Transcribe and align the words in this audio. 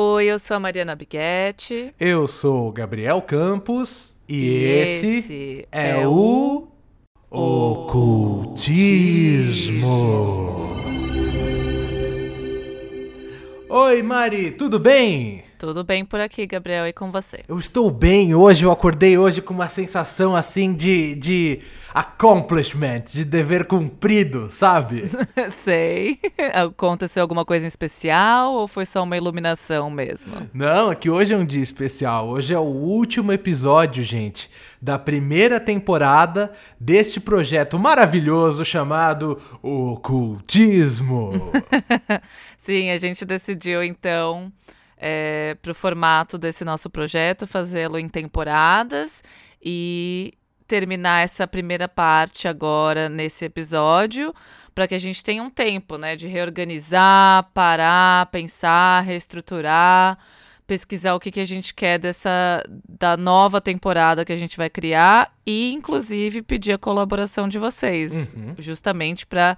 Oi, 0.00 0.26
eu 0.26 0.38
sou 0.38 0.56
a 0.56 0.60
Mariana 0.60 0.94
Biguetti. 0.94 1.92
Eu 1.98 2.28
sou 2.28 2.68
o 2.68 2.72
Gabriel 2.72 3.20
Campos 3.20 4.14
e, 4.28 4.36
e 4.36 4.64
esse, 4.64 5.16
esse, 5.16 5.66
é, 5.72 5.90
é 5.90 6.06
o 6.06 6.68
Ocultismo. 7.28 8.68
Oi, 13.68 14.00
Mari, 14.04 14.52
tudo 14.52 14.78
bem? 14.78 15.47
Tudo 15.58 15.82
bem 15.82 16.04
por 16.04 16.20
aqui, 16.20 16.46
Gabriel, 16.46 16.86
e 16.86 16.92
com 16.92 17.10
você? 17.10 17.40
Eu 17.48 17.58
estou 17.58 17.90
bem 17.90 18.32
hoje, 18.32 18.64
eu 18.64 18.70
acordei 18.70 19.18
hoje 19.18 19.42
com 19.42 19.52
uma 19.52 19.68
sensação 19.68 20.36
assim 20.36 20.72
de, 20.72 21.16
de 21.16 21.60
accomplishment, 21.92 23.02
de 23.12 23.24
dever 23.24 23.66
cumprido, 23.66 24.52
sabe? 24.52 25.10
Sei. 25.64 26.20
Aconteceu 26.54 27.22
alguma 27.22 27.44
coisa 27.44 27.64
em 27.64 27.68
especial 27.68 28.54
ou 28.54 28.68
foi 28.68 28.86
só 28.86 29.02
uma 29.02 29.16
iluminação 29.16 29.90
mesmo? 29.90 30.48
Não, 30.54 30.92
é 30.92 30.94
que 30.94 31.10
hoje 31.10 31.34
é 31.34 31.36
um 31.36 31.44
dia 31.44 31.62
especial. 31.62 32.28
Hoje 32.28 32.54
é 32.54 32.58
o 32.58 32.62
último 32.62 33.32
episódio, 33.32 34.04
gente, 34.04 34.48
da 34.80 34.96
primeira 34.96 35.58
temporada 35.58 36.52
deste 36.78 37.18
projeto 37.18 37.76
maravilhoso 37.80 38.64
chamado 38.64 39.42
Ocultismo. 39.60 41.50
Sim, 42.56 42.90
a 42.90 42.96
gente 42.96 43.24
decidiu 43.24 43.82
então 43.82 44.52
é, 44.98 45.56
para 45.62 45.72
o 45.72 45.74
formato 45.74 46.36
desse 46.36 46.64
nosso 46.64 46.90
projeto, 46.90 47.46
fazê-lo 47.46 47.98
em 47.98 48.08
temporadas 48.08 49.22
e 49.62 50.32
terminar 50.66 51.24
essa 51.24 51.46
primeira 51.46 51.88
parte 51.88 52.46
agora 52.46 53.08
nesse 53.08 53.46
episódio, 53.46 54.34
para 54.74 54.86
que 54.86 54.94
a 54.94 54.98
gente 54.98 55.24
tenha 55.24 55.42
um 55.42 55.50
tempo, 55.50 55.96
né, 55.96 56.14
de 56.14 56.28
reorganizar, 56.28 57.50
parar, 57.54 58.26
pensar, 58.26 59.00
reestruturar, 59.00 60.18
pesquisar 60.66 61.14
o 61.14 61.20
que, 61.20 61.30
que 61.30 61.40
a 61.40 61.46
gente 61.46 61.74
quer 61.74 61.98
dessa 61.98 62.62
da 62.86 63.16
nova 63.16 63.58
temporada 63.58 64.24
que 64.24 64.32
a 64.32 64.36
gente 64.36 64.58
vai 64.58 64.68
criar 64.68 65.34
e 65.46 65.72
inclusive 65.72 66.42
pedir 66.42 66.74
a 66.74 66.78
colaboração 66.78 67.48
de 67.48 67.58
vocês, 67.58 68.12
uhum. 68.12 68.54
justamente 68.58 69.26
para 69.26 69.56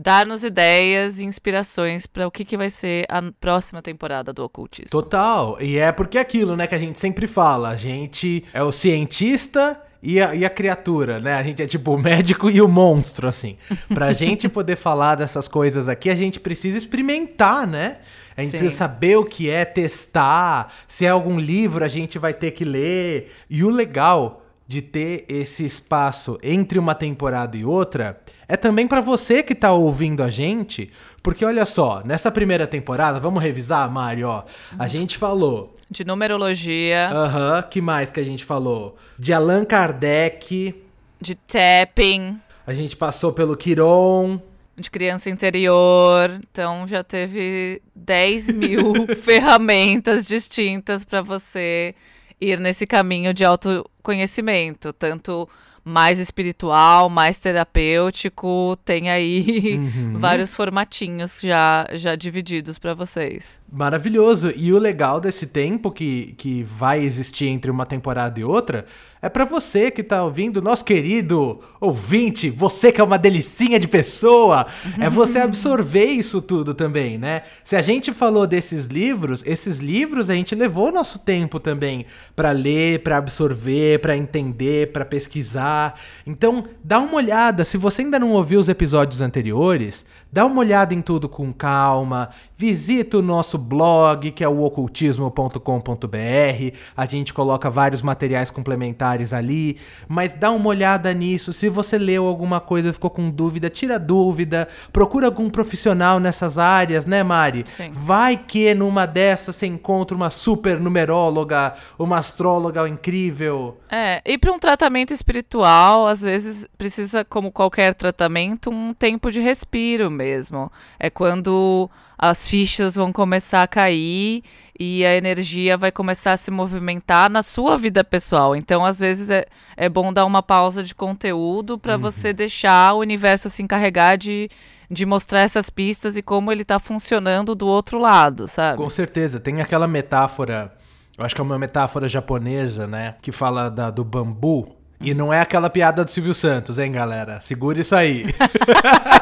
dar-nos 0.00 0.42
ideias 0.42 1.18
e 1.18 1.26
inspirações 1.26 2.06
para 2.06 2.26
o 2.26 2.30
que, 2.30 2.42
que 2.42 2.56
vai 2.56 2.70
ser 2.70 3.04
a 3.06 3.20
próxima 3.38 3.82
temporada 3.82 4.32
do 4.32 4.42
ocultismo. 4.42 4.90
Total. 4.90 5.60
E 5.60 5.76
é 5.76 5.92
porque 5.92 6.16
é 6.16 6.22
aquilo, 6.22 6.56
né, 6.56 6.66
que 6.66 6.74
a 6.74 6.78
gente 6.78 6.98
sempre 6.98 7.26
fala. 7.26 7.68
A 7.68 7.76
gente 7.76 8.42
é 8.54 8.62
o 8.62 8.72
cientista 8.72 9.78
e 10.02 10.18
a, 10.18 10.34
e 10.34 10.42
a 10.42 10.48
criatura, 10.48 11.20
né? 11.20 11.34
A 11.34 11.42
gente 11.42 11.62
é 11.62 11.66
tipo 11.66 11.92
o 11.94 11.98
médico 11.98 12.48
e 12.48 12.62
o 12.62 12.68
monstro, 12.68 13.28
assim. 13.28 13.58
Pra 13.92 14.10
gente 14.14 14.48
poder 14.48 14.76
falar 14.76 15.16
dessas 15.16 15.46
coisas 15.46 15.86
aqui, 15.86 16.08
a 16.08 16.14
gente 16.14 16.40
precisa 16.40 16.78
experimentar, 16.78 17.66
né? 17.66 17.98
A 18.34 18.40
gente 18.40 18.52
Sim. 18.52 18.58
precisa 18.58 18.78
saber 18.78 19.16
o 19.16 19.24
que 19.24 19.50
é, 19.50 19.66
testar. 19.66 20.72
Se 20.88 21.04
é 21.04 21.10
algum 21.10 21.38
livro, 21.38 21.84
a 21.84 21.88
gente 21.88 22.18
vai 22.18 22.32
ter 22.32 22.52
que 22.52 22.64
ler. 22.64 23.30
E 23.50 23.62
o 23.62 23.68
legal 23.68 24.39
de 24.70 24.80
ter 24.80 25.24
esse 25.28 25.66
espaço 25.66 26.38
entre 26.44 26.78
uma 26.78 26.94
temporada 26.94 27.56
e 27.56 27.64
outra 27.64 28.20
é 28.46 28.56
também 28.56 28.86
para 28.86 29.00
você 29.00 29.42
que 29.42 29.52
tá 29.52 29.72
ouvindo 29.72 30.22
a 30.22 30.30
gente, 30.30 30.92
porque 31.24 31.44
olha 31.44 31.66
só, 31.66 32.02
nessa 32.04 32.30
primeira 32.30 32.68
temporada, 32.68 33.18
vamos 33.18 33.42
revisar, 33.42 33.90
Mário, 33.90 34.28
ó, 34.28 34.44
a 34.78 34.86
gente 34.86 35.18
falou 35.18 35.74
de 35.90 36.04
numerologia. 36.04 37.10
Aham, 37.10 37.56
uhum, 37.56 37.62
que 37.68 37.80
mais 37.80 38.12
que 38.12 38.20
a 38.20 38.22
gente 38.22 38.44
falou? 38.44 38.96
De 39.18 39.32
Allan 39.32 39.64
Kardec, 39.64 40.72
de 41.20 41.34
tapping. 41.34 42.38
A 42.64 42.72
gente 42.72 42.96
passou 42.96 43.32
pelo 43.32 43.56
Quiron, 43.56 44.40
de 44.76 44.88
criança 44.88 45.28
interior. 45.28 46.38
Então 46.48 46.86
já 46.86 47.02
teve 47.02 47.82
10 47.96 48.52
mil 48.52 48.94
ferramentas 49.20 50.24
distintas 50.24 51.04
para 51.04 51.22
você 51.22 51.92
ir 52.40 52.58
nesse 52.58 52.86
caminho 52.86 53.34
de 53.34 53.44
autoconhecimento, 53.44 54.92
tanto 54.92 55.48
mais 55.84 56.18
espiritual, 56.18 57.08
mais 57.08 57.38
terapêutico, 57.38 58.76
tem 58.84 59.10
aí 59.10 59.78
uhum. 59.78 60.18
vários 60.18 60.54
formatinhos 60.54 61.40
já 61.40 61.86
já 61.92 62.14
divididos 62.14 62.78
para 62.78 62.94
vocês. 62.94 63.59
Maravilhoso. 63.72 64.52
E 64.56 64.72
o 64.72 64.78
legal 64.78 65.20
desse 65.20 65.46
tempo 65.46 65.92
que, 65.92 66.34
que 66.36 66.64
vai 66.64 67.00
existir 67.00 67.46
entre 67.46 67.70
uma 67.70 67.86
temporada 67.86 68.40
e 68.40 68.44
outra 68.44 68.84
é 69.22 69.28
para 69.28 69.44
você 69.44 69.90
que 69.90 70.02
tá 70.02 70.24
ouvindo, 70.24 70.62
nosso 70.62 70.82
querido 70.82 71.60
ouvinte, 71.78 72.48
você 72.48 72.90
que 72.90 73.00
é 73.00 73.04
uma 73.04 73.18
delicinha 73.18 73.78
de 73.78 73.86
pessoa, 73.86 74.66
é 74.98 75.10
você 75.10 75.38
absorver 75.40 76.06
isso 76.06 76.40
tudo 76.40 76.72
também, 76.72 77.18
né? 77.18 77.42
Se 77.62 77.76
a 77.76 77.82
gente 77.82 78.14
falou 78.14 78.46
desses 78.46 78.86
livros, 78.86 79.44
esses 79.46 79.78
livros 79.78 80.30
a 80.30 80.34
gente 80.34 80.54
levou 80.54 80.90
nosso 80.90 81.18
tempo 81.18 81.60
também 81.60 82.06
para 82.34 82.50
ler, 82.50 83.02
para 83.02 83.18
absorver, 83.18 84.00
para 84.00 84.16
entender, 84.16 84.90
para 84.90 85.04
pesquisar. 85.04 86.00
Então, 86.26 86.64
dá 86.82 86.98
uma 86.98 87.16
olhada, 87.16 87.62
se 87.64 87.76
você 87.76 88.00
ainda 88.02 88.18
não 88.18 88.30
ouviu 88.30 88.58
os 88.58 88.70
episódios 88.70 89.20
anteriores, 89.20 90.06
dá 90.32 90.46
uma 90.46 90.60
olhada 90.60 90.94
em 90.94 91.02
tudo 91.02 91.28
com 91.28 91.52
calma, 91.52 92.30
visita 92.56 93.18
o 93.18 93.22
nosso 93.22 93.56
blog, 93.56 94.30
que 94.30 94.44
é 94.44 94.48
o 94.48 94.62
ocultismo.com.br. 94.62 96.76
A 96.96 97.06
gente 97.06 97.32
coloca 97.32 97.70
vários 97.70 98.02
materiais 98.02 98.50
complementares 98.50 99.32
ali, 99.32 99.78
mas 100.08 100.34
dá 100.34 100.50
uma 100.50 100.68
olhada 100.68 101.12
nisso. 101.14 101.52
Se 101.52 101.68
você 101.68 101.96
leu 101.96 102.26
alguma 102.26 102.60
coisa 102.60 102.90
e 102.90 102.92
ficou 102.92 103.10
com 103.10 103.30
dúvida, 103.30 103.70
tira 103.70 103.98
dúvida, 103.98 104.68
procura 104.92 105.26
algum 105.26 105.48
profissional 105.48 106.20
nessas 106.20 106.58
áreas, 106.58 107.06
né, 107.06 107.22
Mari? 107.22 107.64
Sim. 107.76 107.90
Vai 107.92 108.36
que 108.36 108.74
numa 108.74 109.06
dessas 109.06 109.56
você 109.56 109.66
encontra 109.66 110.16
uma 110.16 110.30
super 110.30 110.78
numeróloga, 110.78 111.74
uma 111.98 112.18
astróloga 112.18 112.88
incrível. 112.88 113.78
É, 113.90 114.22
e 114.24 114.38
para 114.38 114.52
um 114.52 114.58
tratamento 114.58 115.12
espiritual, 115.12 116.06
às 116.06 116.22
vezes 116.22 116.66
precisa, 116.78 117.24
como 117.24 117.50
qualquer 117.50 117.94
tratamento, 117.94 118.70
um 118.70 118.94
tempo 118.94 119.30
de 119.30 119.40
respiro 119.40 120.10
mesmo. 120.20 120.70
É 120.98 121.08
quando 121.08 121.88
as 122.18 122.46
fichas 122.46 122.94
vão 122.94 123.10
começar 123.10 123.62
a 123.62 123.66
cair 123.66 124.42
e 124.78 125.04
a 125.06 125.16
energia 125.16 125.76
vai 125.78 125.90
começar 125.90 126.34
a 126.34 126.36
se 126.36 126.50
movimentar 126.50 127.30
na 127.30 127.42
sua 127.42 127.78
vida 127.78 128.04
pessoal. 128.04 128.54
Então, 128.54 128.84
às 128.84 128.98
vezes, 128.98 129.30
é, 129.30 129.46
é 129.74 129.88
bom 129.88 130.12
dar 130.12 130.26
uma 130.26 130.42
pausa 130.42 130.82
de 130.82 130.94
conteúdo 130.94 131.78
para 131.78 131.94
uhum. 131.94 132.00
você 132.00 132.34
deixar 132.34 132.92
o 132.92 132.98
universo 132.98 133.48
se 133.48 133.62
encarregar 133.62 134.18
de, 134.18 134.50
de 134.90 135.06
mostrar 135.06 135.40
essas 135.40 135.70
pistas 135.70 136.14
e 136.14 136.22
como 136.22 136.52
ele 136.52 136.62
está 136.62 136.78
funcionando 136.78 137.54
do 137.54 137.66
outro 137.66 137.98
lado, 137.98 138.46
sabe? 138.46 138.76
Com 138.76 138.90
certeza. 138.90 139.40
Tem 139.40 139.62
aquela 139.62 139.88
metáfora, 139.88 140.76
eu 141.16 141.24
acho 141.24 141.34
que 141.34 141.40
é 141.40 141.44
uma 141.44 141.58
metáfora 141.58 142.06
japonesa, 142.06 142.86
né? 142.86 143.14
Que 143.22 143.32
fala 143.32 143.70
da, 143.70 143.90
do 143.90 144.04
bambu. 144.04 144.79
E 145.02 145.14
não 145.14 145.32
é 145.32 145.40
aquela 145.40 145.70
piada 145.70 146.04
do 146.04 146.10
Silvio 146.10 146.34
Santos, 146.34 146.78
hein, 146.78 146.92
galera? 146.92 147.40
Segura 147.40 147.80
isso 147.80 147.96
aí. 147.96 148.26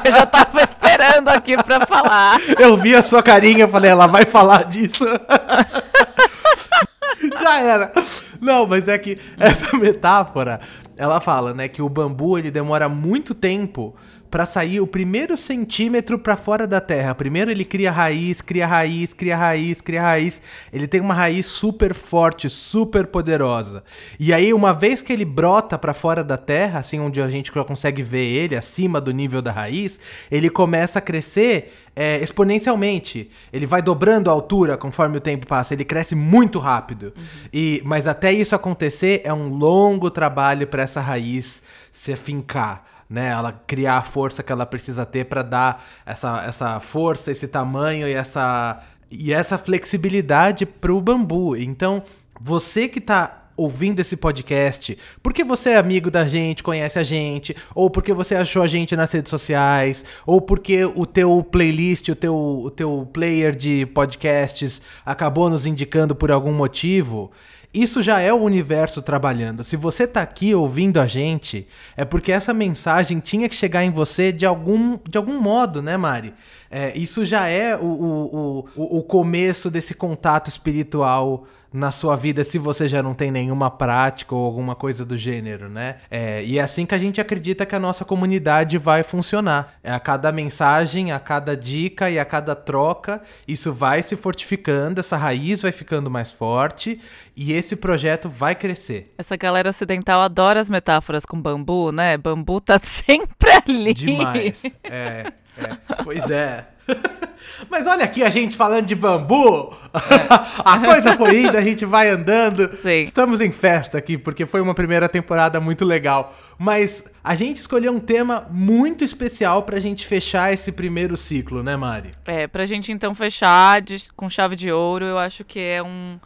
eu 0.05 0.11
já 0.11 0.27
tava 0.27 0.61
esperando 0.61 1.29
aqui 1.29 1.57
pra 1.63 1.87
falar. 1.87 2.37
Eu 2.59 2.77
vi 2.77 2.97
a 2.97 3.03
sua 3.03 3.23
carinha, 3.23 3.69
falei, 3.69 3.89
ela 3.89 4.09
vai 4.09 4.25
falar 4.25 4.65
disso. 4.65 5.05
já 7.41 7.61
era. 7.61 7.93
Não, 8.41 8.67
mas 8.67 8.89
é 8.89 8.99
que 8.99 9.19
essa 9.39 9.77
metáfora, 9.77 10.59
ela 10.97 11.21
fala, 11.21 11.55
né, 11.55 11.69
que 11.69 11.81
o 11.81 11.89
bambu 11.89 12.37
ele 12.37 12.51
demora 12.51 12.89
muito 12.89 13.33
tempo 13.33 13.95
para 14.31 14.45
sair 14.45 14.81
o 14.81 14.87
primeiro 14.87 15.37
centímetro 15.37 16.19
para 16.19 16.37
fora 16.37 16.67
da 16.67 16.81
terra. 16.81 17.15
Primeiro 17.15 17.51
ele 17.51 17.65
cria 17.65 17.91
raiz, 17.91 18.41
cria 18.41 18.67
raiz, 18.67 19.13
cria 19.13 19.37
raiz, 19.37 19.81
cria 19.81 20.03
raiz. 20.03 20.43
Ele 20.73 20.87
tem 20.87 21.01
uma 21.01 21.15
raiz 21.15 21.47
super 21.47 21.95
forte, 21.95 22.49
super 22.49 23.07
poderosa. 23.07 23.83
E 24.19 24.33
aí 24.33 24.53
uma 24.53 24.75
vez 24.75 25.01
que 25.01 25.13
ele 25.13 25.25
brota 25.25 25.79
para 25.79 25.95
fora 25.95 26.23
da 26.23 26.37
terra, 26.37 26.81
assim 26.81 27.01
onde 27.01 27.21
a 27.21 27.29
gente 27.29 27.51
consegue 27.53 28.03
ver 28.03 28.25
ele 28.25 28.55
acima 28.55 29.01
do 29.01 29.13
nível 29.13 29.41
da 29.41 29.51
raiz, 29.51 29.99
ele 30.31 30.51
começa 30.51 30.99
a 30.99 31.03
crescer 31.03 31.73
é, 31.97 32.23
exponencialmente. 32.23 33.31
Ele 33.53 33.67
vai 33.67 33.81
dobrando 33.81 34.31
a 34.31 34.33
altura 34.33 34.77
conforme 34.77 35.17
o 35.17 35.21
tempo 35.21 35.47
passa. 35.47 35.75
Ele 35.75 35.85
cresce 35.85 36.15
muito 36.15 36.59
rápido. 36.59 37.13
Uhum. 37.17 37.25
E 37.53 37.83
mas 37.85 38.07
até 38.07 38.33
isso 38.33 38.55
acontecer 38.55 39.23
é 39.25 39.33
um 39.33 39.49
longo 39.49 40.11
trabalho 40.11 40.67
para 40.67 40.83
essa 40.83 41.01
raiz 41.01 41.63
se 41.91 42.13
afincar 42.13 42.98
né? 43.09 43.29
Ela 43.29 43.53
criar 43.67 43.99
a 43.99 44.03
força 44.03 44.43
que 44.43 44.53
ela 44.53 44.67
precisa 44.67 45.07
ter 45.07 45.25
para 45.25 45.43
dar 45.43 45.85
essa, 46.05 46.45
essa 46.45 46.81
força, 46.81 47.31
esse 47.31 47.49
tamanho 47.49 48.07
e 48.07 48.13
essa, 48.13 48.81
e 49.11 49.33
essa 49.33 49.57
flexibilidade 49.57 50.67
para 50.67 50.93
o 50.93 51.01
bambu. 51.01 51.57
Então, 51.57 52.03
você 52.41 52.89
que 52.89 52.99
está 52.99 53.39
ouvindo 53.59 53.99
esse 53.99 54.17
podcast, 54.17 54.97
porque 55.21 55.43
você 55.43 55.71
é 55.71 55.77
amigo 55.79 56.13
da 56.13 56.25
gente, 56.25 56.63
conhece 56.63 56.97
a 56.97 57.03
gente, 57.03 57.57
ou 57.75 57.91
porque 57.91 58.13
você 58.13 58.37
achou 58.37 58.63
a 58.63 58.69
gente 58.69 58.95
nas 58.95 59.11
redes 59.11 59.31
sociais, 59.31 60.05
ou 60.25 60.41
porque 60.41 60.85
o 60.85 61.05
teu 61.05 61.43
playlist, 61.43 62.09
o 62.11 62.15
teu, 62.15 62.37
o 62.37 62.71
teu 62.71 63.09
player 63.13 63.57
de 63.57 63.85
podcasts 63.87 64.81
acabou 65.05 65.51
nos 65.51 65.67
indicando 65.67 66.15
por 66.15 66.31
algum 66.31 66.53
motivo, 66.53 67.33
Isso 67.73 68.01
já 68.01 68.19
é 68.19 68.33
o 68.33 68.41
universo 68.41 69.03
trabalhando. 69.03 69.63
Se 69.63 69.77
você 69.77 70.07
tá 70.07 70.23
aqui 70.23 70.55
ouvindo 70.55 70.99
a 70.99 71.07
gente, 71.07 71.69
é 71.97 72.05
porque 72.05 72.33
essa 72.33 72.55
mensagem 72.55 73.21
tinha 73.21 73.49
que 73.49 73.55
chegar 73.55 73.85
em 73.85 73.91
você 73.91 74.33
de 74.33 74.47
algum, 74.47 74.99
de 75.07 75.19
algum 75.19 75.39
modo, 75.39 75.83
né, 75.83 75.97
Mari? 75.97 76.33
É, 76.71 76.97
isso 76.97 77.25
já 77.25 77.47
é 77.47 77.77
o, 77.77 77.85
o, 77.85 78.69
o, 78.75 78.99
o 78.99 79.03
começo 79.03 79.71
desse 79.71 79.95
contato 79.95 80.49
espiritual 80.49 81.47
na 81.73 81.91
sua 81.91 82.17
vida 82.17 82.43
se 82.45 82.59
você 82.59 82.89
já 82.89 83.03
não 83.03 83.15
tem 83.15 83.31
nenhuma 83.31 83.71
prática 83.71 84.35
ou 84.35 84.45
alguma 84.45 84.75
coisa 84.75 85.05
do 85.05 85.17
gênero, 85.17 85.69
né? 85.69 85.97
É, 86.11 86.43
e 86.43 86.59
é 86.59 86.63
assim 86.63 86.87
que 86.87 86.95
a 86.95 86.99
gente 86.99 87.21
acredita 87.21 87.67
que 87.67 87.75
a 87.75 87.79
nossa 87.79 88.05
comunidade 88.05 88.79
vai 88.79 89.03
funcionar. 89.03 89.75
É 89.83 89.93
a 89.93 90.01
cada 90.01 90.33
mensagem, 90.33 91.13
a 91.13 91.19
cada 91.19 91.57
dica 91.57 92.11
e 92.11 92.19
a 92.19 92.25
cada 92.25 92.55
troca, 92.55 93.23
isso 93.47 93.73
vai 93.73 94.03
se 94.03 94.17
fortificando, 94.17 95.01
essa 95.01 95.17
raiz 95.17 95.63
vai 95.63 95.73
ficando 95.73 96.11
mais 96.11 96.33
forte 96.33 97.01
e 97.37 97.53
esse 97.53 97.77
projeto 97.77 98.29
vai 98.29 98.55
crescer. 98.55 99.13
Essa 99.19 99.37
galera 99.37 99.71
ocidental 99.71 100.21
adora 100.23 100.61
as 100.61 100.69
metáforas 100.69 101.25
com 101.25 101.41
bambu, 101.41 101.93
né? 101.93 102.17
Bambu 102.17 102.61
tá 102.61 102.81
sempre 102.83 103.51
ali. 103.51 103.95
Demais. 103.95 104.65
É, 104.83 105.33
é. 105.57 105.77
Pois 106.03 106.31
é. 106.31 106.67
Mas 107.69 107.87
olha 107.87 108.05
aqui 108.05 108.23
a 108.23 108.31
gente 108.31 108.57
falando 108.57 108.87
de 108.87 108.95
bambu. 108.95 109.75
É. 109.95 110.61
a 110.65 110.79
coisa 110.79 111.17
foi 111.17 111.43
indo, 111.43 111.57
a 111.57 111.61
gente 111.61 111.85
vai 111.85 112.09
andando. 112.09 112.69
Sim. 112.77 113.03
Estamos 113.03 113.41
em 113.41 113.51
festa 113.51 113.99
aqui, 113.99 114.17
porque 114.17 114.47
foi 114.47 114.61
uma 114.61 114.75
primeira 114.75 115.09
temporada 115.09 115.61
muito 115.61 115.85
legal. 115.85 116.35
Mas 116.59 117.05
a 117.23 117.35
gente 117.35 117.57
escolheu 117.57 117.93
um 117.93 118.01
tema 118.01 118.47
muito 118.51 119.05
especial 119.05 119.63
pra 119.63 119.79
gente 119.79 120.07
fechar 120.07 120.53
esse 120.53 120.73
primeiro 120.73 121.17
ciclo, 121.17 121.63
né, 121.63 121.77
Mari? 121.77 122.13
É, 122.25 122.47
pra 122.47 122.65
gente 122.65 122.93
então 122.93 123.15
fechar 123.15 123.81
de, 123.83 124.05
com 124.15 124.29
chave 124.29 124.57
de 124.57 124.71
ouro, 124.71 125.05
eu 125.05 125.19
acho 125.19 125.45
que 125.45 125.59
é 125.59 125.83
um 125.83 126.19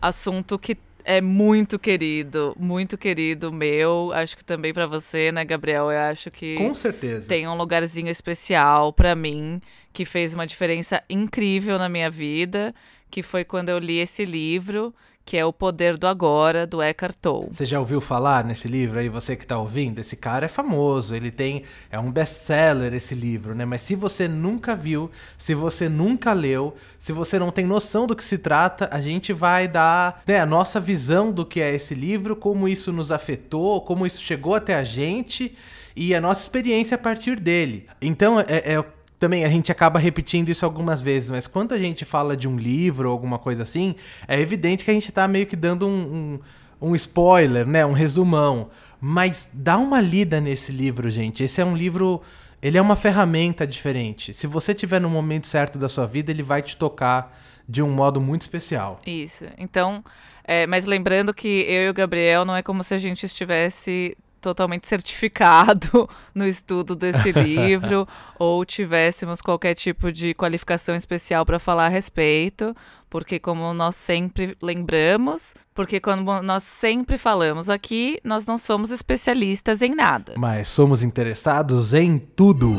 assunto 0.00 0.58
que 0.58 0.76
é 1.04 1.22
muito 1.22 1.78
querido, 1.78 2.54
muito 2.58 2.98
querido 2.98 3.50
meu. 3.50 4.12
Acho 4.12 4.36
que 4.36 4.44
também 4.44 4.74
para 4.74 4.86
você, 4.86 5.32
né, 5.32 5.42
Gabriel? 5.42 5.90
Eu 5.90 5.98
acho 6.00 6.30
que 6.30 6.56
Com 6.56 6.74
certeza. 6.74 7.26
tem 7.26 7.48
um 7.48 7.54
lugarzinho 7.54 8.10
especial 8.10 8.92
para 8.92 9.14
mim 9.14 9.58
que 9.98 10.04
fez 10.04 10.32
uma 10.32 10.46
diferença 10.46 11.02
incrível 11.10 11.76
na 11.76 11.88
minha 11.88 12.08
vida, 12.08 12.72
que 13.10 13.20
foi 13.20 13.42
quando 13.42 13.68
eu 13.68 13.80
li 13.80 13.98
esse 13.98 14.24
livro 14.24 14.94
que 15.24 15.36
é 15.36 15.44
O 15.44 15.52
Poder 15.52 15.98
do 15.98 16.06
Agora, 16.06 16.64
do 16.68 16.80
Eckhart 16.80 17.16
Tolle. 17.20 17.48
Você 17.50 17.64
já 17.64 17.80
ouviu 17.80 18.00
falar 18.00 18.44
nesse 18.44 18.68
livro 18.68 19.00
aí, 19.00 19.08
você 19.08 19.34
que 19.34 19.44
tá 19.44 19.58
ouvindo? 19.58 19.98
Esse 19.98 20.16
cara 20.16 20.46
é 20.46 20.48
famoso, 20.48 21.16
ele 21.16 21.32
tem. 21.32 21.64
É 21.90 21.98
um 21.98 22.12
best-seller 22.12 22.94
esse 22.94 23.12
livro, 23.12 23.56
né? 23.56 23.64
Mas 23.64 23.80
se 23.80 23.96
você 23.96 24.28
nunca 24.28 24.76
viu, 24.76 25.10
se 25.36 25.52
você 25.52 25.88
nunca 25.88 26.32
leu, 26.32 26.76
se 26.96 27.12
você 27.12 27.36
não 27.36 27.50
tem 27.50 27.66
noção 27.66 28.06
do 28.06 28.14
que 28.14 28.22
se 28.22 28.38
trata, 28.38 28.88
a 28.92 29.00
gente 29.00 29.32
vai 29.32 29.66
dar 29.66 30.22
né, 30.28 30.40
a 30.40 30.46
nossa 30.46 30.78
visão 30.78 31.32
do 31.32 31.44
que 31.44 31.60
é 31.60 31.74
esse 31.74 31.94
livro, 31.94 32.36
como 32.36 32.68
isso 32.68 32.92
nos 32.92 33.10
afetou, 33.10 33.80
como 33.80 34.06
isso 34.06 34.22
chegou 34.22 34.54
até 34.54 34.76
a 34.76 34.84
gente 34.84 35.54
e 35.96 36.14
a 36.14 36.20
nossa 36.20 36.42
experiência 36.42 36.94
a 36.94 36.98
partir 36.98 37.40
dele. 37.40 37.88
Então, 38.00 38.38
é, 38.38 38.74
é 38.74 38.84
também 39.18 39.44
a 39.44 39.48
gente 39.48 39.72
acaba 39.72 39.98
repetindo 39.98 40.48
isso 40.48 40.64
algumas 40.64 41.00
vezes, 41.00 41.30
mas 41.30 41.46
quando 41.46 41.72
a 41.72 41.78
gente 41.78 42.04
fala 42.04 42.36
de 42.36 42.46
um 42.46 42.56
livro 42.56 43.08
ou 43.08 43.12
alguma 43.12 43.38
coisa 43.38 43.62
assim, 43.62 43.96
é 44.26 44.40
evidente 44.40 44.84
que 44.84 44.90
a 44.90 44.94
gente 44.94 45.10
tá 45.10 45.26
meio 45.26 45.46
que 45.46 45.56
dando 45.56 45.86
um, 45.86 46.38
um, 46.80 46.90
um 46.90 46.94
spoiler, 46.94 47.66
né? 47.66 47.84
Um 47.84 47.92
resumão. 47.92 48.70
Mas 49.00 49.50
dá 49.52 49.76
uma 49.76 50.00
lida 50.00 50.40
nesse 50.40 50.72
livro, 50.72 51.10
gente. 51.10 51.42
Esse 51.42 51.60
é 51.60 51.64
um 51.64 51.76
livro. 51.76 52.22
Ele 52.60 52.78
é 52.78 52.82
uma 52.82 52.96
ferramenta 52.96 53.66
diferente. 53.66 54.32
Se 54.32 54.46
você 54.46 54.74
tiver 54.74 55.00
no 55.00 55.08
momento 55.08 55.46
certo 55.46 55.78
da 55.78 55.88
sua 55.88 56.06
vida, 56.06 56.30
ele 56.30 56.42
vai 56.42 56.62
te 56.62 56.76
tocar 56.76 57.36
de 57.68 57.82
um 57.82 57.90
modo 57.90 58.20
muito 58.20 58.42
especial. 58.42 58.98
Isso. 59.06 59.44
Então, 59.56 60.02
é, 60.42 60.66
mas 60.66 60.86
lembrando 60.86 61.34
que 61.34 61.46
eu 61.46 61.82
e 61.82 61.90
o 61.90 61.94
Gabriel 61.94 62.44
não 62.44 62.56
é 62.56 62.62
como 62.62 62.82
se 62.82 62.94
a 62.94 62.98
gente 62.98 63.24
estivesse 63.26 64.16
totalmente 64.48 64.88
certificado 64.88 66.08
no 66.34 66.46
estudo 66.46 66.96
desse 66.96 67.32
livro 67.32 68.08
ou 68.38 68.64
tivéssemos 68.64 69.42
qualquer 69.42 69.74
tipo 69.74 70.10
de 70.10 70.32
qualificação 70.32 70.94
especial 70.94 71.44
para 71.44 71.58
falar 71.58 71.86
a 71.86 71.88
respeito, 71.88 72.74
porque 73.10 73.38
como 73.38 73.74
nós 73.74 73.94
sempre 73.96 74.56
lembramos, 74.62 75.54
porque 75.74 76.00
quando 76.00 76.42
nós 76.42 76.62
sempre 76.62 77.18
falamos 77.18 77.68
aqui, 77.68 78.18
nós 78.24 78.46
não 78.46 78.56
somos 78.56 78.90
especialistas 78.90 79.82
em 79.82 79.94
nada. 79.94 80.34
Mas 80.38 80.68
somos 80.68 81.02
interessados 81.02 81.92
em 81.92 82.16
tudo. 82.18 82.74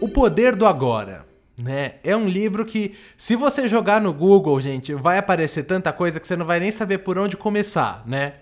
O 0.00 0.08
poder 0.08 0.56
do 0.56 0.66
agora. 0.66 1.30
Né? 1.62 1.96
É 2.02 2.16
um 2.16 2.26
livro 2.26 2.64
que, 2.64 2.94
se 3.18 3.36
você 3.36 3.68
jogar 3.68 4.00
no 4.00 4.14
Google, 4.14 4.58
gente, 4.62 4.94
vai 4.94 5.18
aparecer 5.18 5.64
tanta 5.64 5.92
coisa 5.92 6.18
que 6.18 6.26
você 6.26 6.34
não 6.34 6.46
vai 6.46 6.58
nem 6.58 6.72
saber 6.72 6.98
por 6.98 7.18
onde 7.18 7.36
começar, 7.36 8.02
né? 8.06 8.32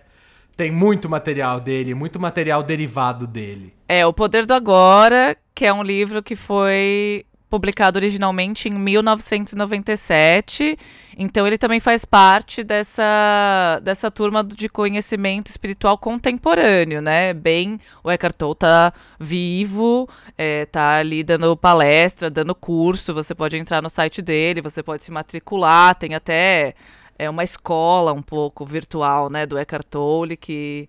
Tem 0.58 0.70
muito 0.72 1.08
material 1.08 1.60
dele, 1.60 1.94
muito 1.94 2.19
material 2.19 2.64
derivado 2.64 3.28
dele. 3.28 3.72
É, 3.88 4.05
O 4.05 4.12
Poder 4.12 4.44
do 4.44 4.52
Agora, 4.52 5.37
que 5.55 5.64
é 5.64 5.72
um 5.72 5.84
livro 5.84 6.20
que 6.20 6.34
foi 6.34 7.25
publicado 7.49 7.96
originalmente 7.96 8.69
em 8.69 8.72
1997. 8.72 10.76
Então 11.16 11.46
ele 11.46 11.58
também 11.58 11.78
faz 11.78 12.05
parte 12.05 12.64
dessa, 12.64 13.78
dessa 13.84 14.10
turma 14.10 14.43
de 14.43 14.69
conhecimento 14.69 15.46
espiritual 15.46 15.96
contemporâneo, 15.96 17.00
né? 17.00 17.32
Bem, 17.32 17.78
o 18.02 18.10
Eckhart 18.10 18.34
Tolle 18.34 18.56
tá 18.56 18.93
vivo, 19.16 20.08
é, 20.37 20.66
tá 20.66 20.96
ali 20.96 21.22
dando 21.22 21.56
palestra, 21.56 22.28
dando 22.28 22.52
curso. 22.52 23.14
Você 23.14 23.32
pode 23.32 23.56
entrar 23.56 23.81
no 23.81 23.88
site 23.88 24.20
dele, 24.20 24.60
você 24.60 24.82
pode 24.82 25.05
se 25.05 25.12
matricular, 25.12 25.94
tem 25.94 26.16
até 26.16 26.75
é 27.19 27.29
uma 27.29 27.43
escola 27.43 28.12
um 28.12 28.23
pouco 28.23 28.65
virtual, 28.65 29.29
né, 29.29 29.44
do 29.44 29.59
Eckhart 29.59 29.87
Tolle, 29.91 30.37
que, 30.37 30.88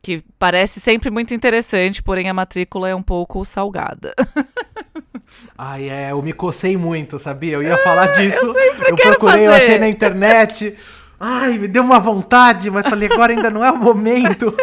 que 0.00 0.22
parece 0.38 0.80
sempre 0.80 1.10
muito 1.10 1.34
interessante, 1.34 2.02
porém 2.02 2.28
a 2.28 2.34
matrícula 2.34 2.88
é 2.88 2.94
um 2.94 3.02
pouco 3.02 3.44
salgada. 3.44 4.14
Ai, 5.58 5.88
é, 5.88 6.12
eu 6.12 6.22
me 6.22 6.32
cocei 6.32 6.76
muito, 6.76 7.18
sabia? 7.18 7.54
Eu 7.54 7.62
ia 7.62 7.76
falar 7.78 8.08
disso. 8.08 8.36
eu, 8.38 8.88
eu 8.88 8.96
procurei, 8.96 9.46
fazer. 9.46 9.46
eu 9.46 9.52
achei 9.52 9.78
na 9.78 9.88
internet. 9.88 10.76
Ai, 11.18 11.58
me 11.58 11.66
deu 11.66 11.82
uma 11.82 11.98
vontade, 11.98 12.70
mas 12.70 12.86
falei, 12.86 13.08
agora 13.10 13.32
ainda 13.32 13.50
não 13.50 13.64
é 13.64 13.70
o 13.70 13.76
momento. 13.76 14.54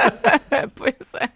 pois 0.74 1.14
é. 1.14 1.28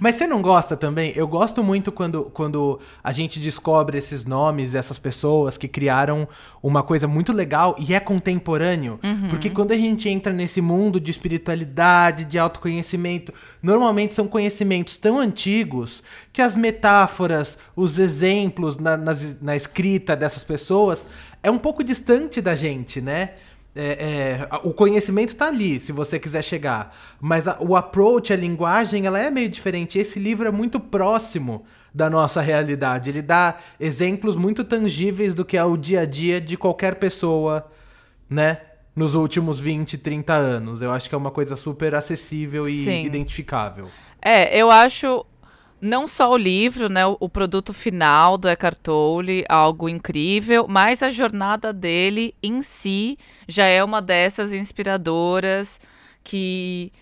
Mas 0.00 0.14
você 0.14 0.26
não 0.26 0.40
gosta 0.40 0.76
também? 0.76 1.12
Eu 1.14 1.28
gosto 1.28 1.62
muito 1.62 1.92
quando, 1.92 2.24
quando 2.32 2.80
a 3.04 3.12
gente 3.12 3.38
descobre 3.38 3.98
esses 3.98 4.24
nomes, 4.24 4.74
essas 4.74 4.98
pessoas 4.98 5.58
que 5.58 5.68
criaram 5.68 6.26
uma 6.62 6.82
coisa 6.82 7.06
muito 7.06 7.32
legal 7.32 7.76
e 7.78 7.94
é 7.94 8.00
contemporâneo. 8.00 8.98
Uhum. 9.02 9.28
Porque 9.28 9.50
quando 9.50 9.72
a 9.72 9.76
gente 9.76 10.08
entra 10.08 10.32
nesse 10.32 10.62
mundo 10.62 10.98
de 10.98 11.10
espiritualidade, 11.10 12.24
de 12.24 12.38
autoconhecimento, 12.38 13.32
normalmente 13.62 14.14
são 14.14 14.26
conhecimentos 14.26 14.96
tão 14.96 15.18
antigos 15.18 16.02
que 16.32 16.40
as 16.40 16.56
metáforas, 16.56 17.58
os 17.74 17.98
exemplos 17.98 18.78
na, 18.78 18.96
na, 18.96 19.12
na 19.42 19.54
escrita 19.54 20.16
dessas 20.16 20.42
pessoas 20.42 21.06
é 21.42 21.50
um 21.50 21.58
pouco 21.58 21.84
distante 21.84 22.40
da 22.40 22.56
gente, 22.56 23.00
né? 23.00 23.30
É, 23.76 24.48
é, 24.48 24.48
o 24.64 24.72
conhecimento 24.72 25.28
está 25.28 25.48
ali, 25.48 25.78
se 25.78 25.92
você 25.92 26.18
quiser 26.18 26.42
chegar. 26.42 26.96
Mas 27.20 27.46
a, 27.46 27.58
o 27.60 27.76
approach, 27.76 28.32
a 28.32 28.36
linguagem, 28.36 29.06
ela 29.06 29.18
é 29.18 29.30
meio 29.30 29.48
diferente. 29.48 29.98
Esse 29.98 30.18
livro 30.18 30.48
é 30.48 30.50
muito 30.50 30.80
próximo 30.80 31.64
da 31.94 32.08
nossa 32.08 32.40
realidade. 32.40 33.10
Ele 33.10 33.22
dá 33.22 33.56
exemplos 33.78 34.36
muito 34.36 34.64
tangíveis 34.64 35.34
do 35.34 35.44
que 35.44 35.56
é 35.56 35.64
o 35.64 35.76
dia 35.76 36.00
a 36.00 36.06
dia 36.06 36.40
de 36.40 36.56
qualquer 36.56 36.96
pessoa, 36.96 37.70
né? 38.28 38.60
Nos 38.94 39.14
últimos 39.14 39.60
20, 39.60 39.98
30 39.98 40.32
anos. 40.32 40.80
Eu 40.80 40.90
acho 40.90 41.08
que 41.08 41.14
é 41.14 41.18
uma 41.18 41.30
coisa 41.30 41.54
super 41.54 41.94
acessível 41.94 42.66
e 42.66 42.84
Sim. 42.84 43.02
identificável. 43.02 43.88
É, 44.22 44.58
eu 44.58 44.70
acho 44.70 45.24
não 45.80 46.06
só 46.06 46.30
o 46.32 46.36
livro, 46.36 46.88
né, 46.88 47.06
o, 47.06 47.28
produto 47.28 47.72
final 47.72 48.38
do 48.38 48.48
Eckhart 48.48 48.78
Tolle, 48.78 49.44
algo 49.48 49.88
incrível, 49.88 50.66
mas 50.68 51.02
a 51.02 51.10
jornada 51.10 51.72
dele 51.72 52.34
em 52.42 52.62
si 52.62 53.18
já 53.46 53.66
é 53.66 53.84
uma 53.84 54.00
dessas 54.00 54.52
inspiradoras 54.52 55.80
que 56.24 56.92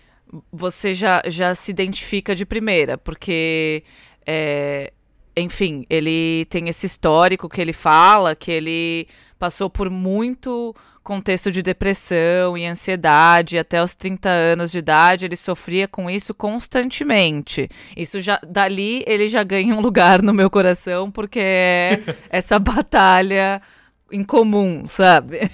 você 0.51 0.93
já, 0.93 1.21
já 1.25 1.55
se 1.55 1.71
identifica 1.71 2.35
de 2.35 2.45
primeira, 2.45 2.97
porque, 2.97 3.83
é, 4.25 4.91
enfim, 5.35 5.85
ele 5.89 6.45
tem 6.49 6.67
esse 6.67 6.85
histórico 6.85 7.47
que 7.47 7.61
ele 7.61 7.73
fala, 7.73 8.35
que 8.35 8.51
ele 8.51 9.07
passou 9.37 9.69
por 9.69 9.89
muito 9.89 10.75
contexto 11.03 11.51
de 11.51 11.61
depressão 11.61 12.57
e 12.57 12.65
ansiedade, 12.65 13.59
até 13.59 13.81
os 13.81 13.93
30 13.93 14.27
anos 14.27 14.71
de 14.71 14.79
idade, 14.79 15.25
ele 15.25 15.35
sofria 15.35 15.87
com 15.87 16.09
isso 16.09 16.33
constantemente. 16.33 17.69
Isso 17.95 18.19
já 18.19 18.39
dali 18.45 19.03
ele 19.05 19.27
já 19.27 19.43
ganha 19.43 19.75
um 19.75 19.81
lugar 19.81 20.23
no 20.23 20.33
meu 20.33 20.49
coração 20.49 21.11
porque 21.11 21.39
é 21.39 22.01
essa 22.29 22.57
batalha 22.59 23.61
em 24.11 24.23
comum, 24.23 24.87
sabe? 24.87 25.51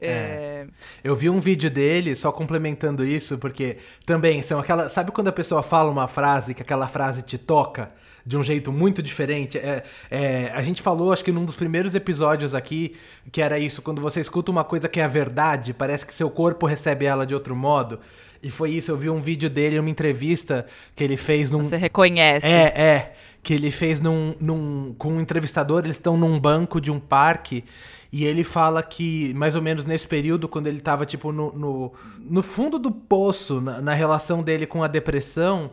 É. 0.00 0.66
Eu 1.02 1.16
vi 1.16 1.30
um 1.30 1.40
vídeo 1.40 1.70
dele, 1.70 2.14
só 2.14 2.30
complementando 2.30 3.04
isso, 3.04 3.38
porque 3.38 3.78
também 4.04 4.42
são 4.42 4.58
aquela. 4.58 4.88
Sabe 4.88 5.10
quando 5.10 5.28
a 5.28 5.32
pessoa 5.32 5.62
fala 5.62 5.90
uma 5.90 6.06
frase 6.06 6.54
que 6.54 6.62
aquela 6.62 6.86
frase 6.86 7.22
te 7.22 7.38
toca 7.38 7.92
de 8.26 8.36
um 8.36 8.42
jeito 8.42 8.72
muito 8.72 9.02
diferente? 9.02 9.56
É, 9.56 9.84
é, 10.10 10.50
a 10.52 10.60
gente 10.60 10.82
falou, 10.82 11.12
acho 11.12 11.24
que 11.24 11.30
num 11.30 11.44
dos 11.44 11.54
primeiros 11.54 11.94
episódios 11.94 12.54
aqui, 12.54 12.96
que 13.30 13.40
era 13.40 13.58
isso: 13.58 13.80
quando 13.80 14.02
você 14.02 14.20
escuta 14.20 14.50
uma 14.50 14.64
coisa 14.64 14.88
que 14.88 14.98
é 14.98 15.04
a 15.04 15.08
verdade, 15.08 15.72
parece 15.72 16.04
que 16.04 16.12
seu 16.12 16.28
corpo 16.28 16.66
recebe 16.66 17.04
ela 17.04 17.24
de 17.24 17.34
outro 17.34 17.54
modo. 17.54 18.00
E 18.42 18.50
foi 18.50 18.70
isso, 18.70 18.90
eu 18.90 18.96
vi 18.96 19.08
um 19.08 19.20
vídeo 19.20 19.48
dele, 19.48 19.78
uma 19.78 19.88
entrevista 19.88 20.66
que 20.94 21.04
ele 21.04 21.16
fez 21.16 21.50
num. 21.50 21.62
Você 21.62 21.76
reconhece. 21.76 22.46
É, 22.46 22.72
é. 22.76 23.12
Que 23.42 23.54
ele 23.54 23.70
fez 23.70 24.00
num, 24.00 24.34
num, 24.40 24.94
com 24.98 25.12
um 25.12 25.20
entrevistador, 25.20 25.84
eles 25.84 25.96
estão 25.96 26.16
num 26.16 26.38
banco 26.38 26.80
de 26.80 26.90
um 26.90 26.98
parque. 26.98 27.64
E 28.12 28.24
ele 28.24 28.42
fala 28.42 28.82
que, 28.82 29.32
mais 29.34 29.54
ou 29.54 29.62
menos 29.62 29.84
nesse 29.84 30.06
período, 30.06 30.48
quando 30.48 30.66
ele 30.66 30.80
tava, 30.80 31.04
tipo, 31.04 31.32
no, 31.32 31.52
no, 31.52 31.92
no 32.18 32.42
fundo 32.42 32.78
do 32.78 32.90
poço, 32.90 33.60
na, 33.60 33.80
na, 33.80 33.94
relação 33.94 34.42
dele 34.42 34.66
com 34.66 34.82
a 34.82 34.86
depressão, 34.86 35.70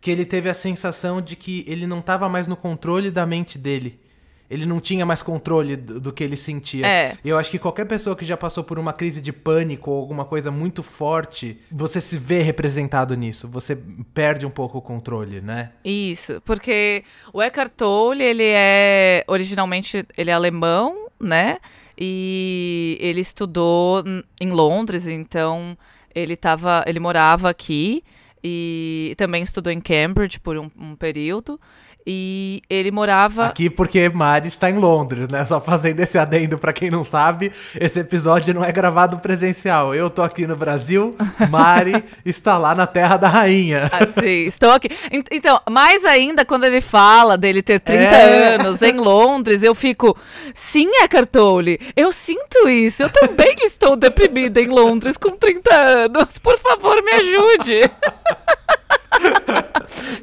que 0.00 0.10
ele 0.10 0.24
teve 0.24 0.48
a 0.48 0.54
sensação 0.54 1.20
de 1.20 1.36
que 1.36 1.64
ele 1.68 1.86
não 1.86 2.00
tava 2.00 2.28
mais 2.28 2.46
no 2.46 2.56
controle 2.56 3.10
da 3.10 3.26
mente 3.26 3.58
dele. 3.58 4.00
Ele 4.48 4.66
não 4.66 4.80
tinha 4.80 5.06
mais 5.06 5.22
controle 5.22 5.76
do, 5.76 6.00
do 6.00 6.12
que 6.12 6.24
ele 6.24 6.34
sentia. 6.34 6.84
É. 6.84 7.16
Eu 7.24 7.38
acho 7.38 7.50
que 7.52 7.58
qualquer 7.58 7.84
pessoa 7.84 8.16
que 8.16 8.24
já 8.24 8.36
passou 8.36 8.64
por 8.64 8.80
uma 8.80 8.92
crise 8.92 9.20
de 9.20 9.32
pânico 9.32 9.92
ou 9.92 10.00
alguma 10.00 10.24
coisa 10.24 10.50
muito 10.50 10.82
forte, 10.82 11.60
você 11.70 12.00
se 12.00 12.18
vê 12.18 12.42
representado 12.42 13.14
nisso. 13.14 13.46
Você 13.46 13.76
perde 14.12 14.44
um 14.44 14.50
pouco 14.50 14.78
o 14.78 14.82
controle, 14.82 15.40
né? 15.40 15.70
Isso, 15.84 16.42
porque 16.44 17.04
o 17.32 17.40
Eckhart 17.40 17.72
Tolle, 17.76 18.24
ele 18.24 18.42
é 18.44 19.22
originalmente 19.28 20.04
ele 20.18 20.30
é 20.30 20.34
alemão, 20.34 21.06
né? 21.20 21.58
E 21.96 22.98
ele 23.00 23.20
estudou 23.20 24.02
em 24.40 24.50
Londres, 24.50 25.06
então 25.06 25.78
ele 26.12 26.34
tava, 26.34 26.82
ele 26.88 26.98
morava 26.98 27.48
aqui 27.48 28.02
e 28.42 29.14
também 29.16 29.42
estudou 29.42 29.72
em 29.72 29.80
Cambridge 29.80 30.40
por 30.40 30.56
um, 30.56 30.70
um 30.78 30.96
período. 30.96 31.60
E 32.06 32.62
ele 32.68 32.90
morava. 32.90 33.46
Aqui 33.46 33.68
porque 33.68 34.08
Mari 34.08 34.48
está 34.48 34.70
em 34.70 34.78
Londres, 34.78 35.28
né? 35.28 35.44
Só 35.44 35.60
fazendo 35.60 36.00
esse 36.00 36.18
adendo 36.18 36.58
para 36.58 36.72
quem 36.72 36.90
não 36.90 37.04
sabe, 37.04 37.52
esse 37.78 38.00
episódio 38.00 38.54
não 38.54 38.64
é 38.64 38.72
gravado 38.72 39.18
presencial. 39.18 39.94
Eu 39.94 40.08
tô 40.10 40.22
aqui 40.22 40.46
no 40.46 40.56
Brasil, 40.56 41.14
Mari 41.50 42.02
está 42.24 42.56
lá 42.56 42.74
na 42.74 42.86
Terra 42.86 43.16
da 43.16 43.28
Rainha. 43.28 43.90
Assim, 43.92 44.46
estou 44.46 44.70
aqui. 44.70 44.88
Então, 45.30 45.60
mais 45.70 46.04
ainda 46.04 46.44
quando 46.44 46.64
ele 46.64 46.80
fala 46.80 47.36
dele 47.36 47.62
ter 47.62 47.80
30 47.80 48.02
é. 48.02 48.54
anos 48.54 48.82
em 48.82 48.94
Londres, 48.94 49.62
eu 49.62 49.74
fico, 49.74 50.16
sim, 50.54 50.88
Eckhart 51.02 51.28
Tolle, 51.30 51.78
eu 51.96 52.12
sinto 52.12 52.68
isso. 52.68 53.02
Eu 53.02 53.10
também 53.10 53.54
estou 53.62 53.96
deprimida 53.96 54.60
em 54.60 54.68
Londres 54.68 55.16
com 55.16 55.30
30 55.30 55.74
anos. 55.74 56.38
Por 56.38 56.58
favor, 56.58 57.02
me 57.02 57.12
ajude. 57.12 57.90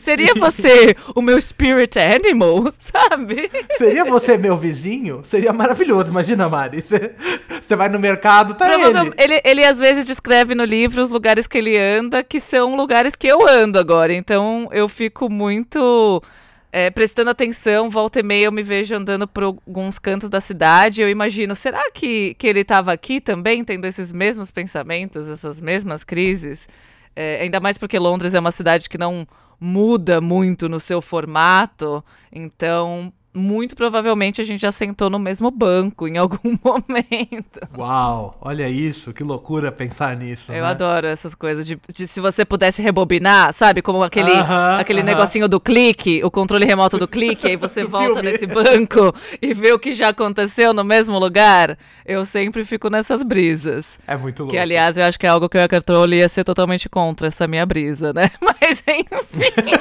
Seria 0.08 0.34
você 0.36 0.96
o 1.14 1.22
meu 1.22 1.40
spirit 1.42 2.00
animal, 2.00 2.72
sabe? 2.80 3.52
Seria 3.72 4.06
você 4.06 4.38
meu 4.38 4.58
vizinho? 4.58 5.20
Seria 5.22 5.52
maravilhoso. 5.52 6.12
Imagina, 6.12 6.48
Mari. 6.48 6.82
Você 6.82 7.76
vai 7.76 7.90
no 7.90 8.00
mercado, 8.00 8.54
tá 8.54 8.74
ele. 8.74 9.14
ele. 9.18 9.42
Ele 9.44 9.66
às 9.66 9.78
vezes 9.78 10.06
descreve 10.06 10.56
no 10.56 10.64
livro 10.64 11.02
os 11.04 11.10
lugares 11.10 11.46
que 11.46 11.58
ele 11.58 11.78
anda, 11.78 12.24
que 12.24 12.40
são 12.40 12.78
lugares 12.78 13.18
que 13.18 13.28
eu 13.28 13.46
ando 13.46 13.78
agora. 13.78 14.14
Então 14.14 14.70
eu 14.72 14.88
fico 14.88 15.30
muito. 15.30 16.24
É, 16.72 16.90
prestando 16.90 17.30
atenção, 17.30 17.90
volta 17.90 18.22
e 18.22 18.24
meia 18.24 18.46
eu 18.46 18.52
me 18.52 18.64
vejo 18.64 18.96
andando 18.96 19.28
por 19.28 19.44
alguns 19.44 20.00
cantos 20.00 20.30
da 20.30 20.40
cidade. 20.40 21.02
Eu 21.02 21.10
imagino, 21.10 21.54
será 21.54 21.92
que, 21.92 22.34
que 22.36 22.48
ele 22.48 22.62
estava 22.62 22.94
aqui 22.94 23.20
também, 23.20 23.62
tendo 23.62 23.86
esses 23.86 24.14
mesmos 24.14 24.52
pensamentos, 24.52 25.28
essas 25.28 25.60
mesmas 25.60 26.06
crises? 26.06 26.70
É, 27.14 27.42
ainda 27.42 27.60
mais 27.60 27.78
porque 27.78 28.00
Londres 28.00 28.34
é 28.34 28.40
uma 28.40 28.52
cidade 28.52 28.88
que 28.88 28.98
não 28.98 29.28
muda 29.60 30.22
muito 30.22 30.70
no 30.70 30.80
seu 30.80 31.02
formato, 31.02 32.04
então 32.32 33.12
muito 33.38 33.76
provavelmente 33.76 34.42
a 34.42 34.44
gente 34.44 34.62
já 34.62 34.72
sentou 34.72 35.10
no 35.10 35.20
mesmo 35.20 35.52
banco 35.52 36.08
em 36.08 36.18
algum 36.18 36.38
momento. 36.64 37.62
Uau, 37.78 38.38
olha 38.42 38.68
isso, 38.68 39.14
que 39.14 39.24
loucura 39.24 39.72
pensar 39.72 40.18
nisso. 40.18 40.52
Eu 40.52 40.64
né? 40.64 40.70
adoro 40.70 41.08
essas 41.08 41.36
coisas 41.36 41.66
de, 41.66 41.80
de, 41.96 42.08
se 42.08 42.20
você 42.20 42.44
pudesse 42.44 42.82
rebobinar, 42.82 43.54
sabe? 43.54 43.82
Como 43.82 44.04
aquele, 44.04 44.32
uh 44.32 44.44
-huh, 44.44 44.80
aquele 44.80 45.00
uh 45.00 45.04
-huh. 45.04 45.06
negocinho 45.06 45.48
do 45.48 45.60
clique, 45.60 46.24
o 46.24 46.32
controle 46.32 46.66
remoto 46.66 46.98
do 46.98 47.08
clique, 47.08 47.48
aí 47.48 47.56
você 47.56 47.84
volta 47.88 48.22
nesse 48.22 48.48
banco 48.48 49.14
e 49.42 49.54
vê 49.54 49.72
o 49.72 49.80
que 49.80 49.94
já 49.94 50.10
aconteceu 50.10 50.74
no 50.74 50.84
mesmo 50.84 51.18
lugar. 51.20 51.78
Eu 52.06 52.26
sempre 52.26 52.66
fico 52.66 52.90
nessas 52.90 53.22
brisas. 53.22 54.00
É 54.08 54.18
muito 54.18 54.40
louco. 54.40 54.52
Que, 54.52 54.58
aliás, 54.58 54.98
eu 54.98 55.06
acho 55.06 55.20
que 55.20 55.26
é 55.26 55.30
algo 55.30 55.48
que 55.48 55.58
o 55.58 55.70
controle 55.70 56.18
ia 56.18 56.30
ser 56.30 56.44
totalmente 56.44 56.90
contra 56.90 57.28
essa 57.28 57.48
minha 57.48 57.66
brisa, 57.66 58.14
né? 58.14 58.32
Mas, 58.42 58.84
enfim. 58.88 59.72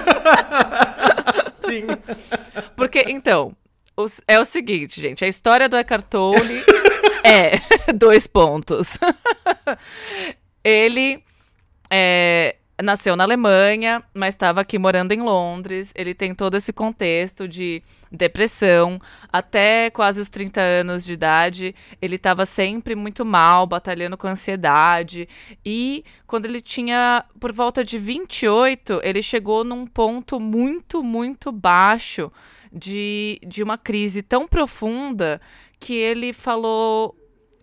Sim. 1.69 1.87
Porque, 2.77 3.05
então, 3.09 3.55
os, 3.97 4.21
é 4.27 4.39
o 4.39 4.45
seguinte, 4.45 5.01
gente. 5.01 5.25
A 5.25 5.29
história 5.29 5.69
do 5.69 5.77
Eckhart 5.77 6.07
Tolle 6.07 6.63
é... 7.25 7.61
Dois 7.95 8.27
pontos. 8.27 8.99
Ele 10.63 11.23
é, 11.91 12.57
nasceu 12.83 13.17
na 13.17 13.25
Alemanha, 13.25 14.03
mas 14.13 14.35
estava 14.35 14.61
aqui 14.61 14.79
morando 14.79 15.13
em 15.13 15.21
Londres. 15.21 15.93
Ele 15.95 16.15
tem 16.15 16.35
todo 16.35 16.57
esse 16.57 16.73
contexto 16.73 17.49
de 17.49 17.83
depressão. 18.13 19.01
Até 19.33 19.91
quase 19.91 20.21
os 20.21 20.29
30 20.29 20.61
anos 20.61 21.05
de 21.05 21.15
idade, 21.15 21.75
ele 22.01 22.17
estava 22.17 22.45
sempre 22.45 22.95
muito 22.95 23.25
mal, 23.25 23.67
batalhando 23.67 24.17
com 24.17 24.27
ansiedade. 24.27 25.29
E 25.65 26.05
quando 26.27 26.45
ele 26.45 26.61
tinha 26.61 27.25
por 27.41 27.53
volta 27.53 27.83
de 27.83 27.99
28, 27.99 29.01
ele 29.03 29.23
chegou 29.23 29.65
num 29.65 29.87
ponto 29.87 30.39
muito, 30.39 31.03
muito 31.03 31.51
baixo 31.51 32.31
de, 32.73 33.41
de 33.47 33.63
uma 33.63 33.79
crise 33.79 34.23
tão 34.23 34.47
profunda 34.47 35.41
que 35.81 35.95
ele 35.95 36.33
falou 36.33 37.17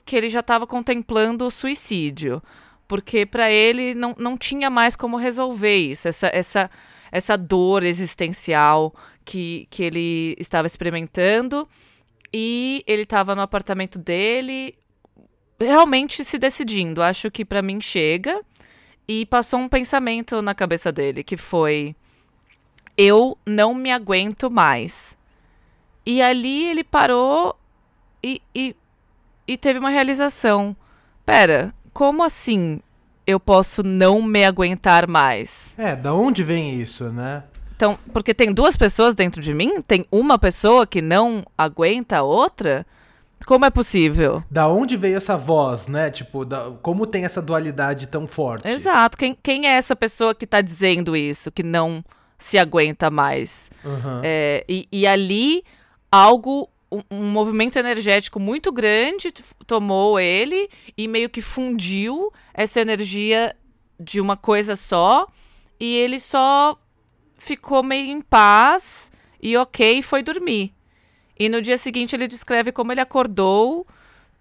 que 0.05 0.15
ele 0.15 0.29
já 0.29 0.41
estava 0.41 0.67
contemplando 0.67 1.46
o 1.46 1.51
suicídio 1.51 2.41
porque 2.87 3.25
para 3.25 3.51
ele 3.51 3.93
não, 3.93 4.15
não 4.17 4.37
tinha 4.37 4.69
mais 4.69 4.95
como 4.95 5.17
resolver 5.17 5.75
isso, 5.75 6.07
essa, 6.07 6.27
essa, 6.33 6.69
essa 7.11 7.37
dor 7.37 7.83
existencial 7.83 8.93
que, 9.23 9.67
que 9.69 9.83
ele 9.83 10.35
estava 10.39 10.67
experimentando. 10.67 11.67
E 12.33 12.83
ele 12.87 13.03
estava 13.03 13.35
no 13.35 13.41
apartamento 13.41 13.99
dele, 13.99 14.75
realmente 15.59 16.25
se 16.25 16.39
decidindo. 16.39 17.01
Acho 17.01 17.29
que 17.29 17.45
para 17.45 17.61
mim 17.61 17.79
chega. 17.79 18.41
E 19.07 19.25
passou 19.25 19.59
um 19.59 19.67
pensamento 19.67 20.41
na 20.41 20.55
cabeça 20.55 20.91
dele 20.91 21.23
que 21.23 21.35
foi: 21.35 21.95
eu 22.97 23.37
não 23.45 23.73
me 23.73 23.91
aguento 23.91 24.49
mais. 24.49 25.17
E 26.05 26.21
ali 26.21 26.69
ele 26.69 26.83
parou 26.83 27.55
e, 28.23 28.41
e, 28.55 28.75
e 29.47 29.57
teve 29.57 29.79
uma 29.79 29.89
realização. 29.89 30.75
Pera, 31.25 31.73
como 31.93 32.23
assim 32.23 32.79
eu 33.25 33.39
posso 33.39 33.83
não 33.83 34.21
me 34.21 34.43
aguentar 34.43 35.07
mais? 35.07 35.73
É, 35.77 35.95
da 35.95 36.13
onde 36.13 36.43
vem 36.43 36.81
isso, 36.81 37.05
né? 37.09 37.43
Então, 37.75 37.97
porque 38.12 38.33
tem 38.33 38.53
duas 38.53 38.75
pessoas 38.75 39.15
dentro 39.15 39.41
de 39.41 39.53
mim? 39.53 39.81
Tem 39.81 40.05
uma 40.12 40.38
pessoa 40.38 40.85
que 40.85 41.01
não 41.01 41.43
aguenta 41.57 42.17
a 42.17 42.23
outra? 42.23 42.85
Como 43.45 43.65
é 43.65 43.69
possível? 43.69 44.43
Da 44.50 44.67
onde 44.67 44.95
veio 44.95 45.17
essa 45.17 45.35
voz, 45.35 45.88
né? 45.88 46.09
Tipo, 46.09 46.45
da, 46.45 46.71
como 46.81 47.05
tem 47.05 47.25
essa 47.25 47.41
dualidade 47.41 48.07
tão 48.07 48.25
forte? 48.25 48.67
Exato. 48.67 49.17
Quem, 49.17 49.38
quem 49.41 49.67
é 49.67 49.71
essa 49.71 49.95
pessoa 49.95 50.33
que 50.33 50.47
tá 50.47 50.62
dizendo 50.62 51.15
isso, 51.15 51.51
que 51.51 51.63
não 51.63 52.03
se 52.38 52.57
aguenta 52.57 53.09
mais? 53.09 53.69
Uhum. 53.83 54.21
É, 54.23 54.63
e, 54.67 54.88
e 54.91 55.05
ali 55.05 55.63
algo 56.09 56.69
um, 57.09 57.23
movimento 57.31 57.77
energético 57.77 58.39
muito 58.39 58.71
grande 58.71 59.31
tomou 59.65 60.19
ele 60.19 60.69
e 60.97 61.07
meio 61.07 61.29
que 61.29 61.41
fundiu 61.41 62.31
essa 62.53 62.81
energia 62.81 63.55
de 64.00 64.19
uma 64.19 64.38
coisa 64.38 64.75
só. 64.75 65.27
E 65.79 65.95
ele 65.97 66.19
só 66.19 66.77
ficou 67.35 67.83
meio 67.83 68.05
em 68.12 68.21
paz 68.21 69.12
e 69.41 69.57
ok, 69.57 70.01
foi 70.01 70.21
dormir. 70.21 70.73
E 71.38 71.50
no 71.50 71.62
dia 71.62 71.77
seguinte 71.77 72.15
ele 72.15 72.27
descreve 72.27 72.71
como 72.71 72.91
ele 72.91 73.01
acordou 73.01 73.88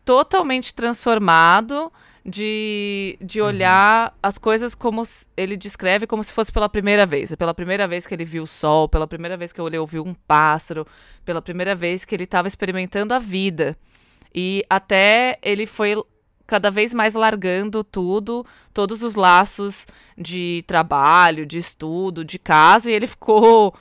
totalmente 0.05 0.75
transformado 0.75 1.93
de, 2.25 3.19
de 3.21 3.41
uhum. 3.41 3.49
olhar 3.49 4.11
uhum. 4.11 4.19
as 4.23 4.39
coisas 4.39 4.75
como 4.75 5.03
ele 5.37 5.57
descreve 5.57 6.07
como 6.07 6.23
se 6.23 6.33
fosse 6.33 6.53
pela 6.53 6.69
primeira 6.69 7.05
vez. 7.05 7.33
É 7.33 7.37
pela 7.37 7.55
primeira 7.55 7.89
vez 7.89 8.07
que 8.07 8.15
ele 8.15 8.25
viu 8.25 8.45
o 8.45 8.47
sol, 8.47 8.89
pela 8.89 9.07
primeira 9.07 9.37
vez 9.37 9.53
que 9.53 9.61
ele 9.61 9.79
ouviu 9.79 10.05
um 10.05 10.15
pássaro, 10.15 10.87
pela 11.25 11.43
primeira 11.43 11.75
vez 11.75 12.05
que 12.05 12.15
ele 12.15 12.25
estava 12.25 12.49
experimentando 12.49 13.13
a 13.13 13.19
vida. 13.19 13.77
E 14.35 14.65
até 14.71 15.39
ele 15.43 15.67
foi 15.67 15.95
cada 16.47 16.71
vez 16.71 16.93
mais 16.93 17.15
largando 17.15 17.83
tudo, 17.83 18.45
todos 18.75 19.03
os 19.03 19.15
laços 19.15 19.87
de 20.17 20.63
trabalho, 20.67 21.47
de 21.47 21.59
estudo, 21.59 22.25
de 22.25 22.39
casa, 22.39 22.91
e 22.91 22.95
ele 22.95 23.07
ficou 23.07 23.75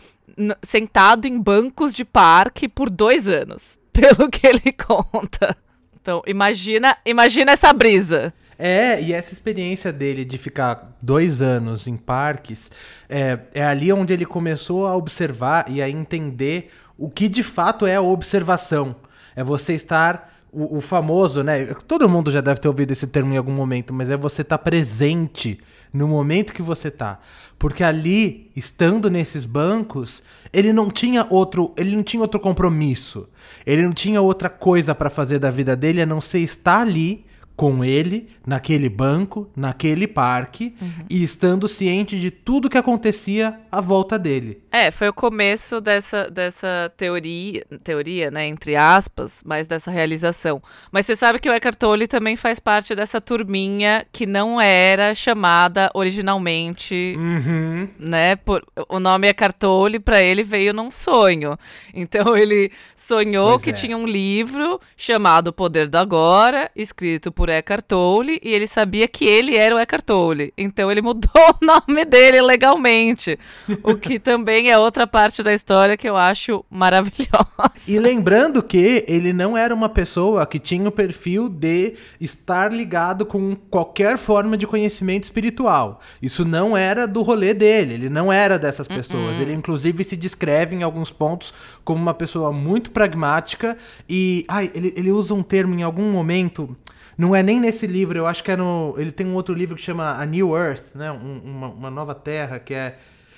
sentado 0.64 1.26
em 1.26 1.40
bancos 1.40 1.94
de 1.94 2.06
parque 2.06 2.68
por 2.68 2.90
dois 2.90 3.28
anos, 3.28 3.78
pelo 3.92 4.30
que 4.30 4.48
ele 4.48 4.72
conta. 4.72 5.58
Então, 6.02 6.22
imagina, 6.26 6.98
imagina 7.06 7.52
essa 7.52 7.72
brisa. 7.72 8.34
É, 8.58 9.02
e 9.02 9.14
essa 9.14 9.34
experiência 9.34 9.92
dele 9.92 10.24
de 10.24 10.38
ficar 10.38 10.96
dois 11.02 11.42
anos 11.42 11.88
em 11.88 11.98
parques, 11.98 12.72
é, 13.10 13.40
é 13.54 13.64
ali 13.64 13.92
onde 13.92 14.14
ele 14.14 14.26
começou 14.26 14.86
a 14.86 14.96
observar 14.96 15.66
e 15.68 15.82
a 15.82 15.90
entender 15.90 16.72
o 16.98 17.10
que 17.10 17.28
de 17.28 17.42
fato 17.42 17.88
é 17.88 17.96
a 17.96 18.02
observação. 18.02 18.96
É 19.36 19.44
você 19.44 19.74
estar 19.74 20.32
o, 20.52 20.78
o, 20.78 20.82
famoso, 20.82 21.42
né? 21.44 21.74
Todo 21.88 22.10
mundo 22.10 22.30
já 22.30 22.42
deve 22.42 22.60
ter 22.60 22.68
ouvido 22.68 22.92
esse 22.92 23.08
termo 23.08 23.34
em 23.34 23.38
algum 23.38 23.54
momento, 23.54 23.94
mas 23.94 24.10
é 24.10 24.18
você 24.18 24.42
estar 24.42 24.58
tá 24.58 24.64
presente 24.64 25.60
no 25.94 26.08
momento 26.08 26.54
que 26.54 26.62
você 26.62 26.90
tá. 26.90 27.20
Porque 27.60 27.84
ali, 27.84 28.50
estando 28.56 29.10
nesses 29.10 29.46
bancos, 29.46 30.24
ele 30.52 30.74
não 30.74 30.90
tinha 30.90 31.28
outro, 31.30 31.74
ele 31.78 31.96
não 31.96 32.04
tinha 32.04 32.22
outro 32.22 32.40
compromisso. 32.40 33.28
Ele 33.66 33.84
não 33.84 33.94
tinha 33.94 34.22
outra 34.22 34.50
coisa 34.50 34.96
para 34.96 35.10
fazer 35.10 35.40
da 35.40 35.52
vida 35.52 35.76
dele 35.76 36.02
a 36.02 36.06
não 36.06 36.22
ser 36.22 36.40
estar 36.40 36.82
ali 36.82 37.26
com 37.62 37.86
ele 37.86 38.28
naquele 38.44 38.90
banco, 38.90 39.48
naquele 39.56 40.08
parque 40.08 40.74
uhum. 40.82 41.06
e 41.08 41.22
estando 41.22 41.68
ciente 41.68 42.20
de 42.20 42.32
tudo 42.32 42.68
que 42.68 42.76
acontecia 42.76 43.60
à 43.72 43.80
volta 43.80 44.18
dele. 44.18 44.64
É, 44.72 44.90
foi 44.90 45.10
o 45.10 45.14
começo 45.14 45.80
dessa, 45.80 46.28
dessa 46.28 46.92
teoria, 46.98 47.64
teoria, 47.84 48.32
né, 48.32 48.48
entre 48.48 48.76
aspas, 48.76 49.44
mas 49.46 49.68
dessa 49.68 49.92
realização. 49.92 50.60
Mas 50.92 51.06
você 51.06 51.16
sabe 51.16 51.38
que 51.38 51.48
o 51.48 51.54
Eckhart 51.54 51.78
Tolle 51.78 52.08
também 52.08 52.36
faz 52.36 52.60
parte 52.60 52.96
dessa 52.96 53.22
turminha 53.22 54.08
que 54.12 54.26
não 54.26 54.60
era 54.60 55.14
chamada 55.14 55.92
originalmente, 55.94 57.14
uhum. 57.16 57.88
né, 58.00 58.38
por, 58.38 58.66
o 58.90 59.00
nome 59.00 59.28
Eckhart 59.28 59.56
Tolle 59.60 60.00
para 60.00 60.20
ele 60.20 60.42
veio 60.42 60.74
num 60.74 60.90
sonho. 60.90 61.56
Então 61.94 62.36
ele 62.36 62.72
sonhou 62.96 63.52
pois 63.52 63.62
que 63.62 63.70
é. 63.70 63.74
tinha 63.74 63.96
um 63.96 64.08
livro 64.08 64.80
chamado 64.98 65.50
O 65.50 65.54
Poder 65.54 65.88
do 65.88 65.98
Agora, 65.98 66.72
escrito 66.76 67.32
por 67.32 67.51
Eckhart 67.52 67.86
Tolle 67.88 68.40
e 68.44 68.50
ele 68.54 68.68
sabia 68.68 69.08
que 69.08 69.26
ele 69.26 69.58
era 69.58 69.76
o 69.76 69.80
Eckhart 69.80 70.06
Tolle. 70.06 70.54
Então 70.58 70.92
ele 70.92 71.02
mudou 71.02 71.30
o 71.62 71.66
nome 71.66 72.06
dele 72.06 72.42
legalmente. 72.42 73.38
o 73.84 73.96
que 73.96 74.20
também 74.20 74.70
é 74.70 74.78
outra 74.78 75.06
parte 75.06 75.44
da 75.44 75.54
história 75.54 75.98
que 75.98 76.08
eu 76.08 76.18
acho 76.18 76.64
maravilhosa. 76.70 77.72
E 77.88 78.00
lembrando 78.00 78.62
que 78.62 79.06
ele 79.08 79.34
não 79.34 79.58
era 79.58 79.74
uma 79.74 79.90
pessoa 79.90 80.46
que 80.46 80.60
tinha 80.60 80.88
o 80.88 80.92
perfil 80.92 81.50
de 81.50 81.94
estar 82.20 82.72
ligado 82.72 83.26
com 83.26 83.56
qualquer 83.56 84.18
forma 84.18 84.58
de 84.58 84.68
conhecimento 84.68 85.24
espiritual. 85.24 86.00
Isso 86.22 86.46
não 86.46 86.76
era 86.76 87.08
do 87.08 87.22
rolê 87.22 87.54
dele, 87.54 87.96
ele 87.96 88.10
não 88.10 88.32
era 88.32 88.58
dessas 88.58 88.88
uh-uh. 88.88 88.96
pessoas. 88.96 89.36
Uh 89.36 89.40
-uh. 89.40 89.42
Ele 89.42 89.54
inclusive 89.54 90.04
se 90.04 90.16
descreve 90.16 90.76
em 90.76 90.84
alguns 90.84 91.12
pontos 91.12 91.54
como 91.84 92.02
uma 92.02 92.14
pessoa 92.14 92.52
muito 92.52 92.92
pragmática 92.92 93.78
e 94.08 94.46
ai, 94.48 94.72
ele, 94.74 94.94
ele 94.96 95.12
usa 95.12 95.34
um 95.34 95.44
termo 95.44 95.74
em 95.78 95.84
algum 95.84 96.12
momento 96.12 96.76
não 97.22 97.36
é 97.36 97.44
nem 97.44 97.60
nesse 97.60 97.86
livro, 97.86 98.18
eu 98.18 98.26
acho 98.26 98.44
que 98.44 98.50
é 98.50 98.56
no. 98.56 98.96
Ele 98.98 99.12
tem 99.12 99.28
um 99.28 99.36
outro 99.36 99.54
livro 99.54 99.76
que 99.76 99.82
chama 99.84 100.20
A 100.20 100.26
New 100.26 100.58
Earth, 100.58 100.96
né? 100.96 101.12
Um, 101.12 101.40
uma, 101.44 101.68
uma 101.68 101.92
nova 101.92 102.16
terra, 102.16 102.58
que 102.58 102.74
é. 102.74 102.98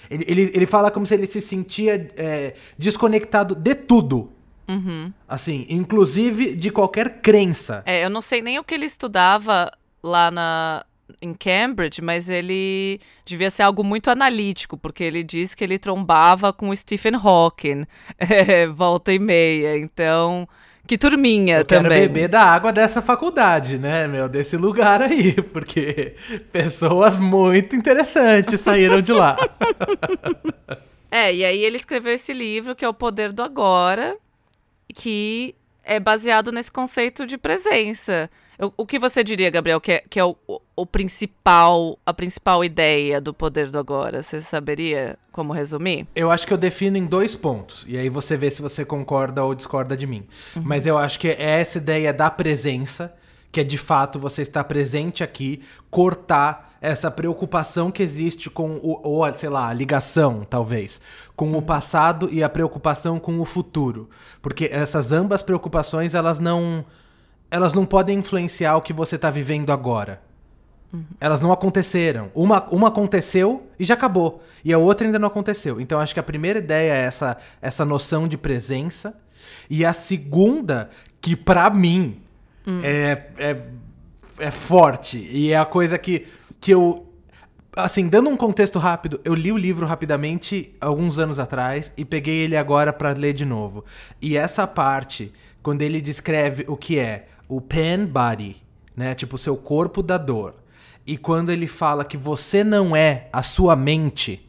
Ele, 0.10 0.24
ele, 0.25 0.52
ele 0.54 0.66
fala 0.66 0.90
como 0.90 1.06
se 1.06 1.13
ele 1.13 1.28
se 1.28 1.42
sentia 1.42 2.10
é, 2.16 2.56
desconectado 2.78 3.54
de 3.54 3.75
tudo. 3.75 4.32
Uhum. 4.70 5.12
Assim, 5.28 5.66
inclusive 5.68 6.56
de 6.56 6.70
qualquer 6.70 7.22
crença. 7.22 7.84
É, 7.86 8.06
eu 8.06 8.10
não 8.10 8.22
sei 8.22 8.42
nem 8.42 8.58
o 8.58 8.63
que 8.63 8.74
ele 8.74 8.86
estudava 8.86 9.70
lá 10.02 10.32
na, 10.32 10.86
em 11.22 11.34
Cambridge, 11.34 12.02
mas 12.02 12.30
ele 12.30 13.02
devia 13.25 13.52
ser 13.52 13.63
algo 13.63 13.84
muito 13.84 14.10
analítico, 14.10 14.78
porque 14.78 15.04
ele 15.04 15.24
diz 15.24 15.54
que 15.54 15.63
ele 15.63 15.78
trombava 15.78 16.54
com 16.54 16.70
o 16.70 16.75
Stephen 16.75 17.16
Hawking 17.16 17.86
é, 18.18 18.66
volta 18.68 19.12
e 19.12 19.20
meia. 19.20 19.78
Então, 19.78 20.48
que 20.86 20.98
turminha 20.98 21.60
eu 21.60 21.66
também. 21.66 21.92
Quero 21.92 22.13
beber 22.13 22.28
da 22.28 22.42
água 22.42 22.74
dessa 22.74 23.02
faculdade, 23.02 23.78
né, 23.78 24.08
meu? 24.08 24.28
Desse 24.28 24.58
lugar 24.58 25.02
aí, 25.02 25.34
porque 25.54 26.16
pessoas 26.52 27.18
muito 27.18 27.75
interessantes 27.75 28.60
saíram 28.60 29.02
de 29.02 29.13
lá. 29.13 29.38
é, 31.10 31.34
e 31.34 31.46
aí 31.46 31.63
ele 31.63 31.78
escreveu 31.78 32.13
esse 32.13 32.34
livro 32.34 32.75
que 32.75 32.84
é 32.84 32.90
O 32.90 32.94
Poder 32.94 33.32
do 33.32 33.42
Agora, 33.42 34.18
que 34.94 35.56
é 35.84 36.00
baseado 36.00 36.52
nesse 36.52 36.72
conceito 36.72 37.25
de 37.25 37.38
presença. 37.38 38.30
O, 38.77 38.86
que 38.86 39.00
você 39.00 39.24
diria, 39.24 39.50
Gabriel, 39.50 39.82
que 39.82 39.93
é, 39.93 40.03
que 40.10 40.20
é 40.20 40.24
o, 40.25 40.36
o, 40.75 40.86
principal, 40.86 41.98
a 42.05 42.13
principal 42.13 42.63
ideia 42.63 43.20
do 43.20 43.34
poder 43.34 43.70
do 43.70 43.77
agora? 43.77 44.22
Você 44.22 44.41
saberia 44.41 45.17
como 45.32 45.53
resumir? 45.53 46.08
Eu 46.15 46.32
acho 46.32 46.46
que 46.46 46.53
eu 46.53 46.58
defino 46.58 46.98
em 46.98 47.05
dois 47.05 47.36
pontos. 47.36 47.86
E 47.88 47.98
aí 47.98 48.10
você 48.10 48.38
vê 48.38 48.51
se 48.51 48.62
você 48.62 48.86
concorda 48.86 49.43
ou 49.43 49.55
discorda 49.55 49.98
de 49.98 50.05
mim. 50.08 50.25
Uhum. 50.55 50.63
Mas 50.65 50.86
eu 50.86 50.98
acho 50.98 51.20
que 51.20 51.27
é 51.27 51.60
essa 51.60 51.77
ideia 51.77 52.13
da 52.13 52.29
presença, 52.29 53.13
que 53.51 53.60
é 53.60 53.63
de 53.63 53.77
fato 53.77 54.20
você 54.20 54.41
estar 54.41 54.63
presente 54.63 55.24
aqui, 55.24 55.62
cortar 55.89 56.78
essa 56.82 57.10
preocupação 57.10 57.89
que 57.89 58.04
existe 58.04 58.49
com 58.49 58.71
o, 58.76 58.99
ou, 59.04 59.34
sei 59.34 59.47
lá, 59.47 59.69
a 59.69 59.73
ligação, 59.73 60.45
talvez, 60.49 60.99
com 61.36 61.49
o 61.49 61.56
uhum. 61.56 61.62
passado 61.62 62.28
e 62.30 62.43
a 62.43 62.49
preocupação 62.49 63.19
com 63.19 63.39
o 63.39 63.45
futuro. 63.45 64.10
Porque 64.41 64.69
essas 64.71 65.12
ambas 65.13 65.41
preocupações, 65.41 66.13
elas 66.13 66.39
não 66.39 66.84
elas 67.54 67.72
não 67.72 67.86
podem 67.86 68.18
influenciar 68.18 68.76
o 68.76 68.82
que 68.82 68.92
você 68.92 69.16
está 69.16 69.30
vivendo 69.30 69.72
agora. 69.72 70.20
Uhum. 70.92 71.06
Elas 71.22 71.39
não 71.39 71.52
aconteceram. 71.52 72.32
Uma, 72.34 72.68
uma 72.72 72.88
aconteceu 72.88 73.68
e 73.78 73.86
já 73.86 73.94
acabou. 73.94 74.42
E 74.66 74.74
a 74.74 74.80
outra 74.80 75.06
ainda 75.06 75.20
não 75.20 75.28
aconteceu. 75.28 75.80
Então 75.80 76.00
acho 76.00 76.16
que 76.16 76.20
a 76.20 76.24
primeira 76.24 76.58
ideia 76.58 76.94
é 76.94 77.02
essa, 77.02 77.38
essa 77.62 77.86
noção 77.86 78.28
de 78.28 78.39
presença. 78.39 79.16
E 79.70 79.86
a 79.86 79.94
segunda, 79.94 80.89
que 81.22 81.36
para 81.36 81.70
mim 81.70 82.24
uhum. 82.66 82.80
é, 82.82 83.28
é, 83.38 83.62
é 84.39 84.50
forte. 84.50 85.20
E 85.20 85.52
é 85.52 85.58
a 85.60 85.66
coisa 85.66 86.00
que, 86.00 86.26
que 86.60 86.72
eu. 86.72 87.08
Assim, 87.76 88.08
dando 88.08 88.32
um 88.32 88.38
contexto 88.38 88.80
rápido, 88.80 89.22
eu 89.24 89.36
li 89.36 89.52
o 89.52 89.58
livro 89.58 89.86
rapidamente 89.86 90.76
alguns 90.82 91.20
anos 91.20 91.38
atrás 91.38 91.94
e 91.96 92.04
peguei 92.04 92.38
ele 92.38 92.58
agora 92.58 92.92
para 92.92 93.12
ler 93.12 93.34
de 93.34 93.46
novo. 93.46 93.86
E 94.20 94.36
essa 94.36 94.66
parte, 94.66 95.32
quando 95.63 95.82
ele 95.82 96.02
descreve 96.02 96.65
o 96.67 96.78
que 96.78 96.99
é 96.99 97.28
o 97.47 97.60
pen 97.60 98.06
body, 98.06 98.58
né? 98.95 99.15
Tipo, 99.15 99.36
o 99.36 99.39
seu 99.39 99.58
corpo 99.58 100.04
da 100.04 100.17
dor. 100.17 100.56
E 101.08 101.17
quando 101.17 101.52
ele 101.52 101.67
fala 101.67 102.06
que 102.06 102.17
você 102.17 102.63
não 102.63 102.95
é 102.95 103.28
a 103.34 103.41
sua 103.41 103.76
mente, 103.76 104.47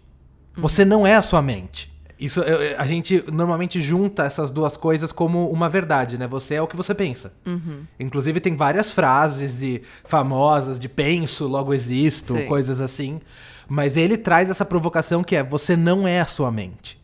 uhum. 0.56 0.62
você 0.62 0.84
não 0.84 1.06
é 1.06 1.14
a 1.14 1.22
sua 1.22 1.40
mente. 1.40 1.92
Isso 2.18 2.40
a 2.78 2.86
gente 2.86 3.24
normalmente 3.32 3.80
junta 3.80 4.24
essas 4.24 4.50
duas 4.50 4.76
coisas 4.76 5.10
como 5.10 5.50
uma 5.50 5.68
verdade, 5.68 6.16
né? 6.16 6.28
Você 6.28 6.54
é 6.54 6.62
o 6.62 6.66
que 6.68 6.76
você 6.76 6.94
pensa. 6.94 7.32
Uhum. 7.44 7.82
Inclusive 7.98 8.38
tem 8.40 8.54
várias 8.54 8.92
frases 8.92 9.62
e 9.62 9.82
famosas 10.04 10.78
de 10.78 10.88
penso, 10.88 11.46
logo 11.46 11.74
existo, 11.74 12.34
Sim. 12.34 12.46
coisas 12.46 12.80
assim. 12.80 13.20
Mas 13.68 13.96
ele 13.96 14.16
traz 14.16 14.48
essa 14.48 14.64
provocação 14.64 15.24
que 15.24 15.34
é 15.34 15.42
você 15.42 15.76
não 15.76 16.06
é 16.06 16.20
a 16.20 16.26
sua 16.26 16.50
mente. 16.52 17.02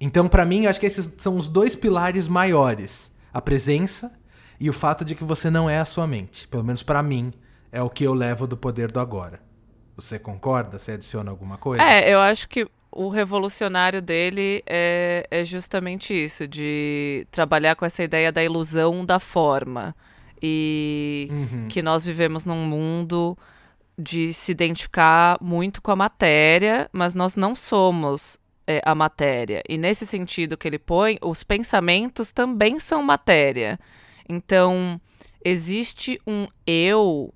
Então, 0.00 0.26
para 0.26 0.44
mim, 0.44 0.64
eu 0.64 0.70
acho 0.70 0.80
que 0.80 0.86
esses 0.86 1.12
são 1.18 1.36
os 1.36 1.46
dois 1.46 1.76
pilares 1.76 2.26
maiores: 2.26 3.12
a 3.32 3.40
presença 3.40 4.12
e 4.58 4.68
o 4.68 4.72
fato 4.72 5.04
de 5.04 5.14
que 5.14 5.24
você 5.24 5.48
não 5.50 5.68
é 5.68 5.78
a 5.78 5.84
sua 5.84 6.06
mente. 6.06 6.46
Pelo 6.48 6.64
menos 6.64 6.82
para 6.82 7.02
mim, 7.02 7.32
é 7.72 7.82
o 7.82 7.88
que 7.88 8.04
eu 8.04 8.14
levo 8.14 8.46
do 8.46 8.56
poder 8.56 8.90
do 8.90 9.00
agora. 9.00 9.40
Você 9.96 10.18
concorda? 10.18 10.78
Você 10.78 10.92
adiciona 10.92 11.30
alguma 11.30 11.58
coisa? 11.58 11.82
É, 11.82 12.12
eu 12.12 12.20
acho 12.20 12.48
que 12.48 12.66
o 12.90 13.08
revolucionário 13.08 14.02
dele 14.02 14.62
é, 14.66 15.26
é 15.30 15.44
justamente 15.44 16.12
isso, 16.12 16.48
de 16.48 17.26
trabalhar 17.30 17.76
com 17.76 17.84
essa 17.84 18.02
ideia 18.02 18.32
da 18.32 18.42
ilusão 18.42 19.04
da 19.04 19.20
forma. 19.20 19.94
E 20.42 21.28
uhum. 21.30 21.68
que 21.68 21.82
nós 21.82 22.04
vivemos 22.04 22.46
num 22.46 22.64
mundo 22.64 23.36
de 23.98 24.32
se 24.32 24.50
identificar 24.50 25.36
muito 25.40 25.82
com 25.82 25.90
a 25.90 25.96
matéria, 25.96 26.88
mas 26.92 27.14
nós 27.14 27.36
não 27.36 27.54
somos 27.54 28.38
é, 28.66 28.80
a 28.84 28.94
matéria. 28.94 29.62
E 29.68 29.76
nesse 29.76 30.06
sentido 30.06 30.56
que 30.56 30.68
ele 30.68 30.78
põe, 30.78 31.18
os 31.22 31.42
pensamentos 31.42 32.32
também 32.32 32.78
são 32.78 33.02
matéria. 33.02 33.78
Então, 34.28 35.00
existe 35.44 36.20
um 36.26 36.46
eu 36.66 37.32